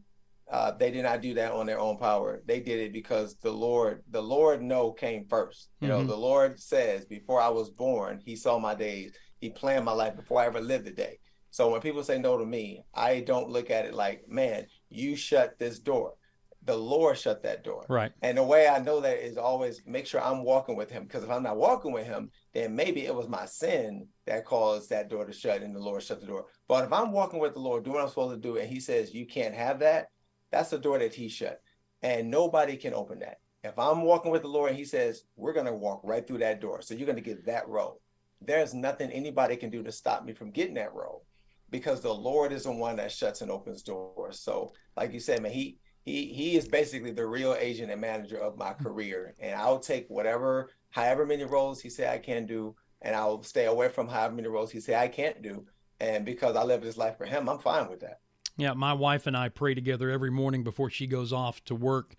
uh, 0.51 0.71
they 0.71 0.89
did 0.89 1.03
not 1.03 1.21
do 1.21 1.35
that 1.35 1.51
on 1.51 1.65
their 1.67 1.79
own 1.79 1.97
power. 1.97 2.41
They 2.45 2.59
did 2.59 2.79
it 2.79 2.93
because 2.93 3.35
the 3.35 3.51
Lord, 3.51 4.03
the 4.09 4.21
Lord 4.21 4.61
no 4.63 4.91
came 4.91 5.25
first. 5.29 5.69
You 5.79 5.87
know, 5.87 5.99
Mhm. 6.01 6.07
the 6.07 6.17
Lord 6.17 6.59
says, 6.59 7.05
before 7.05 7.39
I 7.39 7.49
was 7.49 7.69
born, 7.69 8.19
he 8.25 8.35
saw 8.35 8.57
my 8.57 8.73
days. 8.73 9.13
He 9.39 9.51
planned 9.51 9.85
my 9.85 9.91
life 9.91 10.15
before 10.15 10.41
I 10.41 10.47
ever 10.47 10.59
lived 10.59 10.87
a 10.87 10.91
day. 10.91 11.19
So 11.51 11.69
when 11.71 11.81
people 11.81 12.03
say 12.03 12.17
no 12.17 12.37
to 12.37 12.45
me, 12.45 12.83
I 12.93 13.21
don't 13.21 13.49
look 13.49 13.69
at 13.69 13.85
it 13.85 13.93
like, 13.93 14.27
man, 14.27 14.65
you 14.89 15.15
shut 15.15 15.57
this 15.59 15.79
door. 15.79 16.15
The 16.63 16.75
Lord 16.75 17.17
shut 17.17 17.43
that 17.43 17.63
door. 17.63 17.85
Right. 17.87 18.11
And 18.21 18.37
the 18.37 18.43
way 18.43 18.67
I 18.67 18.79
know 18.79 18.99
that 19.01 19.23
is 19.25 19.37
always 19.37 19.81
make 19.85 20.05
sure 20.07 20.21
I'm 20.21 20.43
walking 20.43 20.75
with 20.75 20.89
him. 20.89 21.03
Because 21.03 21.23
if 21.23 21.29
I'm 21.29 21.43
not 21.43 21.57
walking 21.57 21.91
with 21.91 22.05
him, 22.05 22.31
then 22.53 22.75
maybe 22.75 23.05
it 23.05 23.13
was 23.13 23.27
my 23.27 23.45
sin 23.45 24.07
that 24.25 24.45
caused 24.45 24.89
that 24.89 25.09
door 25.09 25.25
to 25.25 25.33
shut 25.33 25.61
and 25.61 25.75
the 25.75 25.79
Lord 25.79 26.01
shut 26.01 26.19
the 26.19 26.27
door. 26.27 26.45
But 26.67 26.85
if 26.85 26.93
I'm 26.93 27.11
walking 27.11 27.39
with 27.39 27.53
the 27.53 27.59
Lord, 27.59 27.83
doing 27.83 27.95
what 27.95 28.03
I'm 28.03 28.09
supposed 28.09 28.41
to 28.41 28.47
do, 28.47 28.57
and 28.57 28.67
he 28.67 28.79
says, 28.79 29.13
you 29.13 29.25
can't 29.25 29.53
have 29.53 29.79
that, 29.79 30.07
that's 30.51 30.69
the 30.69 30.79
door 30.79 30.99
that 30.99 31.13
he 31.13 31.29
shut. 31.29 31.61
And 32.01 32.31
nobody 32.31 32.75
can 32.77 32.93
open 32.93 33.19
that. 33.19 33.37
If 33.63 33.77
I'm 33.77 34.03
walking 34.03 34.31
with 34.31 34.41
the 34.41 34.47
Lord 34.47 34.69
and 34.69 34.79
he 34.79 34.85
says, 34.85 35.23
we're 35.35 35.53
going 35.53 35.65
to 35.65 35.73
walk 35.73 36.01
right 36.03 36.25
through 36.25 36.37
that 36.39 36.61
door. 36.61 36.81
So 36.81 36.93
you're 36.93 37.05
going 37.05 37.17
to 37.17 37.21
get 37.21 37.45
that 37.45 37.67
role. 37.67 38.01
There's 38.41 38.73
nothing 38.73 39.11
anybody 39.11 39.57
can 39.57 39.69
do 39.69 39.83
to 39.83 39.91
stop 39.91 40.23
me 40.23 40.33
from 40.33 40.51
getting 40.51 40.75
that 40.75 40.93
role 40.93 41.25
because 41.69 42.01
the 42.01 42.13
Lord 42.13 42.51
is 42.51 42.63
the 42.63 42.71
one 42.71 42.95
that 42.97 43.11
shuts 43.11 43.41
and 43.41 43.51
opens 43.51 43.83
doors. 43.83 44.39
So, 44.39 44.73
like 44.95 45.13
you 45.13 45.19
said, 45.19 45.41
man, 45.41 45.51
he 45.51 45.77
he 46.03 46.25
he 46.27 46.55
is 46.55 46.67
basically 46.67 47.11
the 47.11 47.25
real 47.25 47.55
agent 47.59 47.91
and 47.91 48.01
manager 48.01 48.37
of 48.37 48.57
my 48.57 48.71
mm-hmm. 48.71 48.83
career, 48.83 49.35
and 49.39 49.55
I'll 49.55 49.79
take 49.79 50.05
whatever, 50.07 50.71
however 50.89 51.25
many 51.25 51.43
roles 51.43 51.81
he 51.81 51.89
say 51.89 52.11
I 52.11 52.17
can 52.17 52.45
do, 52.45 52.75
and 53.01 53.15
I'll 53.15 53.43
stay 53.43 53.65
away 53.65 53.89
from 53.89 54.07
however 54.07 54.35
many 54.35 54.47
roles 54.47 54.71
he 54.71 54.79
say 54.79 54.95
I 54.95 55.07
can't 55.07 55.41
do. 55.41 55.65
And 55.99 56.25
because 56.25 56.55
I 56.55 56.63
live 56.63 56.81
this 56.81 56.97
life 56.97 57.17
for 57.17 57.25
him, 57.25 57.49
I'm 57.49 57.59
fine 57.59 57.89
with 57.89 57.99
that. 58.01 58.19
Yeah, 58.57 58.73
my 58.73 58.93
wife 58.93 59.27
and 59.27 59.37
I 59.37 59.49
pray 59.49 59.73
together 59.73 60.09
every 60.09 60.31
morning 60.31 60.63
before 60.63 60.89
she 60.89 61.07
goes 61.07 61.31
off 61.31 61.63
to 61.65 61.75
work. 61.75 62.15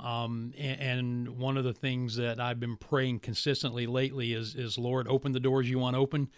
Um, 0.00 0.52
and, 0.56 0.80
and 0.80 1.28
one 1.38 1.56
of 1.56 1.64
the 1.64 1.72
things 1.72 2.16
that 2.16 2.40
I've 2.40 2.60
been 2.60 2.76
praying 2.76 3.20
consistently 3.20 3.86
lately 3.86 4.32
is, 4.32 4.54
is 4.54 4.78
Lord, 4.78 5.08
open 5.08 5.32
the 5.32 5.40
doors 5.40 5.68
you 5.68 5.78
want 5.78 5.96
open, 5.96 6.28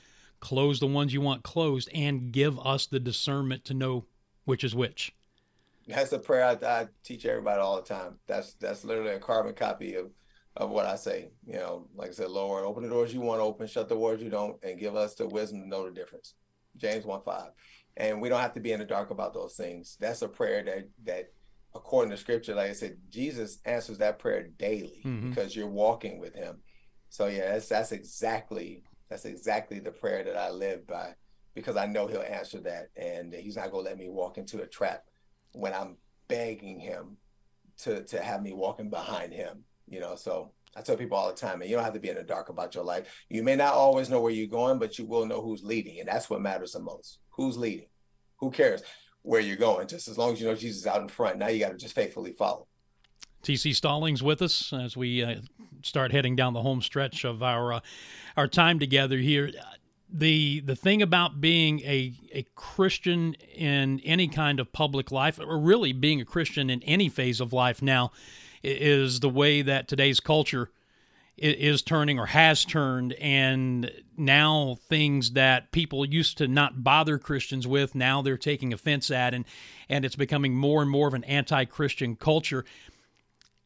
close 0.41 0.81
the 0.81 0.87
ones 0.87 1.13
you 1.13 1.21
want 1.21 1.43
closed, 1.43 1.91
and 1.95 2.33
give 2.33 2.59
us 2.59 2.87
the 2.87 3.01
discernment 3.01 3.65
to 3.67 3.75
know 3.75 4.07
which 4.45 4.65
is 4.65 4.75
which. 4.75 5.15
That's 5.87 6.13
a 6.13 6.19
prayer 6.19 6.45
I, 6.45 6.67
I 6.67 6.89
teach 7.03 7.27
everybody 7.27 7.61
all 7.61 7.77
the 7.77 7.83
time. 7.83 8.19
That's 8.27 8.55
that's 8.55 8.85
literally 8.85 9.13
a 9.13 9.19
carbon 9.19 9.55
copy 9.55 9.95
of 9.95 10.11
of 10.57 10.71
what 10.71 10.87
I 10.87 10.97
say. 10.97 11.31
You 11.47 11.55
know, 11.55 11.89
like 11.95 12.11
I 12.11 12.13
said, 12.13 12.31
Lord, 12.31 12.65
open 12.65 12.83
the 12.83 12.89
doors 12.89 13.15
you 13.15 13.21
want 13.21 13.41
to 13.41 13.45
open, 13.45 13.67
shut 13.67 13.89
the 13.89 13.95
doors 13.95 14.23
you 14.23 14.31
don't, 14.31 14.57
and 14.63 14.79
give 14.79 14.97
us 14.97 15.15
the 15.15 15.27
wisdom 15.29 15.63
to 15.63 15.69
know 15.69 15.85
the 15.85 15.91
difference. 15.95 16.35
James 16.77 17.05
one 17.05 17.23
five, 17.23 17.51
and 17.97 18.21
we 18.21 18.29
don't 18.29 18.41
have 18.41 18.55
to 18.55 18.61
be 18.61 18.73
in 18.73 18.79
the 18.79 18.85
dark 18.85 19.11
about 19.11 19.35
those 19.35 19.55
things. 19.55 19.97
That's 20.01 20.23
a 20.23 20.29
prayer 20.29 20.63
that 20.65 20.89
that, 21.05 21.33
according 21.75 22.11
to 22.13 22.17
Scripture, 22.17 22.55
like 22.55 22.71
I 22.71 22.75
said, 22.75 22.97
Jesus 23.11 23.59
answers 23.65 23.99
that 23.99 24.19
prayer 24.19 24.45
daily 24.59 25.03
Mhm. 25.05 25.29
because 25.31 25.55
you're 25.57 25.69
walking 25.69 26.21
with 26.21 26.35
Him. 26.35 26.63
So 27.09 27.27
yeah, 27.27 27.53
that's 27.53 27.69
that's 27.69 27.93
exactly 27.93 28.85
that's 29.09 29.25
exactly 29.25 29.81
the 29.81 29.91
prayer 29.91 30.23
that 30.23 30.37
I 30.37 30.51
live 30.51 30.87
by 30.87 31.15
because 31.55 31.77
I 31.77 31.87
know 31.87 32.07
He'll 32.07 32.23
answer 32.23 32.61
that, 32.61 32.91
and 32.97 33.33
He's 33.35 33.57
not 33.57 33.73
gonna 33.73 33.83
let 33.83 33.99
me 33.99 34.09
walk 34.09 34.39
into 34.39 34.63
a 34.63 34.67
trap 34.67 35.05
when 35.53 35.75
I'm 35.75 35.97
begging 36.29 36.79
him 36.79 37.17
to 37.79 38.05
to 38.05 38.23
have 38.23 38.43
me 38.43 38.53
walking 38.53 38.89
behind 38.91 39.33
him. 39.33 39.65
You 39.91 40.01
know, 40.01 40.15
so 40.15 40.53
I 40.77 40.83
tell 40.83 40.97
people 40.97 41.19
all 41.19 41.29
the 41.29 41.35
time, 41.35 41.61
and 41.61 41.69
you 41.69 41.77
don't 41.77 41.85
have 41.85 41.95
to 41.95 42.01
be 42.01 42.09
in 42.09 42.17
the 42.17 42.23
dark 42.23 42.49
about 42.49 42.75
your 42.75 42.85
life. 42.85 43.25
You 43.29 43.43
may 43.43 43.57
not 43.57 43.75
always 43.75 44.09
know 44.09 44.21
where 44.21 44.33
you're 44.33 44.47
going, 44.47 44.79
but 44.79 44.99
you 44.99 45.05
will 45.05 45.27
know 45.27 45.43
who's 45.43 45.65
leading, 45.65 45.99
and 45.99 46.09
that's 46.09 46.31
what 46.31 46.41
matters 46.41 46.73
the 46.73 46.81
most. 46.81 47.19
Who's 47.31 47.59
leading? 47.59 47.89
Who 48.39 48.51
cares 48.51 48.83
where 49.23 49.41
you're 49.41 49.57
going? 49.57 49.89
Just 49.89 50.09
as 50.09 50.17
long 50.17 50.33
as 50.33 50.41
you 50.41 50.47
know 50.47 50.55
Jesus 50.55 50.87
out 50.87 51.03
in 51.03 51.09
front. 51.09 51.39
Now 51.39 51.49
you 51.49 51.59
got 51.59 51.73
to 51.73 51.77
just 51.77 51.95
faithfully 51.95 52.33
follow. 52.33 52.69
TC 53.43 53.75
Stallings 53.75 54.23
with 54.23 54.43
us 54.43 54.73
as 54.73 54.97
we 54.97 55.25
uh, 55.25 55.37
start 55.83 56.13
heading 56.13 56.37
down 56.37 56.53
the 56.53 56.63
home 56.63 56.83
stretch 56.83 57.25
of 57.25 57.43
our 57.43 57.75
uh, 57.75 57.81
our 58.37 58.47
time 58.47 58.79
together 58.79 59.19
here. 59.19 59.51
The 60.13 60.61
the 60.61 60.77
thing 60.77 61.03
about 61.03 61.41
being 61.41 61.81
a 61.81 62.13
a 62.33 62.45
Christian 62.55 63.35
in 63.55 64.01
any 64.01 64.29
kind 64.29 64.61
of 64.61 64.73
public 64.73 65.11
life, 65.11 65.41
or 65.41 65.59
really 65.59 65.93
being 65.93 66.21
a 66.21 66.25
Christian 66.25 66.69
in 66.71 66.83
any 66.83 67.09
phase 67.09 67.41
of 67.41 67.53
life 67.53 67.81
now, 67.81 68.13
is 68.63 69.21
the 69.21 69.29
way 69.29 69.63
that 69.63 69.89
today's 69.89 70.21
culture 70.21 70.71
is 71.37 71.81
turning 71.81 72.19
or 72.19 72.27
has 72.27 72.67
turned 72.67 73.15
and 73.15 73.91
now 74.19 74.77
things 74.89 75.33
that 75.33 75.73
people 75.73 76.05
used 76.05 76.37
to 76.37 76.47
not 76.47 76.85
bother 76.85 77.17
Christians 77.17 77.67
with 77.67 77.95
now 77.95 78.21
they're 78.21 78.37
taking 78.37 78.75
offense 78.75 79.11
at 79.11 79.33
and 79.33 79.47
and 79.89 80.05
it's 80.05 80.17
becoming 80.17 80.55
more 80.55 80.83
and 80.83 80.91
more 80.91 81.09
of 81.09 81.15
an 81.15 81.25
anti-Christian 81.25 82.17
culture 82.17 82.65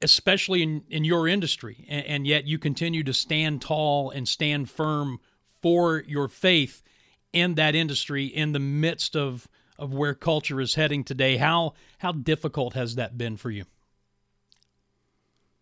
especially 0.03 0.63
in, 0.63 0.85
in 0.89 1.03
your 1.03 1.27
industry. 1.27 1.87
And, 1.89 2.07
and 2.07 2.27
yet 2.27 2.47
you 2.47 2.59
continue 2.59 3.03
to 3.05 3.15
stand 3.15 3.63
tall 3.63 4.11
and 4.11 4.29
stand 4.29 4.71
firm 4.71 5.19
for 5.63 6.05
your 6.07 6.29
faith 6.29 6.83
in 7.33 7.55
that 7.55 7.75
industry 7.75 8.27
in 8.27 8.53
the 8.53 8.61
midst 8.61 9.17
of 9.17 9.49
of 9.77 9.93
where 9.93 10.15
culture 10.15 10.61
is 10.61 10.77
heading 10.77 11.03
today. 11.03 11.37
How 11.37 11.75
how 11.99 12.13
difficult 12.13 12.75
has 12.75 12.95
that 12.95 13.19
been 13.19 13.37
for 13.37 13.51
you 13.51 13.65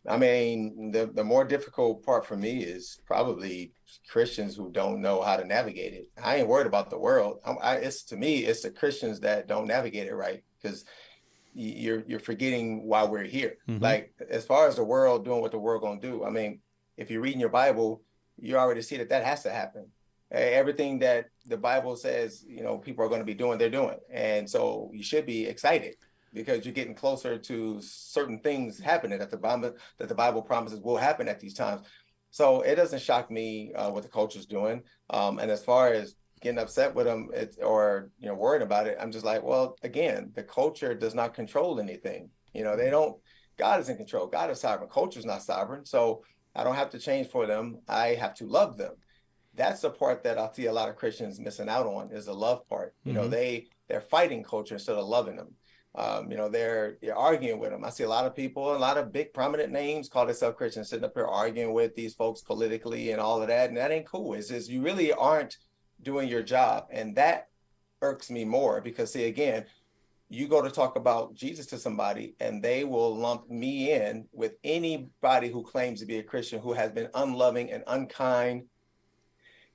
I 0.09 0.17
mean, 0.17 0.91
the 0.91 1.07
the 1.07 1.23
more 1.23 1.45
difficult 1.45 2.05
part 2.05 2.27
for 2.27 2.37
me 2.37 2.65
is 2.65 3.01
probably 3.07 3.73
Christians 4.09 4.57
who 4.57 4.71
don't 4.71 5.01
know 5.01 5.23
how 5.23 5.37
to 5.37 5.45
navigate 5.45 5.93
it. 5.93 6.11
I 6.23 6.37
ain't 6.37 6.49
worried 6.49 6.67
about 6.67 6.91
the 6.91 6.99
world. 6.99 7.39
I, 7.45 7.53
I, 7.53 7.75
it's 7.77 8.03
to 8.05 8.17
me, 8.17 8.39
it's 8.39 8.63
the 8.63 8.71
Christians 8.71 9.21
that 9.21 9.47
don't 9.47 9.69
navigate 9.69 10.09
it 10.09 10.15
right 10.15 10.43
because 10.61 10.85
you're 11.55 12.03
you're 12.07 12.19
forgetting 12.19 12.87
why 12.87 13.05
we're 13.05 13.23
here. 13.23 13.59
Mm-hmm. 13.69 13.83
Like 13.83 14.13
as 14.29 14.45
far 14.45 14.67
as 14.67 14.77
the 14.77 14.85
world 14.85 15.25
doing 15.25 15.41
what 15.41 15.53
the 15.53 15.59
world 15.59 15.83
gonna 15.83 16.01
do. 16.01 16.25
I 16.25 16.31
mean, 16.31 16.61
if 16.97 17.11
you're 17.11 17.23
reading 17.23 17.41
your 17.41 17.49
Bible, 17.49 18.03
you 18.39 18.57
already 18.57 18.83
see 18.83 18.97
that 18.97 19.11
that 19.11 19.25
has 19.25 19.45
to 19.45 19.51
happen. 19.51 19.87
Everything 20.33 20.99
that 21.01 21.27
the 21.47 21.59
Bible 21.59 21.95
says, 21.95 22.43
you 22.49 22.63
know, 22.63 22.79
people 22.79 23.05
are 23.05 23.09
going 23.09 23.21
to 23.21 23.27
be 23.27 23.35
doing, 23.35 23.59
they're 23.59 23.69
doing, 23.69 23.99
and 24.11 24.49
so 24.49 24.91
you 24.95 25.03
should 25.03 25.27
be 25.27 25.45
excited 25.45 25.97
because 26.33 26.65
you're 26.65 26.75
getting 26.75 26.95
closer 26.95 27.39
to 27.39 27.81
certain 27.83 28.39
things 28.41 28.79
happening 28.79 29.19
that 29.19 29.31
the 29.31 29.37
Bible 29.37 29.75
that 29.99 30.09
the 30.09 30.15
Bible 30.15 30.43
promises 30.43 30.81
will 30.81 30.97
happen 30.97 31.29
at 31.29 31.41
these 31.41 31.55
times. 31.55 31.87
So 32.31 32.63
it 32.63 32.77
doesn't 32.77 33.03
shock 33.03 33.31
me 33.31 33.73
uh, 33.75 33.91
what 33.91 34.03
the 34.03 34.09
culture's 34.09 34.47
doing. 34.47 34.83
Um, 35.11 35.39
and 35.39 35.51
as 35.51 35.63
far 35.63 35.93
as 35.93 36.15
getting 36.41 36.59
upset 36.59 36.95
with 36.95 37.07
them 37.07 37.29
it, 37.33 37.57
or 37.63 38.11
you 38.19 38.27
know 38.27 38.35
worrying 38.35 38.63
about 38.63 38.87
it, 38.87 38.97
I'm 39.01 39.13
just 39.13 39.25
like, 39.25 39.43
well, 39.43 39.77
again, 39.83 40.33
the 40.35 40.43
culture 40.43 40.95
does 40.95 41.15
not 41.15 41.35
control 41.35 41.79
anything. 41.79 42.31
You 42.53 42.65
know, 42.65 42.77
they 42.77 42.91
don't. 42.91 43.17
God 43.59 43.81
is 43.81 43.89
in 43.89 43.97
control. 43.97 44.27
God 44.27 44.51
is 44.51 44.61
sovereign. 44.61 44.89
Culture 44.91 45.19
is 45.19 45.27
not 45.27 45.43
sovereign. 45.43 45.85
So 45.85 46.25
I 46.55 46.65
don't 46.65 46.75
have 46.75 46.91
to 46.91 46.99
change 46.99 47.29
for 47.29 47.47
them. 47.47 47.81
I 47.89 48.09
have 48.09 48.35
to 48.37 48.47
love 48.47 48.77
them. 48.77 48.95
That's 49.55 49.83
the 49.83 49.91
part 49.91 50.23
that 50.25 50.39
I 50.39 50.49
see 50.53 50.67
a 50.67 50.73
lot 50.73 50.89
of 50.89 50.97
Christians 50.97 51.39
missing 51.39 51.69
out 51.69 51.87
on 51.87 52.11
is 52.11 52.25
the 52.25 52.35
love 52.35 52.67
part. 52.69 52.95
You 53.05 53.13
mm-hmm. 53.13 53.23
know, 53.23 53.29
they 53.29 53.67
they're 53.89 54.01
fighting 54.01 54.43
culture 54.43 54.75
instead 54.75 54.97
of 54.97 55.07
loving 55.07 55.37
them. 55.37 55.55
Um, 55.95 56.31
you 56.31 56.39
know, 56.39 56.49
they're, 56.49 56.97
they're 57.03 57.17
arguing 57.17 57.59
with 57.59 57.71
them. 57.71 57.85
I 57.85 57.91
see 57.91 58.05
a 58.05 58.09
lot 58.09 58.25
of 58.25 58.35
people, 58.35 58.75
a 58.75 58.79
lot 58.79 58.97
of 58.97 59.13
big 59.13 59.35
prominent 59.35 59.71
names 59.71 60.09
call 60.09 60.25
themselves 60.25 60.57
Christians 60.57 60.89
sitting 60.89 61.05
up 61.05 61.13
here 61.15 61.27
arguing 61.27 61.75
with 61.75 61.95
these 61.95 62.15
folks 62.15 62.41
politically 62.41 63.11
and 63.11 63.21
all 63.21 63.43
of 63.43 63.49
that. 63.49 63.69
And 63.69 63.77
that 63.77 63.91
ain't 63.91 64.07
cool. 64.07 64.33
It's 64.33 64.49
just 64.49 64.71
you 64.71 64.81
really 64.81 65.13
aren't 65.13 65.59
doing 66.03 66.29
your 66.29 66.43
job. 66.43 66.87
And 66.91 67.15
that 67.17 67.49
irks 68.01 68.31
me 68.31 68.45
more 68.45 68.81
because 68.81 69.13
see 69.13 69.25
again, 69.25 69.67
you 70.31 70.49
go 70.49 70.63
to 70.63 70.71
talk 70.71 70.97
about 70.97 71.35
Jesus 71.35 71.67
to 71.67 71.79
somebody 71.79 72.37
and 72.41 72.63
they 72.63 72.85
will 72.85 73.15
lump 73.15 73.51
me 73.51 73.93
in 73.93 74.27
with 74.33 74.55
anybody 74.65 75.51
who 75.51 75.63
claims 75.63 76.01
to 76.01 76.07
be 76.07 76.19
a 76.19 76.23
Christian 76.23 76.59
who 76.59 76.73
has 76.73 76.91
been 76.91 77.09
unloving 77.15 77.71
and 77.71 77.85
unkind 77.87 78.63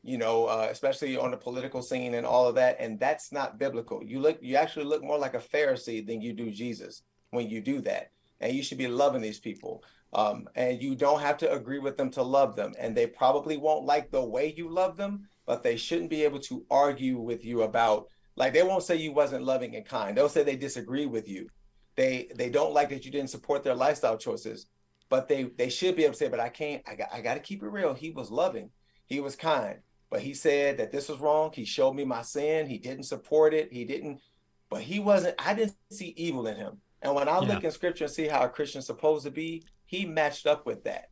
you 0.03 0.17
know, 0.17 0.45
uh, 0.45 0.67
especially 0.69 1.17
on 1.17 1.31
the 1.31 1.37
political 1.37 1.81
scene 1.81 2.13
and 2.13 2.25
all 2.25 2.47
of 2.47 2.55
that. 2.55 2.77
And 2.79 2.99
that's 2.99 3.31
not 3.31 3.59
biblical. 3.59 4.03
You 4.03 4.19
look, 4.19 4.37
you 4.41 4.55
actually 4.55 4.85
look 4.85 5.03
more 5.03 5.17
like 5.17 5.33
a 5.33 5.39
Pharisee 5.39 6.05
than 6.05 6.21
you 6.21 6.33
do 6.33 6.51
Jesus 6.51 7.03
when 7.31 7.49
you 7.49 7.61
do 7.61 7.81
that. 7.81 8.11
And 8.39 8.55
you 8.55 8.63
should 8.63 8.77
be 8.77 8.87
loving 8.87 9.21
these 9.21 9.39
people. 9.39 9.83
Um, 10.13 10.47
and 10.55 10.81
you 10.81 10.95
don't 10.95 11.19
have 11.19 11.37
to 11.39 11.51
agree 11.51 11.79
with 11.79 11.97
them 11.97 12.09
to 12.11 12.23
love 12.23 12.55
them. 12.55 12.73
And 12.79 12.95
they 12.95 13.07
probably 13.07 13.57
won't 13.57 13.85
like 13.85 14.11
the 14.11 14.23
way 14.23 14.53
you 14.55 14.69
love 14.69 14.95
them, 14.95 15.27
but 15.45 15.63
they 15.63 15.75
shouldn't 15.75 16.09
be 16.09 16.23
able 16.23 16.39
to 16.41 16.65
argue 16.71 17.19
with 17.19 17.43
you 17.43 17.63
about, 17.63 18.07
like, 18.35 18.53
they 18.53 18.63
won't 18.63 18.83
say 18.83 18.95
you 18.95 19.11
wasn't 19.11 19.43
loving 19.43 19.75
and 19.75 19.85
kind. 19.85 20.15
They'll 20.15 20.29
say 20.29 20.43
they 20.43 20.55
disagree 20.55 21.07
with 21.07 21.27
you. 21.27 21.49
They 21.97 22.29
they 22.35 22.51
don't 22.51 22.73
like 22.73 22.89
that 22.89 23.05
you 23.05 23.11
didn't 23.11 23.31
support 23.31 23.63
their 23.63 23.73
lifestyle 23.73 24.17
choices, 24.17 24.67
but 25.09 25.27
they 25.27 25.45
they 25.57 25.69
should 25.69 25.95
be 25.95 26.03
able 26.03 26.13
to 26.13 26.19
say, 26.19 26.27
but 26.27 26.39
I 26.39 26.49
can't. 26.49 26.83
I 26.87 26.93
got 26.93 27.09
I 27.11 27.21
got 27.21 27.33
to 27.33 27.39
keep 27.39 27.63
it 27.63 27.67
real. 27.67 27.95
He 27.95 28.11
was 28.11 28.29
loving. 28.29 28.69
He 29.07 29.19
was 29.19 29.35
kind 29.35 29.79
but 30.09 30.21
he 30.21 30.33
said 30.33 30.77
that 30.77 30.91
this 30.91 31.09
was 31.09 31.19
wrong. 31.19 31.51
He 31.53 31.65
showed 31.65 31.93
me 31.93 32.05
my 32.05 32.21
sin. 32.21 32.67
He 32.67 32.77
didn't 32.77 33.03
support 33.03 33.53
it. 33.53 33.71
He 33.71 33.85
didn't, 33.85 34.21
but 34.69 34.81
he 34.81 34.99
wasn't, 34.99 35.35
I 35.39 35.53
didn't 35.53 35.75
see 35.91 36.13
evil 36.17 36.47
in 36.47 36.55
him. 36.55 36.77
And 37.01 37.13
when 37.13 37.27
I 37.27 37.39
yeah. 37.41 37.53
look 37.53 37.63
in 37.63 37.71
scripture 37.71 38.05
and 38.05 38.13
see 38.13 38.27
how 38.27 38.43
a 38.43 38.49
Christian's 38.49 38.85
supposed 38.85 39.25
to 39.25 39.31
be, 39.31 39.63
he 39.85 40.05
matched 40.05 40.47
up 40.47 40.65
with 40.65 40.83
that. 40.85 41.09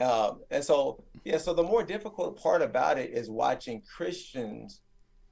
Um, 0.00 0.40
and 0.50 0.62
so, 0.62 1.04
yeah, 1.24 1.38
so 1.38 1.54
the 1.54 1.62
more 1.62 1.84
difficult 1.84 2.40
part 2.40 2.62
about 2.62 2.98
it 2.98 3.10
is 3.10 3.30
watching 3.30 3.82
Christians 3.82 4.80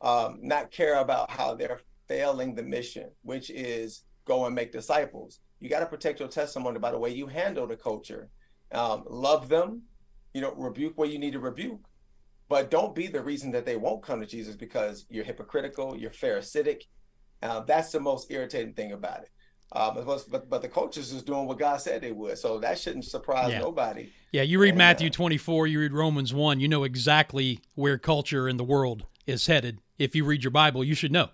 um, 0.00 0.38
not 0.40 0.70
care 0.70 1.00
about 1.00 1.30
how 1.30 1.54
they're 1.54 1.80
failing 2.08 2.54
the 2.54 2.62
mission, 2.62 3.10
which 3.22 3.50
is 3.50 4.04
go 4.24 4.46
and 4.46 4.54
make 4.54 4.72
disciples. 4.72 5.40
You 5.60 5.68
got 5.68 5.80
to 5.80 5.86
protect 5.86 6.20
your 6.20 6.28
testimony 6.28 6.78
by 6.78 6.90
the 6.90 6.98
way 6.98 7.10
you 7.10 7.26
handle 7.26 7.66
the 7.66 7.76
culture. 7.76 8.28
Um, 8.72 9.04
love 9.08 9.48
them, 9.48 9.82
you 10.34 10.40
know, 10.40 10.54
rebuke 10.54 10.96
where 10.96 11.08
you 11.08 11.18
need 11.18 11.32
to 11.32 11.40
rebuke, 11.40 11.80
but 12.52 12.70
don't 12.70 12.94
be 12.94 13.06
the 13.06 13.22
reason 13.22 13.50
that 13.52 13.64
they 13.64 13.76
won't 13.76 14.02
come 14.02 14.20
to 14.20 14.26
Jesus 14.26 14.56
because 14.56 15.06
you're 15.08 15.24
hypocritical, 15.24 15.96
you're 15.96 16.10
pharisaic. 16.10 16.84
Uh, 17.42 17.60
that's 17.60 17.92
the 17.92 17.98
most 17.98 18.30
irritating 18.30 18.74
thing 18.74 18.92
about 18.92 19.22
it. 19.22 19.30
Um, 19.74 20.04
but, 20.30 20.50
but 20.50 20.60
the 20.60 20.68
coaches 20.68 21.14
is 21.14 21.22
doing 21.22 21.46
what 21.46 21.58
God 21.58 21.80
said 21.80 22.02
they 22.02 22.12
would, 22.12 22.36
so 22.36 22.58
that 22.58 22.78
shouldn't 22.78 23.06
surprise 23.06 23.52
yeah. 23.52 23.60
nobody. 23.60 24.10
Yeah, 24.32 24.42
you 24.42 24.58
read 24.58 24.70
and, 24.70 24.78
Matthew 24.78 25.08
uh, 25.08 25.12
24, 25.12 25.66
you 25.66 25.80
read 25.80 25.94
Romans 25.94 26.34
1, 26.34 26.60
you 26.60 26.68
know 26.68 26.84
exactly 26.84 27.60
where 27.74 27.96
culture 27.96 28.46
in 28.50 28.58
the 28.58 28.64
world 28.64 29.06
is 29.26 29.46
headed. 29.46 29.78
If 29.98 30.14
you 30.14 30.26
read 30.26 30.44
your 30.44 30.50
Bible, 30.50 30.84
you 30.84 30.94
should 30.94 31.10
know. 31.10 31.30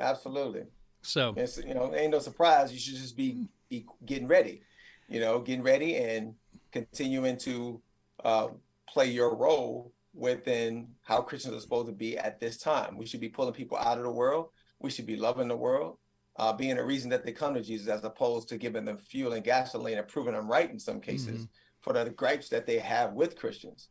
Absolutely. 0.00 0.62
So 1.02 1.34
it's, 1.36 1.58
you 1.58 1.74
know, 1.74 1.94
ain't 1.94 2.12
no 2.12 2.20
surprise. 2.20 2.72
You 2.72 2.78
should 2.78 2.94
just 2.94 3.18
be, 3.18 3.48
be 3.68 3.84
getting 4.06 4.28
ready. 4.28 4.62
You 5.10 5.20
know, 5.20 5.40
getting 5.40 5.62
ready 5.62 5.96
and 5.96 6.36
continuing 6.72 7.36
to 7.40 7.82
uh, 8.24 8.48
play 8.88 9.10
your 9.10 9.36
role 9.36 9.92
within 10.18 10.88
how 11.02 11.20
Christians 11.20 11.54
are 11.54 11.60
supposed 11.60 11.86
to 11.86 11.92
be 11.92 12.18
at 12.18 12.40
this 12.40 12.58
time. 12.58 12.96
We 12.96 13.06
should 13.06 13.20
be 13.20 13.28
pulling 13.28 13.54
people 13.54 13.78
out 13.78 13.98
of 13.98 14.04
the 14.04 14.10
world. 14.10 14.48
We 14.80 14.90
should 14.90 15.06
be 15.06 15.16
loving 15.16 15.48
the 15.48 15.56
world, 15.56 15.98
uh, 16.36 16.52
being 16.52 16.78
a 16.78 16.84
reason 16.84 17.10
that 17.10 17.24
they 17.24 17.32
come 17.32 17.54
to 17.54 17.62
Jesus, 17.62 17.88
as 17.88 18.04
opposed 18.04 18.48
to 18.48 18.58
giving 18.58 18.84
them 18.84 18.98
fuel 18.98 19.32
and 19.32 19.44
gasoline 19.44 19.98
and 19.98 20.08
proving 20.08 20.34
them 20.34 20.50
right 20.50 20.70
in 20.70 20.78
some 20.78 21.00
cases 21.00 21.42
mm-hmm. 21.42 21.44
for 21.80 21.92
the 21.92 22.10
gripes 22.10 22.48
that 22.48 22.66
they 22.66 22.78
have 22.78 23.12
with 23.12 23.38
Christians. 23.38 23.88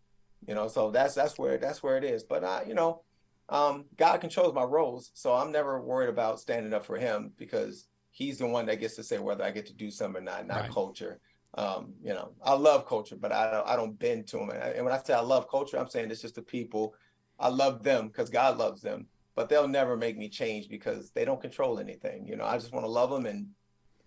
You 0.47 0.55
know, 0.55 0.67
so 0.67 0.91
that's 0.91 1.15
that's 1.15 1.38
where 1.38 1.57
that's 1.57 1.82
where 1.82 1.97
it 1.97 2.03
is. 2.03 2.23
But 2.23 2.43
I, 2.43 2.63
you 2.67 2.75
know, 2.75 3.01
um, 3.49 3.86
God 3.97 4.21
controls 4.21 4.53
my 4.53 4.63
roles, 4.63 5.11
so 5.13 5.34
I'm 5.34 5.51
never 5.51 5.82
worried 5.82 6.09
about 6.09 6.39
standing 6.39 6.73
up 6.73 6.86
for 6.86 6.97
Him 6.97 7.32
because 7.38 7.88
He's 8.11 8.38
the 8.38 8.47
one 8.47 8.65
that 8.67 8.80
gets 8.80 8.95
to 8.95 9.03
say 9.03 9.17
whether 9.17 9.43
I 9.43 9.51
get 9.51 9.65
to 9.67 9.73
do 9.73 9.89
something 9.89 10.21
or 10.21 10.25
not, 10.25 10.47
not 10.47 10.61
right. 10.61 10.71
culture. 10.71 11.19
Um, 11.56 11.93
you 12.04 12.14
know, 12.14 12.32
I 12.43 12.54
love 12.54 12.86
culture, 12.88 13.16
but 13.16 13.32
I 13.32 13.50
don't, 13.52 13.68
I 13.68 13.76
don't 13.76 13.98
bend 13.98 14.28
to 14.28 14.38
them. 14.38 14.52
And 14.52 14.86
when 14.86 14.93
I 14.93 15.00
say 15.00 15.14
I 15.14 15.22
love 15.22 15.50
culture, 15.50 15.78
I'm 15.78 15.89
saying 15.89 16.12
it's 16.12 16.22
just 16.22 16.36
the 16.36 16.41
people. 16.41 16.93
I 17.39 17.50
love 17.50 17.84
them 17.84 18.08
because 18.08 18.30
God 18.30 18.58
loves 18.58 18.82
them, 18.82 19.08
but 19.36 19.50
they'll 19.50 19.68
never 19.68 19.98
make 19.98 20.18
me 20.18 20.30
change 20.30 20.70
because 20.70 21.12
they 21.12 21.26
don't 21.26 21.41
control 21.41 21.80
anything. 21.80 22.28
You 22.28 22.36
know, 22.36 22.45
I 22.45 22.58
just 22.58 22.74
want 22.74 22.86
to 22.86 22.91
love 22.91 23.10
them 23.10 23.26
and 23.26 23.48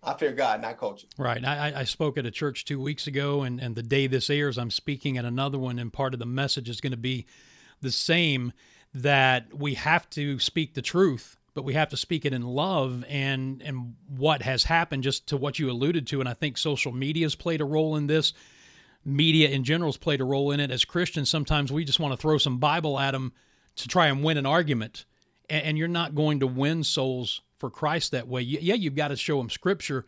I 0.03 0.15
fear 0.15 0.33
God, 0.33 0.63
not 0.63 0.79
culture. 0.79 1.09
Right. 1.19 1.45
I, 1.45 1.81
I 1.81 1.85
spoke 1.85 2.17
at 2.17 2.25
a 2.25 2.31
church 2.31 2.65
two 2.65 2.81
weeks 2.81 3.07
ago, 3.07 3.43
and, 3.43 3.61
and 3.61 3.75
the 3.75 3.83
day 3.83 4.07
this 4.07 4.31
airs, 4.31 4.57
I'm 4.57 4.71
speaking 4.71 5.19
at 5.19 5.25
another 5.25 5.59
one, 5.59 5.79
and 5.79 5.93
part 5.93 6.15
of 6.15 6.21
the 6.21 6.27
message 6.27 6.69
is 6.69 6.81
going 6.81 6.93
to 6.93 6.97
be 6.97 7.27
the 7.83 7.93
same 7.93 8.53
that 8.95 9.55
we 9.55 9.75
have 9.75 10.09
to 10.11 10.39
speak 10.39 10.75
the 10.75 10.83
truth 10.83 11.37
but 11.55 11.65
we 11.65 11.75
have 11.75 11.89
to 11.89 11.97
speak 11.97 12.25
it 12.25 12.33
in 12.33 12.43
love 12.43 13.05
and 13.09 13.63
and 13.63 13.95
what 14.09 14.43
has 14.43 14.65
happened 14.65 15.03
just 15.03 15.27
to 15.29 15.37
what 15.37 15.59
you 15.59 15.71
alluded 15.71 16.07
to 16.07 16.21
and 16.21 16.29
i 16.29 16.35
think 16.35 16.57
social 16.57 16.93
media 16.93 17.25
has 17.25 17.35
played 17.35 17.61
a 17.61 17.65
role 17.65 17.97
in 17.97 18.07
this. 18.07 18.33
Media 19.03 19.49
in 19.49 19.65
general 19.65 19.89
has 19.91 19.97
played 19.97 20.21
a 20.21 20.25
role 20.25 20.51
in 20.51 20.61
it. 20.61 20.71
As 20.71 20.85
christians 20.85 21.31
sometimes 21.31 21.73
we 21.73 21.85
just 21.85 22.01
want 22.01 22.13
to 22.13 22.19
throw 22.19 22.39
some 22.39 22.59
bible 22.59 22.99
at 22.99 23.13
them 23.13 23.33
to 23.77 23.89
try 23.89 24.09
and 24.09 24.23
win 24.23 24.37
an 24.37 24.47
argument. 24.47 25.07
And, 25.49 25.65
and 25.65 25.79
you're 25.79 25.89
not 25.89 26.15
going 26.15 26.41
to 26.41 26.47
win 26.47 26.85
souls 26.85 27.41
for 27.59 27.71
christ 27.71 28.13
that 28.13 28.29
way. 28.29 28.43
Yeah 28.43 28.75
you've 28.75 28.95
got 28.95 29.09
to 29.09 29.17
show 29.17 29.39
them 29.39 29.49
scripture 29.49 30.05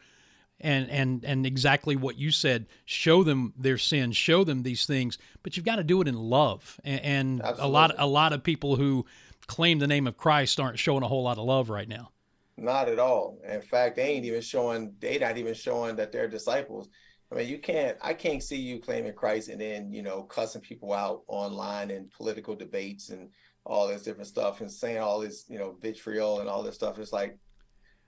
and 0.61 0.91
and 0.91 1.25
and 1.25 1.47
exactly 1.47 1.97
what 1.97 2.19
you 2.19 2.31
said. 2.31 2.67
Show 2.85 3.25
them 3.25 3.55
their 3.57 3.79
sins 3.79 4.15
show 4.17 4.45
them 4.45 4.63
these 4.63 4.85
things 4.85 5.17
but 5.43 5.57
you've 5.57 5.67
got 5.67 5.77
to 5.77 5.85
do 5.85 6.03
it 6.03 6.09
in 6.09 6.15
love. 6.15 6.79
And, 6.85 7.01
and 7.01 7.43
a 7.43 7.67
lot 7.67 7.95
a 7.97 8.07
lot 8.07 8.35
of 8.35 8.43
people 8.45 8.77
who 8.77 9.07
claim 9.47 9.79
the 9.79 9.87
name 9.87 10.07
of 10.07 10.17
Christ 10.17 10.59
aren't 10.61 10.79
showing 10.79 11.03
a 11.03 11.09
whole 11.09 11.23
lot 11.23 11.39
of 11.39 11.45
love 11.45 11.71
right 11.71 11.89
now. 11.89 12.11
Not 12.57 12.89
at 12.89 12.99
all. 12.99 13.39
In 13.49 13.63
fact, 13.63 13.97
they 13.97 14.05
ain't 14.05 14.25
even 14.25 14.41
showing. 14.41 14.95
They 15.01 15.19
not 15.19 15.39
even 15.39 15.55
showing 15.55 15.97
that 15.97 16.13
they're 16.13 16.29
disciples. 16.29 16.89
I 17.31 17.37
mean, 17.37 17.49
you 17.49 17.59
can't. 17.59 17.97
I 18.03 18.15
can't 18.15 18.43
see 18.43 18.57
you 18.57 18.79
claiming 18.79 19.15
Christ 19.15 19.49
and 19.49 19.61
then 19.61 19.93
you 19.93 20.03
know 20.03 20.23
cussing 20.23 20.61
people 20.61 20.93
out 20.93 21.23
online 21.29 21.91
and 21.91 22.11
political 22.11 22.55
debates 22.55 23.09
and 23.09 23.31
all 23.65 23.89
this 23.89 24.03
different 24.03 24.27
stuff 24.27 24.61
and 24.61 24.71
saying 24.71 24.99
all 24.99 25.21
this 25.21 25.45
you 25.49 25.59
know 25.59 25.77
vitriol 25.81 26.41
and 26.41 26.49
all 26.49 26.63
this 26.63 26.75
stuff. 26.75 26.99
It's 26.99 27.13
like 27.13 27.39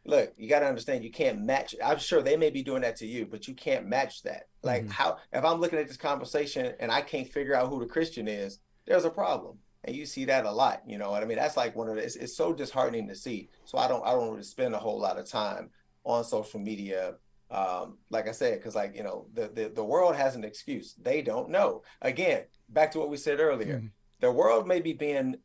look, 0.06 0.32
you 0.36 0.48
got 0.48 0.60
to 0.60 0.66
understand 0.66 1.04
you 1.04 1.10
can't 1.10 1.40
match. 1.40 1.74
I'm 1.82 1.98
sure 1.98 2.22
they 2.22 2.36
may 2.36 2.50
be 2.50 2.62
doing 2.62 2.82
that 2.82 2.96
to 2.96 3.06
you, 3.06 3.26
but 3.26 3.48
you 3.48 3.54
can't 3.54 3.86
match 3.86 4.22
that. 4.22 4.44
Like 4.62 4.82
mm-hmm. 4.82 4.90
how 4.90 5.16
if 5.32 5.44
I'm 5.44 5.60
looking 5.60 5.78
at 5.78 5.88
this 5.88 5.96
conversation 5.96 6.74
and 6.80 6.92
I 6.92 7.00
can't 7.00 7.30
figure 7.30 7.54
out 7.54 7.68
who 7.68 7.80
the 7.80 7.86
Christian 7.86 8.28
is, 8.28 8.60
there's 8.86 9.04
a 9.04 9.10
problem. 9.10 9.58
And 9.84 9.94
you 9.94 10.06
see 10.06 10.24
that 10.26 10.46
a 10.46 10.50
lot, 10.50 10.82
you 10.86 10.98
know 10.98 11.10
what 11.10 11.22
I 11.22 11.26
mean? 11.26 11.38
That's 11.38 11.56
like 11.56 11.76
one 11.76 11.88
of 11.88 11.96
the, 11.96 12.02
it's, 12.02 12.16
it's 12.16 12.36
so 12.36 12.52
disheartening 12.52 13.06
to 13.08 13.14
see. 13.14 13.50
So 13.64 13.78
I 13.78 13.86
don't 13.86 14.04
I 14.04 14.12
don't 14.12 14.30
really 14.30 14.42
spend 14.42 14.74
a 14.74 14.78
whole 14.78 14.98
lot 14.98 15.18
of 15.18 15.28
time 15.28 15.70
on 16.04 16.24
social 16.24 16.60
media 16.60 17.14
um, 17.50 17.98
like 18.10 18.28
I 18.28 18.32
said, 18.32 18.58
because 18.58 18.74
like 18.74 18.96
you 18.96 19.02
know, 19.02 19.26
the, 19.32 19.48
the 19.48 19.68
the 19.68 19.84
world 19.84 20.16
has 20.16 20.34
an 20.34 20.44
excuse. 20.44 20.94
They 21.00 21.22
don't 21.22 21.50
know. 21.50 21.82
Again, 22.02 22.44
back 22.68 22.90
to 22.92 22.98
what 22.98 23.10
we 23.10 23.16
said 23.16 23.38
earlier. 23.38 23.76
Mm-hmm. 23.76 23.86
The 24.20 24.32
world 24.32 24.66
may 24.66 24.80
be 24.80 24.92
being 24.92 25.36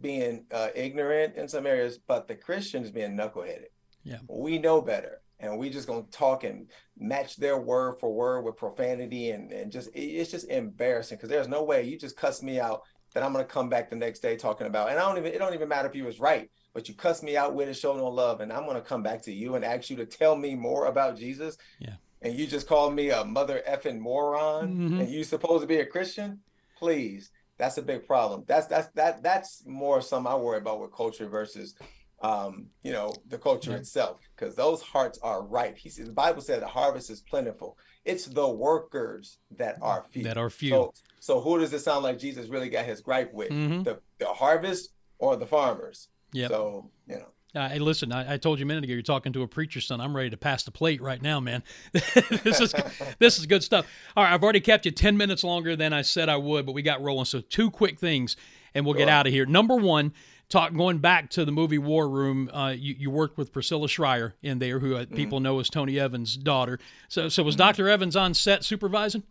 being 0.00 0.46
uh, 0.50 0.68
ignorant 0.74 1.36
in 1.36 1.48
some 1.48 1.66
areas, 1.66 1.98
but 1.98 2.26
the 2.26 2.36
Christians 2.36 2.90
being 2.90 3.16
knuckleheaded. 3.16 3.66
Yeah. 4.04 4.18
We 4.28 4.58
know 4.58 4.80
better. 4.80 5.20
And 5.40 5.58
we 5.58 5.70
just 5.70 5.88
gonna 5.88 6.04
talk 6.12 6.44
and 6.44 6.70
match 6.96 7.36
their 7.36 7.58
word 7.58 7.96
for 7.98 8.14
word 8.14 8.42
with 8.42 8.56
profanity 8.56 9.30
and, 9.30 9.50
and 9.52 9.72
just 9.72 9.90
it's 9.92 10.30
just 10.30 10.48
embarrassing 10.48 11.18
because 11.18 11.28
there's 11.28 11.48
no 11.48 11.64
way 11.64 11.82
you 11.82 11.98
just 11.98 12.16
cuss 12.16 12.42
me 12.42 12.60
out 12.60 12.82
that 13.14 13.22
I'm 13.22 13.32
gonna 13.32 13.44
come 13.44 13.68
back 13.68 13.90
the 13.90 13.96
next 13.96 14.20
day 14.20 14.36
talking 14.36 14.66
about 14.66 14.90
and 14.90 14.98
I 14.98 15.02
don't 15.02 15.18
even 15.18 15.32
it 15.32 15.38
don't 15.38 15.54
even 15.54 15.68
matter 15.68 15.88
if 15.88 15.94
you 15.94 16.04
was 16.04 16.20
right, 16.20 16.50
but 16.74 16.88
you 16.88 16.94
cuss 16.94 17.22
me 17.22 17.36
out 17.36 17.54
with 17.54 17.68
it, 17.68 17.74
show 17.74 17.96
no 17.96 18.08
love, 18.08 18.40
and 18.40 18.52
I'm 18.52 18.66
gonna 18.66 18.80
come 18.80 19.02
back 19.02 19.22
to 19.22 19.32
you 19.32 19.54
and 19.54 19.64
ask 19.64 19.90
you 19.90 19.96
to 19.96 20.06
tell 20.06 20.36
me 20.36 20.54
more 20.54 20.86
about 20.86 21.16
Jesus. 21.18 21.56
Yeah. 21.78 21.94
And 22.22 22.34
you 22.34 22.46
just 22.46 22.68
called 22.68 22.94
me 22.94 23.10
a 23.10 23.24
mother 23.24 23.62
effing 23.68 23.98
moron 23.98 24.68
mm-hmm. 24.68 25.00
and 25.00 25.10
you 25.10 25.24
supposed 25.24 25.62
to 25.62 25.66
be 25.66 25.78
a 25.78 25.86
Christian? 25.86 26.40
Please. 26.78 27.30
That's 27.58 27.78
a 27.78 27.82
big 27.82 28.06
problem. 28.06 28.44
That's 28.46 28.66
that's 28.66 28.88
that 28.94 29.22
that's 29.22 29.64
more 29.66 30.00
some 30.00 30.26
I 30.26 30.34
worry 30.34 30.58
about 30.58 30.80
with 30.80 30.92
culture 30.92 31.28
versus 31.28 31.74
um, 32.22 32.66
you 32.82 32.92
know, 32.92 33.12
the 33.28 33.38
culture 33.38 33.74
itself, 33.76 34.20
because 34.34 34.54
those 34.54 34.80
hearts 34.80 35.18
are 35.22 35.42
ripe. 35.42 35.76
He 35.76 35.88
says 35.88 36.06
the 36.06 36.12
Bible 36.12 36.40
said 36.40 36.62
the 36.62 36.68
harvest 36.68 37.10
is 37.10 37.20
plentiful. 37.20 37.76
It's 38.04 38.26
the 38.26 38.48
workers 38.48 39.38
that 39.56 39.78
are 39.80 40.04
few. 40.10 40.24
That 40.24 40.36
are 40.36 40.50
few. 40.50 40.70
So, 40.70 40.94
so 41.20 41.40
who 41.40 41.58
does 41.58 41.72
it 41.72 41.80
sound 41.80 42.02
like 42.02 42.18
Jesus 42.18 42.48
really 42.48 42.68
got 42.68 42.84
his 42.84 43.00
gripe 43.00 43.32
with? 43.32 43.50
Mm-hmm. 43.50 43.84
The 43.84 44.00
the 44.18 44.26
harvest 44.26 44.90
or 45.18 45.36
the 45.36 45.46
farmers? 45.46 46.08
Yeah. 46.32 46.48
So, 46.48 46.90
you 47.06 47.16
know. 47.16 47.26
Uh, 47.54 47.68
hey, 47.68 47.78
listen, 47.78 48.12
I, 48.12 48.34
I, 48.34 48.36
told 48.38 48.58
you 48.58 48.64
a 48.64 48.66
minute 48.66 48.84
ago 48.84 48.94
you're 48.94 49.02
talking 49.02 49.34
to 49.34 49.42
a 49.42 49.48
preacher's 49.48 49.86
son. 49.86 50.00
I'm 50.00 50.16
ready 50.16 50.30
to 50.30 50.38
pass 50.38 50.62
the 50.62 50.70
plate 50.70 51.02
right 51.02 51.20
now, 51.20 51.38
man. 51.38 51.62
this 51.92 52.60
is 52.60 52.74
this 53.18 53.38
is 53.38 53.44
good 53.44 53.62
stuff. 53.62 53.86
All 54.16 54.24
right, 54.24 54.32
I've 54.32 54.42
already 54.42 54.60
kept 54.60 54.86
you 54.86 54.90
10 54.90 55.18
minutes 55.18 55.44
longer 55.44 55.76
than 55.76 55.92
I 55.92 56.00
said 56.00 56.30
I 56.30 56.36
would, 56.36 56.64
but 56.64 56.72
we 56.72 56.80
got 56.80 57.02
rolling. 57.02 57.26
So 57.26 57.42
two 57.42 57.70
quick 57.70 57.98
things, 57.98 58.36
and 58.74 58.86
we'll 58.86 58.94
get 58.94 59.10
out 59.10 59.26
of 59.26 59.34
here. 59.34 59.44
Number 59.44 59.76
one, 59.76 60.14
talk 60.52 60.74
going 60.74 60.98
back 60.98 61.30
to 61.30 61.44
the 61.44 61.50
movie 61.50 61.78
War 61.78 62.08
Room. 62.08 62.50
Uh, 62.52 62.74
you, 62.76 62.94
you, 62.98 63.10
worked 63.10 63.38
with 63.38 63.52
Priscilla 63.52 63.88
Shirer 63.88 64.34
in 64.42 64.58
there, 64.58 64.78
who 64.78 64.94
uh, 64.94 65.04
mm-hmm. 65.04 65.16
people 65.16 65.40
know 65.40 65.58
as 65.58 65.70
Tony 65.70 65.98
Evans' 65.98 66.36
daughter. 66.36 66.78
So, 67.08 67.28
so 67.28 67.42
was 67.42 67.54
mm-hmm. 67.54 67.60
Doctor 67.60 67.88
Evans 67.88 68.14
on 68.14 68.34
set 68.34 68.62
supervising? 68.62 69.22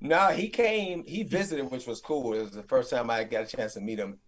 No, 0.00 0.28
he 0.28 0.48
came. 0.48 1.04
He 1.04 1.22
visited, 1.22 1.70
which 1.70 1.86
was 1.86 2.00
cool. 2.00 2.34
It 2.34 2.42
was 2.42 2.50
the 2.52 2.64
first 2.64 2.90
time 2.90 3.08
I 3.08 3.24
got 3.24 3.44
a 3.44 3.56
chance 3.56 3.74
to 3.74 3.80
meet 3.80 3.98
him, 3.98 4.18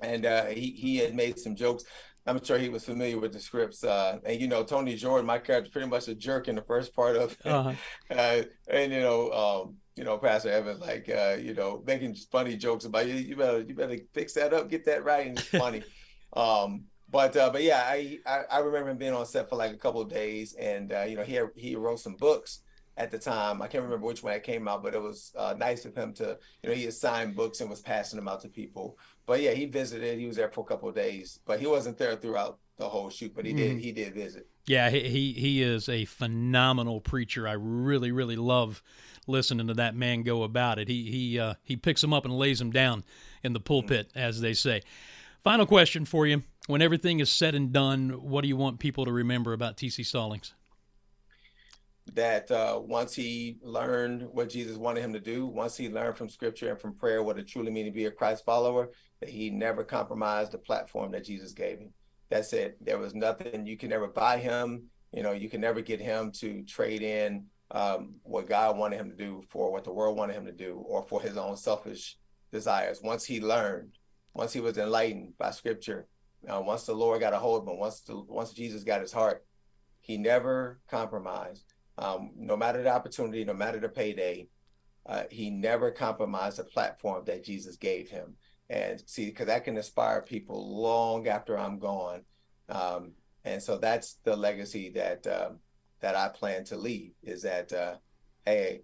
and 0.00 0.26
uh, 0.26 0.46
he 0.46 0.72
he 0.72 0.98
had 0.98 1.14
made 1.14 1.38
some 1.38 1.56
jokes. 1.56 1.84
I'm 2.26 2.42
sure 2.42 2.58
he 2.58 2.68
was 2.68 2.84
familiar 2.84 3.18
with 3.18 3.32
the 3.32 3.40
scripts. 3.40 3.84
Uh, 3.84 4.18
and 4.24 4.40
you 4.40 4.48
know, 4.48 4.64
Tony 4.64 4.96
Jordan, 4.96 5.26
my 5.26 5.38
character, 5.38 5.70
pretty 5.70 5.88
much 5.88 6.08
a 6.08 6.14
jerk 6.14 6.48
in 6.48 6.56
the 6.56 6.62
first 6.62 6.94
part 6.94 7.16
of, 7.16 7.36
uh-huh. 7.44 7.72
uh, 8.10 8.42
and 8.68 8.92
you 8.92 9.00
know, 9.00 9.30
um, 9.30 9.76
you 9.96 10.04
know, 10.04 10.18
Pastor 10.18 10.50
Evans, 10.50 10.80
like, 10.80 11.08
uh, 11.08 11.36
you 11.40 11.54
know, 11.54 11.82
making 11.86 12.14
funny 12.30 12.56
jokes 12.56 12.84
about 12.84 13.06
you. 13.06 13.14
You 13.14 13.36
better, 13.36 13.60
you 13.60 13.74
better 13.74 13.98
fix 14.12 14.32
that 14.34 14.52
up, 14.52 14.68
get 14.68 14.84
that 14.86 15.04
right, 15.04 15.26
and 15.26 15.38
it's 15.38 15.48
funny. 15.48 15.82
um, 16.32 16.84
but, 17.10 17.36
uh, 17.36 17.50
but 17.50 17.62
yeah, 17.62 17.82
I, 17.84 18.18
I, 18.26 18.40
I 18.50 18.58
remember 18.58 18.90
him 18.90 18.98
being 18.98 19.12
on 19.12 19.24
set 19.26 19.48
for 19.48 19.56
like 19.56 19.72
a 19.72 19.76
couple 19.76 20.00
of 20.00 20.08
days, 20.08 20.54
and 20.54 20.92
uh, 20.92 21.02
you 21.02 21.16
know, 21.16 21.22
he 21.22 21.40
he 21.54 21.76
wrote 21.76 22.00
some 22.00 22.16
books 22.16 22.60
at 22.96 23.10
the 23.10 23.18
time. 23.18 23.62
I 23.62 23.68
can't 23.68 23.84
remember 23.84 24.06
which 24.06 24.22
one 24.22 24.34
it 24.34 24.42
came 24.42 24.68
out, 24.68 24.82
but 24.82 24.94
it 24.94 25.02
was 25.02 25.32
uh, 25.36 25.54
nice 25.56 25.84
of 25.84 25.94
him 25.94 26.12
to, 26.14 26.38
you 26.62 26.68
know, 26.68 26.74
he 26.74 26.84
had 26.84 26.94
signed 26.94 27.34
books 27.34 27.60
and 27.60 27.68
was 27.68 27.80
passing 27.80 28.16
them 28.16 28.28
out 28.28 28.40
to 28.42 28.48
people. 28.48 28.98
But 29.26 29.40
yeah, 29.40 29.52
he 29.52 29.66
visited. 29.66 30.18
He 30.18 30.26
was 30.26 30.36
there 30.36 30.50
for 30.50 30.60
a 30.60 30.64
couple 30.64 30.88
of 30.88 30.94
days, 30.94 31.40
but 31.46 31.58
he 31.58 31.66
wasn't 31.66 31.98
there 31.98 32.16
throughout 32.16 32.58
the 32.76 32.88
whole 32.88 33.10
shoot. 33.10 33.34
But 33.34 33.46
he 33.46 33.52
mm. 33.52 33.56
did, 33.56 33.78
he 33.78 33.92
did 33.92 34.14
visit. 34.14 34.46
Yeah, 34.66 34.90
he, 34.90 35.00
he 35.08 35.32
he 35.32 35.62
is 35.62 35.88
a 35.88 36.04
phenomenal 36.04 37.00
preacher. 37.00 37.48
I 37.48 37.52
really 37.52 38.12
really 38.12 38.36
love 38.36 38.82
listening 39.26 39.66
to 39.68 39.74
that 39.74 39.94
man 39.94 40.22
go 40.22 40.42
about 40.42 40.78
it. 40.78 40.88
He 40.88 41.10
he 41.10 41.38
uh, 41.38 41.54
he 41.62 41.76
picks 41.76 42.00
them 42.00 42.12
up 42.12 42.24
and 42.24 42.36
lays 42.36 42.58
them 42.58 42.70
down 42.70 43.04
in 43.42 43.52
the 43.52 43.60
pulpit, 43.60 44.10
as 44.14 44.40
they 44.40 44.54
say. 44.54 44.82
Final 45.42 45.66
question 45.66 46.04
for 46.04 46.26
you: 46.26 46.42
When 46.66 46.82
everything 46.82 47.20
is 47.20 47.30
said 47.30 47.54
and 47.54 47.72
done, 47.72 48.10
what 48.10 48.42
do 48.42 48.48
you 48.48 48.56
want 48.56 48.78
people 48.78 49.04
to 49.04 49.12
remember 49.12 49.52
about 49.52 49.76
T.C. 49.76 50.02
Stallings? 50.02 50.54
That 52.12 52.50
uh, 52.50 52.80
once 52.82 53.14
he 53.14 53.58
learned 53.62 54.28
what 54.30 54.50
Jesus 54.50 54.76
wanted 54.76 55.02
him 55.02 55.14
to 55.14 55.20
do, 55.20 55.46
once 55.46 55.76
he 55.76 55.88
learned 55.88 56.18
from 56.18 56.28
Scripture 56.28 56.70
and 56.70 56.80
from 56.80 56.94
prayer 56.94 57.22
what 57.22 57.38
it 57.38 57.48
truly 57.48 57.70
means 57.70 57.88
to 57.88 57.92
be 57.92 58.04
a 58.04 58.10
Christ 58.10 58.44
follower, 58.44 58.90
that 59.20 59.28
he 59.30 59.48
never 59.48 59.84
compromised 59.84 60.52
the 60.52 60.58
platform 60.58 61.12
that 61.12 61.24
Jesus 61.24 61.52
gave 61.52 61.78
him. 61.78 61.94
That's 62.30 62.52
it. 62.52 62.76
There 62.84 62.98
was 62.98 63.14
nothing 63.14 63.66
you 63.66 63.76
can 63.76 63.92
ever 63.92 64.08
buy 64.08 64.38
him. 64.38 64.84
You 65.12 65.22
know, 65.22 65.32
you 65.32 65.48
can 65.48 65.60
never 65.60 65.80
get 65.80 66.00
him 66.00 66.32
to 66.40 66.62
trade 66.64 67.02
in 67.02 67.46
um, 67.74 68.14
what 68.22 68.48
God 68.48 68.78
wanted 68.78 68.96
him 68.96 69.10
to 69.10 69.16
do 69.16 69.42
for 69.48 69.72
what 69.72 69.82
the 69.82 69.92
world 69.92 70.16
wanted 70.16 70.34
him 70.34 70.46
to 70.46 70.52
do 70.52 70.82
or 70.86 71.02
for 71.02 71.20
his 71.20 71.36
own 71.36 71.56
selfish 71.56 72.16
desires. 72.52 73.00
Once 73.02 73.24
he 73.24 73.40
learned, 73.40 73.98
once 74.32 74.52
he 74.52 74.60
was 74.60 74.78
enlightened 74.78 75.36
by 75.36 75.50
scripture, 75.50 76.06
uh, 76.48 76.60
once 76.60 76.84
the 76.84 76.94
Lord 76.94 77.20
got 77.20 77.32
a 77.32 77.38
hold 77.38 77.62
of 77.62 77.68
him, 77.68 77.80
once 77.80 78.00
the, 78.00 78.16
once 78.16 78.52
Jesus 78.52 78.84
got 78.84 79.00
his 79.00 79.12
heart, 79.12 79.44
he 80.00 80.16
never 80.16 80.80
compromised. 80.88 81.64
Um, 81.98 82.30
no 82.36 82.56
matter 82.56 82.82
the 82.82 82.94
opportunity, 82.94 83.44
no 83.44 83.54
matter 83.54 83.80
the 83.80 83.88
payday, 83.88 84.48
uh, 85.06 85.24
he 85.30 85.50
never 85.50 85.90
compromised 85.90 86.58
the 86.58 86.64
platform 86.64 87.24
that 87.26 87.44
Jesus 87.44 87.76
gave 87.76 88.08
him. 88.08 88.36
And 88.70 89.02
see, 89.06 89.26
because 89.26 89.46
that 89.48 89.64
can 89.64 89.76
inspire 89.76 90.22
people 90.22 90.80
long 90.80 91.26
after 91.26 91.58
I'm 91.58 91.78
gone. 91.78 92.22
Um, 92.68 93.12
and 93.44 93.62
so 93.62 93.78
that's 93.78 94.18
the 94.24 94.36
legacy 94.36 94.90
that 94.90 95.26
um, 95.26 95.58
that 96.04 96.16
I 96.16 96.28
plan 96.28 96.64
to 96.64 96.76
leave 96.76 97.12
is 97.22 97.40
that, 97.44 97.72
uh, 97.72 97.94
hey, 98.44 98.82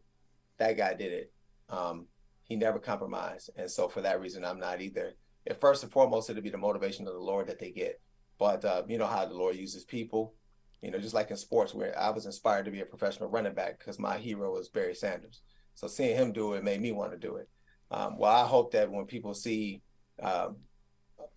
that 0.57 0.79
guy 0.79 0.95
did 0.95 1.13
it. 1.13 1.33
Um, 1.69 2.07
he 2.45 2.57
never 2.57 2.79
compromised. 2.79 3.51
And 3.57 3.71
so 3.71 3.91
for 3.91 4.01
that 4.01 4.23
reason, 4.23 4.43
I'm 4.43 4.59
not 4.59 4.81
either. 4.81 5.13
If 5.45 5.61
first 5.61 5.83
and 5.83 5.93
foremost, 5.93 6.31
it'll 6.31 6.43
be 6.43 6.49
the 6.49 6.57
motivation 6.57 7.07
of 7.07 7.13
the 7.13 7.21
Lord 7.21 7.47
that 7.49 7.59
they 7.59 7.73
get. 7.73 8.01
But 8.39 8.65
uh, 8.65 8.85
you 8.89 8.97
know 8.97 9.07
how 9.07 9.27
the 9.27 9.35
Lord 9.35 9.57
uses 9.57 9.85
people. 9.85 10.33
You 10.81 10.91
know, 10.91 10.99
just 10.99 11.13
like 11.13 11.31
in 11.31 11.37
sports, 11.37 11.75
where 11.75 11.97
I 11.99 12.09
was 12.09 12.25
inspired 12.25 12.65
to 12.65 12.71
be 12.71 12.81
a 12.81 12.87
professional 12.87 13.29
running 13.29 13.53
back 13.53 13.79
because 13.79 13.99
my 13.99 14.17
hero 14.17 14.55
was 14.55 14.71
Barry 14.71 14.95
Sanders. 14.95 15.43
So 15.75 15.89
seeing 15.89 16.17
him 16.17 16.33
do 16.33 16.55
it 16.55 16.65
made 16.65 16.81
me 16.81 16.91
want 16.91 17.13
to 17.13 17.19
do 17.19 17.37
it. 17.37 17.51
Um, 17.91 18.17
well, 18.17 18.33
I 18.33 18.47
hope 18.47 18.73
that 18.73 18.91
when 18.91 19.05
people 19.05 19.35
see 19.35 19.83
um, 20.23 20.57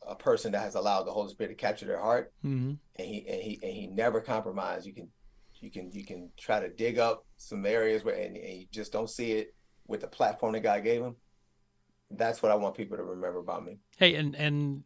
a 0.07 0.15
person 0.15 0.53
that 0.53 0.61
has 0.61 0.75
allowed 0.75 1.03
the 1.03 1.11
Holy 1.11 1.29
Spirit 1.29 1.49
to 1.49 1.55
capture 1.55 1.87
their 1.87 1.99
heart, 1.99 2.31
mm-hmm. 2.45 2.75
and 2.95 3.07
he 3.07 3.25
and 3.27 3.41
he 3.41 3.59
and 3.61 3.73
he 3.73 3.87
never 3.87 4.21
compromised, 4.21 4.85
you 4.85 4.93
can 4.93 5.09
you 5.63 5.71
can 5.71 5.89
you 5.93 6.03
can 6.03 6.29
try 6.37 6.59
to 6.59 6.69
dig 6.69 6.99
up 6.99 7.25
some 7.37 7.65
areas 7.65 8.03
where 8.03 8.15
and, 8.15 8.35
and 8.35 8.59
you 8.59 8.65
just 8.71 8.91
don't 8.91 9.09
see 9.09 9.31
it 9.31 9.55
with 9.87 10.01
the 10.01 10.07
platform 10.07 10.53
that 10.53 10.59
God 10.59 10.83
gave 10.83 11.01
him. 11.01 11.15
That's 12.11 12.43
what 12.43 12.51
I 12.51 12.55
want 12.55 12.75
people 12.75 12.97
to 12.97 13.03
remember 13.03 13.39
about 13.39 13.65
me. 13.65 13.79
Hey, 13.97 14.15
and 14.15 14.35
and 14.35 14.83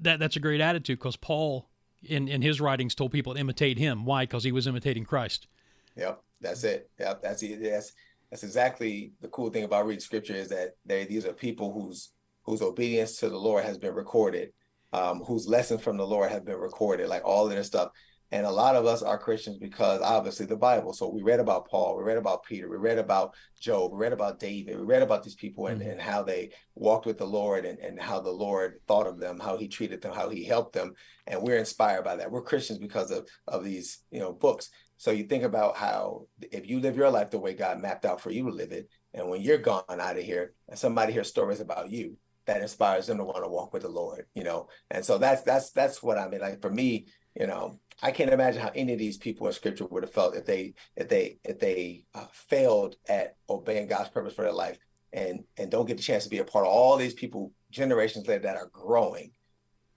that 0.00 0.20
that's 0.20 0.36
a 0.36 0.40
great 0.40 0.60
attitude 0.60 1.00
because 1.00 1.16
Paul 1.16 1.68
in 2.02 2.28
in 2.28 2.42
his 2.42 2.60
writings 2.60 2.94
told 2.94 3.10
people 3.10 3.34
to 3.34 3.40
imitate 3.40 3.76
him. 3.76 4.04
Why? 4.04 4.22
Because 4.22 4.44
he 4.44 4.52
was 4.52 4.68
imitating 4.68 5.04
Christ. 5.04 5.48
Yep, 5.96 6.22
that's 6.40 6.62
it. 6.62 6.90
Yep, 7.00 7.22
that's 7.22 7.42
it. 7.42 7.60
That's 7.60 7.92
that's 8.30 8.44
exactly 8.44 9.12
the 9.20 9.28
cool 9.28 9.50
thing 9.50 9.64
about 9.64 9.86
reading 9.86 10.00
scripture 10.00 10.34
is 10.34 10.48
that 10.50 10.76
they 10.86 11.06
these 11.06 11.26
are 11.26 11.32
people 11.32 11.72
whose 11.72 12.12
whose 12.44 12.62
obedience 12.62 13.16
to 13.16 13.28
the 13.28 13.36
Lord 13.36 13.64
has 13.64 13.78
been 13.78 13.94
recorded, 13.94 14.52
um, 14.92 15.24
whose 15.24 15.48
lessons 15.48 15.82
from 15.82 15.96
the 15.96 16.06
Lord 16.06 16.30
have 16.30 16.44
been 16.44 16.56
recorded, 16.56 17.08
like 17.08 17.24
all 17.24 17.46
of 17.46 17.50
this 17.50 17.66
stuff. 17.66 17.90
And 18.30 18.44
a 18.44 18.50
lot 18.50 18.76
of 18.76 18.84
us 18.84 19.02
are 19.02 19.18
Christians 19.18 19.56
because 19.56 20.02
obviously 20.02 20.44
the 20.44 20.56
Bible. 20.56 20.92
So 20.92 21.08
we 21.08 21.22
read 21.22 21.40
about 21.40 21.68
Paul, 21.68 21.96
we 21.96 22.04
read 22.04 22.18
about 22.18 22.44
Peter, 22.44 22.68
we 22.68 22.76
read 22.76 22.98
about 22.98 23.34
Job, 23.58 23.92
we 23.92 23.98
read 23.98 24.12
about 24.12 24.38
David, 24.38 24.76
we 24.76 24.84
read 24.84 25.02
about 25.02 25.22
these 25.22 25.34
people 25.34 25.68
and, 25.68 25.80
mm-hmm. 25.80 25.92
and 25.92 26.00
how 26.00 26.22
they 26.22 26.50
walked 26.74 27.06
with 27.06 27.16
the 27.16 27.26
Lord 27.26 27.64
and, 27.64 27.78
and 27.78 28.00
how 28.00 28.20
the 28.20 28.30
Lord 28.30 28.80
thought 28.86 29.06
of 29.06 29.18
them, 29.18 29.40
how 29.40 29.56
he 29.56 29.66
treated 29.66 30.02
them, 30.02 30.12
how 30.12 30.28
he 30.28 30.44
helped 30.44 30.74
them. 30.74 30.92
And 31.26 31.42
we're 31.42 31.56
inspired 31.56 32.04
by 32.04 32.16
that. 32.16 32.30
We're 32.30 32.42
Christians 32.42 32.78
because 32.78 33.10
of, 33.10 33.26
of 33.46 33.64
these, 33.64 34.00
you 34.10 34.20
know, 34.20 34.32
books. 34.32 34.70
So 34.98 35.10
you 35.10 35.24
think 35.24 35.44
about 35.44 35.76
how 35.76 36.26
if 36.52 36.68
you 36.68 36.80
live 36.80 36.96
your 36.96 37.10
life 37.10 37.30
the 37.30 37.38
way 37.38 37.54
God 37.54 37.80
mapped 37.80 38.04
out 38.04 38.20
for 38.20 38.30
you 38.30 38.44
to 38.44 38.50
live 38.50 38.72
it, 38.72 38.90
and 39.14 39.28
when 39.30 39.40
you're 39.40 39.58
gone 39.58 39.84
out 39.88 40.18
of 40.18 40.24
here 40.24 40.52
and 40.68 40.78
somebody 40.78 41.12
hears 41.12 41.28
stories 41.28 41.60
about 41.60 41.90
you, 41.90 42.16
that 42.48 42.62
inspires 42.62 43.06
them 43.06 43.18
to 43.18 43.24
want 43.24 43.44
to 43.44 43.48
walk 43.48 43.74
with 43.74 43.82
the 43.82 43.88
Lord, 43.88 44.26
you 44.34 44.42
know. 44.42 44.68
And 44.90 45.04
so 45.04 45.18
that's 45.18 45.42
that's 45.42 45.70
that's 45.70 46.02
what 46.02 46.18
I 46.18 46.28
mean. 46.28 46.40
Like 46.40 46.62
for 46.62 46.70
me, 46.70 47.06
you 47.38 47.46
know, 47.46 47.78
I 48.02 48.10
can't 48.12 48.32
imagine 48.32 48.62
how 48.62 48.72
any 48.74 48.92
of 48.92 48.98
these 48.98 49.18
people 49.18 49.46
in 49.46 49.52
Scripture 49.52 49.86
would 49.86 50.02
have 50.04 50.12
felt 50.12 50.36
if 50.36 50.46
they 50.46 50.74
if 50.96 51.08
they 51.08 51.38
if 51.44 51.58
they 51.60 52.04
uh, 52.14 52.26
failed 52.32 52.96
at 53.08 53.36
obeying 53.48 53.88
God's 53.88 54.10
purpose 54.10 54.34
for 54.34 54.42
their 54.42 54.52
life 54.52 54.78
and 55.12 55.44
and 55.56 55.70
don't 55.70 55.86
get 55.86 55.96
the 55.96 56.02
chance 56.02 56.24
to 56.24 56.30
be 56.30 56.38
a 56.38 56.44
part 56.44 56.66
of 56.66 56.72
all 56.72 56.96
these 56.96 57.14
people 57.14 57.52
generations 57.70 58.26
later 58.28 58.42
that 58.44 58.56
are 58.56 58.70
growing. 58.72 59.32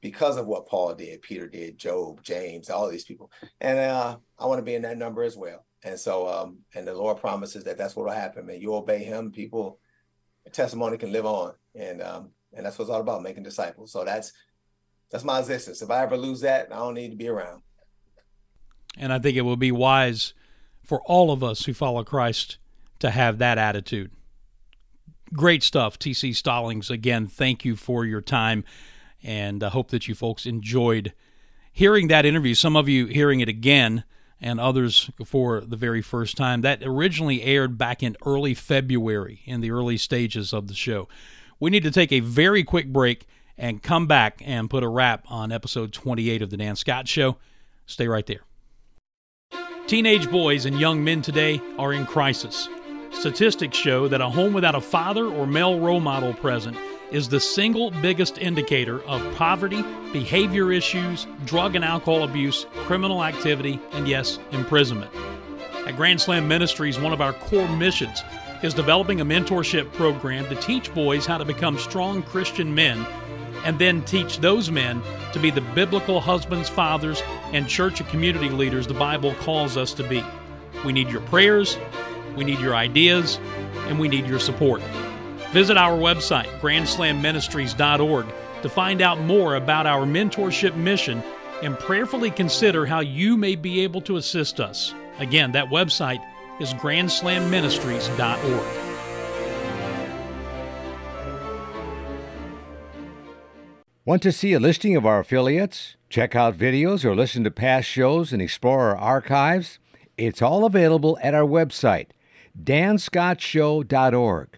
because 0.01 0.37
of 0.37 0.47
what 0.47 0.67
Paul 0.67 0.95
did, 0.95 1.21
Peter 1.21 1.47
did, 1.47 1.77
Job, 1.77 2.23
James, 2.23 2.69
all 2.69 2.89
these 2.89 3.03
people. 3.05 3.31
And 3.59 3.79
uh, 3.79 4.17
I 4.39 4.45
want 4.47 4.59
to 4.59 4.63
be 4.63 4.75
in 4.75 4.81
that 4.81 4.97
number 4.97 5.23
as 5.23 5.37
well. 5.37 5.65
And 5.83 5.99
so, 5.99 6.27
um, 6.27 6.59
and 6.75 6.87
the 6.87 6.93
Lord 6.93 7.17
promises 7.17 7.63
that 7.63 7.77
that's 7.77 7.95
what 7.95 8.05
will 8.05 8.13
happen, 8.13 8.45
man. 8.45 8.61
You 8.61 8.73
obey 8.75 9.03
Him, 9.03 9.31
people, 9.31 9.79
testimony 10.51 10.97
can 10.97 11.11
live 11.11 11.25
on, 11.25 11.53
and 11.75 12.01
um, 12.01 12.31
and 12.53 12.65
that's 12.65 12.77
what 12.77 12.83
it's 12.83 12.91
all 12.91 13.01
about, 13.01 13.23
making 13.23 13.43
disciples. 13.43 13.91
So 13.91 14.03
that's 14.03 14.33
that's 15.11 15.23
my 15.23 15.39
existence. 15.39 15.81
If 15.81 15.91
I 15.91 16.03
ever 16.03 16.17
lose 16.17 16.41
that, 16.41 16.69
I 16.71 16.77
don't 16.77 16.93
need 16.93 17.09
to 17.09 17.17
be 17.17 17.27
around. 17.27 17.61
And 18.97 19.11
I 19.11 19.19
think 19.19 19.37
it 19.37 19.41
would 19.41 19.59
be 19.59 19.71
wise 19.71 20.33
for 20.83 21.01
all 21.03 21.31
of 21.31 21.43
us 21.43 21.65
who 21.65 21.73
follow 21.73 22.03
Christ 22.03 22.57
to 22.99 23.11
have 23.11 23.37
that 23.37 23.57
attitude. 23.57 24.11
Great 25.33 25.63
stuff, 25.63 25.97
TC 25.97 26.35
Stallings. 26.35 26.89
Again, 26.89 27.27
thank 27.27 27.63
you 27.63 27.75
for 27.75 28.05
your 28.05 28.21
time, 28.21 28.63
and 29.23 29.63
I 29.63 29.69
hope 29.69 29.89
that 29.91 30.07
you 30.07 30.15
folks 30.15 30.45
enjoyed 30.45 31.13
hearing 31.71 32.07
that 32.09 32.25
interview. 32.25 32.53
Some 32.53 32.75
of 32.75 32.89
you 32.89 33.05
hearing 33.05 33.39
it 33.39 33.47
again 33.47 34.03
and 34.41 34.59
others 34.59 35.09
for 35.25 35.61
the 35.61 35.77
very 35.77 36.01
first 36.01 36.35
time. 36.35 36.61
That 36.61 36.83
originally 36.83 37.43
aired 37.43 37.77
back 37.77 38.01
in 38.03 38.17
early 38.25 38.53
February 38.53 39.41
in 39.45 39.61
the 39.61 39.71
early 39.71 39.97
stages 39.97 40.51
of 40.51 40.67
the 40.67 40.73
show. 40.73 41.07
We 41.59 41.69
need 41.69 41.83
to 41.83 41.91
take 41.91 42.11
a 42.11 42.21
very 42.21 42.63
quick 42.63 42.91
break 42.91 43.27
and 43.61 43.81
come 43.81 44.07
back 44.07 44.41
and 44.43 44.69
put 44.69 44.83
a 44.83 44.87
wrap 44.87 45.23
on 45.29 45.51
episode 45.51 45.93
28 45.93 46.41
of 46.41 46.49
The 46.49 46.57
Dan 46.57 46.75
Scott 46.75 47.07
Show. 47.07 47.37
Stay 47.85 48.07
right 48.07 48.25
there. 48.25 48.41
Teenage 49.85 50.29
boys 50.31 50.65
and 50.65 50.79
young 50.79 51.03
men 51.03 51.21
today 51.21 51.61
are 51.77 51.93
in 51.93 52.07
crisis. 52.07 52.67
Statistics 53.11 53.77
show 53.77 54.07
that 54.07 54.19
a 54.19 54.29
home 54.29 54.53
without 54.53 54.73
a 54.73 54.81
father 54.81 55.25
or 55.25 55.45
male 55.45 55.79
role 55.79 55.99
model 55.99 56.33
present 56.33 56.75
is 57.11 57.29
the 57.29 57.39
single 57.39 57.91
biggest 57.91 58.39
indicator 58.39 59.03
of 59.03 59.21
poverty, 59.35 59.83
behavior 60.11 60.71
issues, 60.71 61.27
drug 61.45 61.75
and 61.75 61.85
alcohol 61.85 62.23
abuse, 62.23 62.65
criminal 62.77 63.23
activity, 63.23 63.79
and 63.91 64.07
yes, 64.07 64.39
imprisonment. 64.53 65.11
At 65.85 65.97
Grand 65.97 66.19
Slam 66.19 66.47
Ministries, 66.47 66.99
one 66.99 67.13
of 67.13 67.21
our 67.21 67.33
core 67.33 67.67
missions 67.75 68.23
is 68.63 68.73
developing 68.73 69.21
a 69.21 69.25
mentorship 69.25 69.91
program 69.93 70.45
to 70.45 70.55
teach 70.55 70.93
boys 70.93 71.25
how 71.25 71.37
to 71.37 71.45
become 71.45 71.77
strong 71.77 72.23
Christian 72.23 72.73
men 72.73 73.05
and 73.63 73.79
then 73.79 74.03
teach 74.03 74.39
those 74.39 74.71
men 74.71 75.01
to 75.33 75.39
be 75.39 75.51
the 75.51 75.61
biblical 75.61 76.19
husbands, 76.19 76.69
fathers, 76.69 77.21
and 77.53 77.67
church 77.67 77.99
and 77.99 78.09
community 78.09 78.49
leaders 78.49 78.87
the 78.87 78.93
Bible 78.93 79.33
calls 79.35 79.77
us 79.77 79.93
to 79.93 80.07
be. 80.07 80.23
We 80.85 80.93
need 80.93 81.09
your 81.09 81.21
prayers, 81.21 81.77
we 82.35 82.43
need 82.43 82.59
your 82.59 82.75
ideas, 82.75 83.39
and 83.87 83.99
we 83.99 84.07
need 84.07 84.25
your 84.25 84.39
support. 84.39 84.81
Visit 85.51 85.77
our 85.77 85.97
website, 85.97 86.47
grandslamministries.org, 86.59 88.25
to 88.61 88.69
find 88.69 89.01
out 89.01 89.19
more 89.19 89.55
about 89.55 89.85
our 89.85 90.05
mentorship 90.05 90.75
mission 90.75 91.21
and 91.61 91.77
prayerfully 91.77 92.31
consider 92.31 92.85
how 92.85 93.01
you 93.01 93.37
may 93.37 93.55
be 93.55 93.81
able 93.81 94.01
to 94.01 94.17
assist 94.17 94.59
us. 94.59 94.93
Again, 95.19 95.51
that 95.51 95.69
website 95.69 96.25
is 96.59 96.73
grandslamministries.org. 96.75 98.80
Want 104.03 104.23
to 104.23 104.31
see 104.31 104.53
a 104.53 104.59
listing 104.59 104.95
of 104.95 105.05
our 105.05 105.19
affiliates? 105.19 105.95
Check 106.09 106.35
out 106.35 106.57
videos 106.57 107.05
or 107.05 107.15
listen 107.15 107.43
to 107.43 107.51
past 107.51 107.87
shows 107.87 108.33
and 108.33 108.41
explore 108.41 108.79
our 108.79 108.97
archives? 108.97 109.77
It's 110.17 110.41
all 110.41 110.65
available 110.65 111.19
at 111.21 111.35
our 111.35 111.43
website, 111.43 112.07
danscottshow.org. 112.59 114.57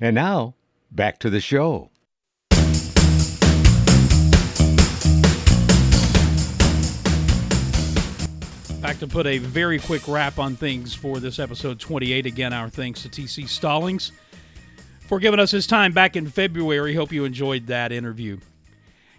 And 0.00 0.14
now, 0.14 0.54
back 0.90 1.18
to 1.18 1.28
the 1.28 1.42
show. 1.42 1.90
Back 8.80 8.98
to 9.00 9.06
put 9.06 9.26
a 9.26 9.36
very 9.36 9.78
quick 9.80 10.08
wrap 10.08 10.38
on 10.38 10.56
things 10.56 10.94
for 10.94 11.20
this 11.20 11.38
episode 11.38 11.78
28. 11.78 12.24
Again, 12.24 12.54
our 12.54 12.70
thanks 12.70 13.02
to 13.02 13.10
TC 13.10 13.50
Stallings 13.50 14.12
for 15.00 15.18
giving 15.18 15.40
us 15.40 15.50
his 15.50 15.66
time 15.66 15.92
back 15.92 16.16
in 16.16 16.26
February. 16.26 16.94
Hope 16.94 17.12
you 17.12 17.26
enjoyed 17.26 17.66
that 17.66 17.92
interview. 17.92 18.38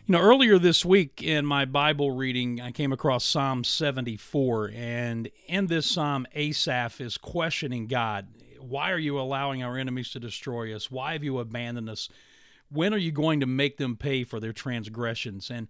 You 0.10 0.14
know, 0.14 0.22
earlier 0.22 0.58
this 0.58 0.84
week 0.84 1.22
in 1.22 1.46
my 1.46 1.66
Bible 1.66 2.10
reading, 2.10 2.60
I 2.60 2.72
came 2.72 2.92
across 2.92 3.24
Psalm 3.24 3.64
74, 3.64 4.72
and 4.74 5.30
in 5.46 5.68
this 5.68 5.86
psalm, 5.86 6.26
Asaph 6.34 7.00
is 7.00 7.16
questioning 7.16 7.86
God 7.86 8.26
why 8.60 8.90
are 8.90 8.98
you 8.98 9.20
allowing 9.20 9.62
our 9.62 9.78
enemies 9.78 10.10
to 10.14 10.20
destroy 10.20 10.76
us? 10.76 10.90
Why 10.90 11.14
have 11.14 11.24
you 11.24 11.38
abandoned 11.38 11.92
us? 11.92 12.10
When 12.72 12.92
are 12.92 12.98
you 12.98 13.12
going 13.12 13.42
to 13.42 13.46
make 13.46 13.78
them 13.78 13.96
pay 13.96 14.24
for 14.24 14.40
their 14.40 14.52
transgressions? 14.52 15.52
And 15.52 15.68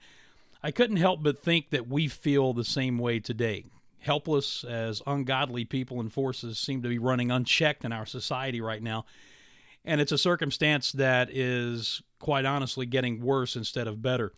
I 0.63 0.71
couldn't 0.71 0.95
help 0.95 1.21
but 1.21 1.43
think 1.43 1.71
that 1.71 1.89
we 1.89 2.07
feel 2.07 2.53
the 2.53 2.63
same 2.63 2.97
way 2.97 3.19
today. 3.19 3.65
Helpless 3.97 4.63
as 4.63 5.01
ungodly 5.05 5.65
people 5.65 5.99
and 5.99 6.13
forces 6.13 6.57
seem 6.57 6.81
to 6.83 6.87
be 6.87 6.97
running 6.97 7.29
unchecked 7.29 7.83
in 7.83 7.91
our 7.91 8.05
society 8.05 8.61
right 8.61 8.81
now. 8.81 9.03
And 9.83 9.99
it's 9.99 10.13
a 10.13 10.17
circumstance 10.17 10.93
that 10.93 11.29
is, 11.29 12.01
quite 12.19 12.45
honestly, 12.45 12.85
getting 12.85 13.21
worse 13.21 13.55
instead 13.55 13.87
of 13.87 14.01
better. 14.01 14.33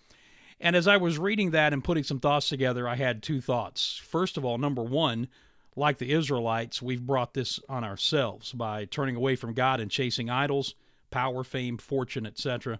And 0.59 0.75
as 0.75 0.87
I 0.87 0.97
was 0.97 1.17
reading 1.17 1.51
that 1.51 1.73
and 1.73 1.83
putting 1.83 2.03
some 2.03 2.19
thoughts 2.19 2.47
together, 2.47 2.87
I 2.87 2.95
had 2.95 3.23
two 3.23 3.41
thoughts. 3.41 3.99
First 4.03 4.37
of 4.37 4.45
all, 4.45 4.57
number 4.57 4.83
one, 4.83 5.27
like 5.75 5.97
the 5.97 6.11
Israelites, 6.11 6.81
we've 6.81 7.05
brought 7.05 7.33
this 7.33 7.59
on 7.67 7.83
ourselves 7.83 8.51
by 8.51 8.85
turning 8.85 9.15
away 9.15 9.35
from 9.35 9.53
God 9.53 9.79
and 9.79 9.89
chasing 9.89 10.29
idols, 10.29 10.75
power, 11.09 11.43
fame, 11.43 11.77
fortune, 11.77 12.25
etc. 12.25 12.79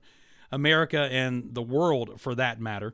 America 0.52 1.08
and 1.12 1.56
the 1.56 1.62
world, 1.62 2.20
for 2.22 2.36
that 2.36 2.60
matter, 2.60 2.94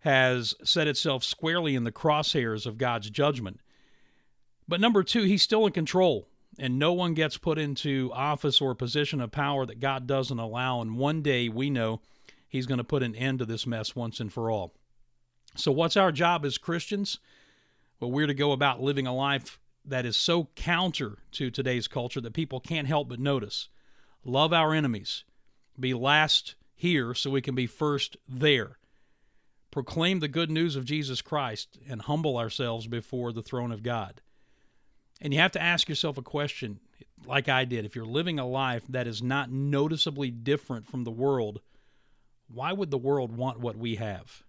has 0.00 0.54
set 0.62 0.86
itself 0.86 1.24
squarely 1.24 1.74
in 1.74 1.84
the 1.84 1.92
crosshairs 1.92 2.66
of 2.66 2.78
God's 2.78 3.10
judgment. 3.10 3.60
But 4.68 4.80
number 4.80 5.02
two, 5.02 5.22
he's 5.22 5.42
still 5.42 5.66
in 5.66 5.72
control, 5.72 6.28
and 6.58 6.78
no 6.78 6.92
one 6.92 7.14
gets 7.14 7.36
put 7.36 7.58
into 7.58 8.10
office 8.12 8.60
or 8.60 8.74
position 8.74 9.20
of 9.20 9.32
power 9.32 9.66
that 9.66 9.80
God 9.80 10.06
doesn't 10.06 10.38
allow. 10.38 10.80
And 10.80 10.96
one 10.96 11.22
day 11.22 11.48
we 11.48 11.70
know 11.70 12.00
he's 12.48 12.66
going 12.66 12.78
to 12.78 12.84
put 12.84 13.02
an 13.02 13.14
end 13.14 13.40
to 13.40 13.44
this 13.44 13.66
mess 13.66 13.96
once 13.96 14.20
and 14.20 14.32
for 14.32 14.50
all. 14.50 14.74
So, 15.56 15.72
what's 15.72 15.96
our 15.96 16.12
job 16.12 16.44
as 16.44 16.58
Christians? 16.58 17.18
Well, 18.00 18.10
we're 18.10 18.26
to 18.26 18.34
go 18.34 18.52
about 18.52 18.82
living 18.82 19.06
a 19.06 19.14
life 19.14 19.58
that 19.84 20.06
is 20.06 20.16
so 20.16 20.48
counter 20.56 21.18
to 21.32 21.50
today's 21.50 21.88
culture 21.88 22.20
that 22.20 22.32
people 22.32 22.60
can't 22.60 22.88
help 22.88 23.08
but 23.08 23.20
notice. 23.20 23.68
Love 24.24 24.52
our 24.52 24.72
enemies, 24.72 25.24
be 25.78 25.94
last 25.94 26.54
here 26.74 27.14
so 27.14 27.30
we 27.30 27.42
can 27.42 27.54
be 27.54 27.66
first 27.66 28.16
there. 28.28 28.78
Proclaim 29.70 30.20
the 30.20 30.28
good 30.28 30.50
news 30.50 30.76
of 30.76 30.84
Jesus 30.84 31.20
Christ 31.20 31.78
and 31.88 32.02
humble 32.02 32.36
ourselves 32.36 32.86
before 32.86 33.32
the 33.32 33.42
throne 33.42 33.72
of 33.72 33.82
God. 33.82 34.20
And 35.20 35.32
you 35.32 35.40
have 35.40 35.52
to 35.52 35.62
ask 35.62 35.88
yourself 35.88 36.18
a 36.18 36.22
question, 36.22 36.80
like 37.26 37.48
I 37.48 37.64
did. 37.64 37.84
If 37.84 37.96
you're 37.96 38.04
living 38.04 38.38
a 38.38 38.46
life 38.46 38.84
that 38.88 39.06
is 39.06 39.22
not 39.22 39.50
noticeably 39.50 40.30
different 40.30 40.86
from 40.86 41.04
the 41.04 41.10
world, 41.10 41.60
why 42.52 42.72
would 42.72 42.90
the 42.90 42.98
world 42.98 43.36
want 43.36 43.60
what 43.60 43.76
we 43.76 43.96
have? 43.96 44.42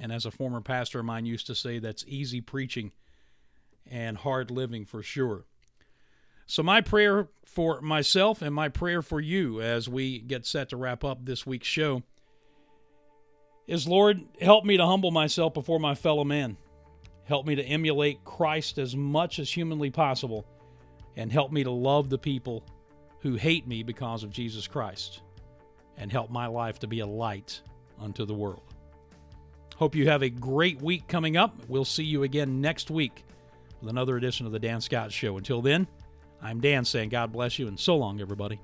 And 0.00 0.12
as 0.12 0.26
a 0.26 0.30
former 0.30 0.60
pastor 0.60 1.00
of 1.00 1.06
mine 1.06 1.26
used 1.26 1.46
to 1.46 1.54
say, 1.54 1.78
that's 1.78 2.04
easy 2.06 2.40
preaching 2.40 2.92
and 3.90 4.16
hard 4.16 4.50
living 4.50 4.84
for 4.84 5.02
sure. 5.02 5.44
So, 6.46 6.62
my 6.62 6.80
prayer 6.80 7.28
for 7.44 7.80
myself 7.82 8.40
and 8.40 8.54
my 8.54 8.68
prayer 8.68 9.02
for 9.02 9.20
you 9.20 9.60
as 9.60 9.88
we 9.88 10.18
get 10.18 10.46
set 10.46 10.70
to 10.70 10.76
wrap 10.76 11.04
up 11.04 11.24
this 11.24 11.46
week's 11.46 11.66
show 11.66 12.02
is 13.66 13.86
Lord, 13.86 14.22
help 14.40 14.64
me 14.64 14.78
to 14.78 14.86
humble 14.86 15.10
myself 15.10 15.52
before 15.52 15.78
my 15.78 15.94
fellow 15.94 16.24
man. 16.24 16.56
Help 17.28 17.46
me 17.46 17.54
to 17.54 17.62
emulate 17.62 18.24
Christ 18.24 18.78
as 18.78 18.96
much 18.96 19.38
as 19.38 19.50
humanly 19.50 19.90
possible, 19.90 20.46
and 21.14 21.30
help 21.30 21.52
me 21.52 21.62
to 21.62 21.70
love 21.70 22.08
the 22.08 22.16
people 22.16 22.64
who 23.20 23.34
hate 23.34 23.66
me 23.66 23.82
because 23.82 24.24
of 24.24 24.30
Jesus 24.30 24.66
Christ, 24.66 25.20
and 25.98 26.10
help 26.10 26.30
my 26.30 26.46
life 26.46 26.78
to 26.78 26.86
be 26.86 27.00
a 27.00 27.06
light 27.06 27.60
unto 28.00 28.24
the 28.24 28.32
world. 28.32 28.62
Hope 29.76 29.94
you 29.94 30.08
have 30.08 30.22
a 30.22 30.30
great 30.30 30.80
week 30.80 31.06
coming 31.06 31.36
up. 31.36 31.54
We'll 31.68 31.84
see 31.84 32.02
you 32.02 32.22
again 32.22 32.62
next 32.62 32.90
week 32.90 33.24
with 33.82 33.90
another 33.90 34.16
edition 34.16 34.46
of 34.46 34.52
the 34.52 34.58
Dan 34.58 34.80
Scott 34.80 35.12
Show. 35.12 35.36
Until 35.36 35.60
then, 35.60 35.86
I'm 36.40 36.60
Dan 36.60 36.86
saying 36.86 37.10
God 37.10 37.30
bless 37.30 37.58
you 37.58 37.68
and 37.68 37.78
so 37.78 37.94
long, 37.94 38.22
everybody. 38.22 38.58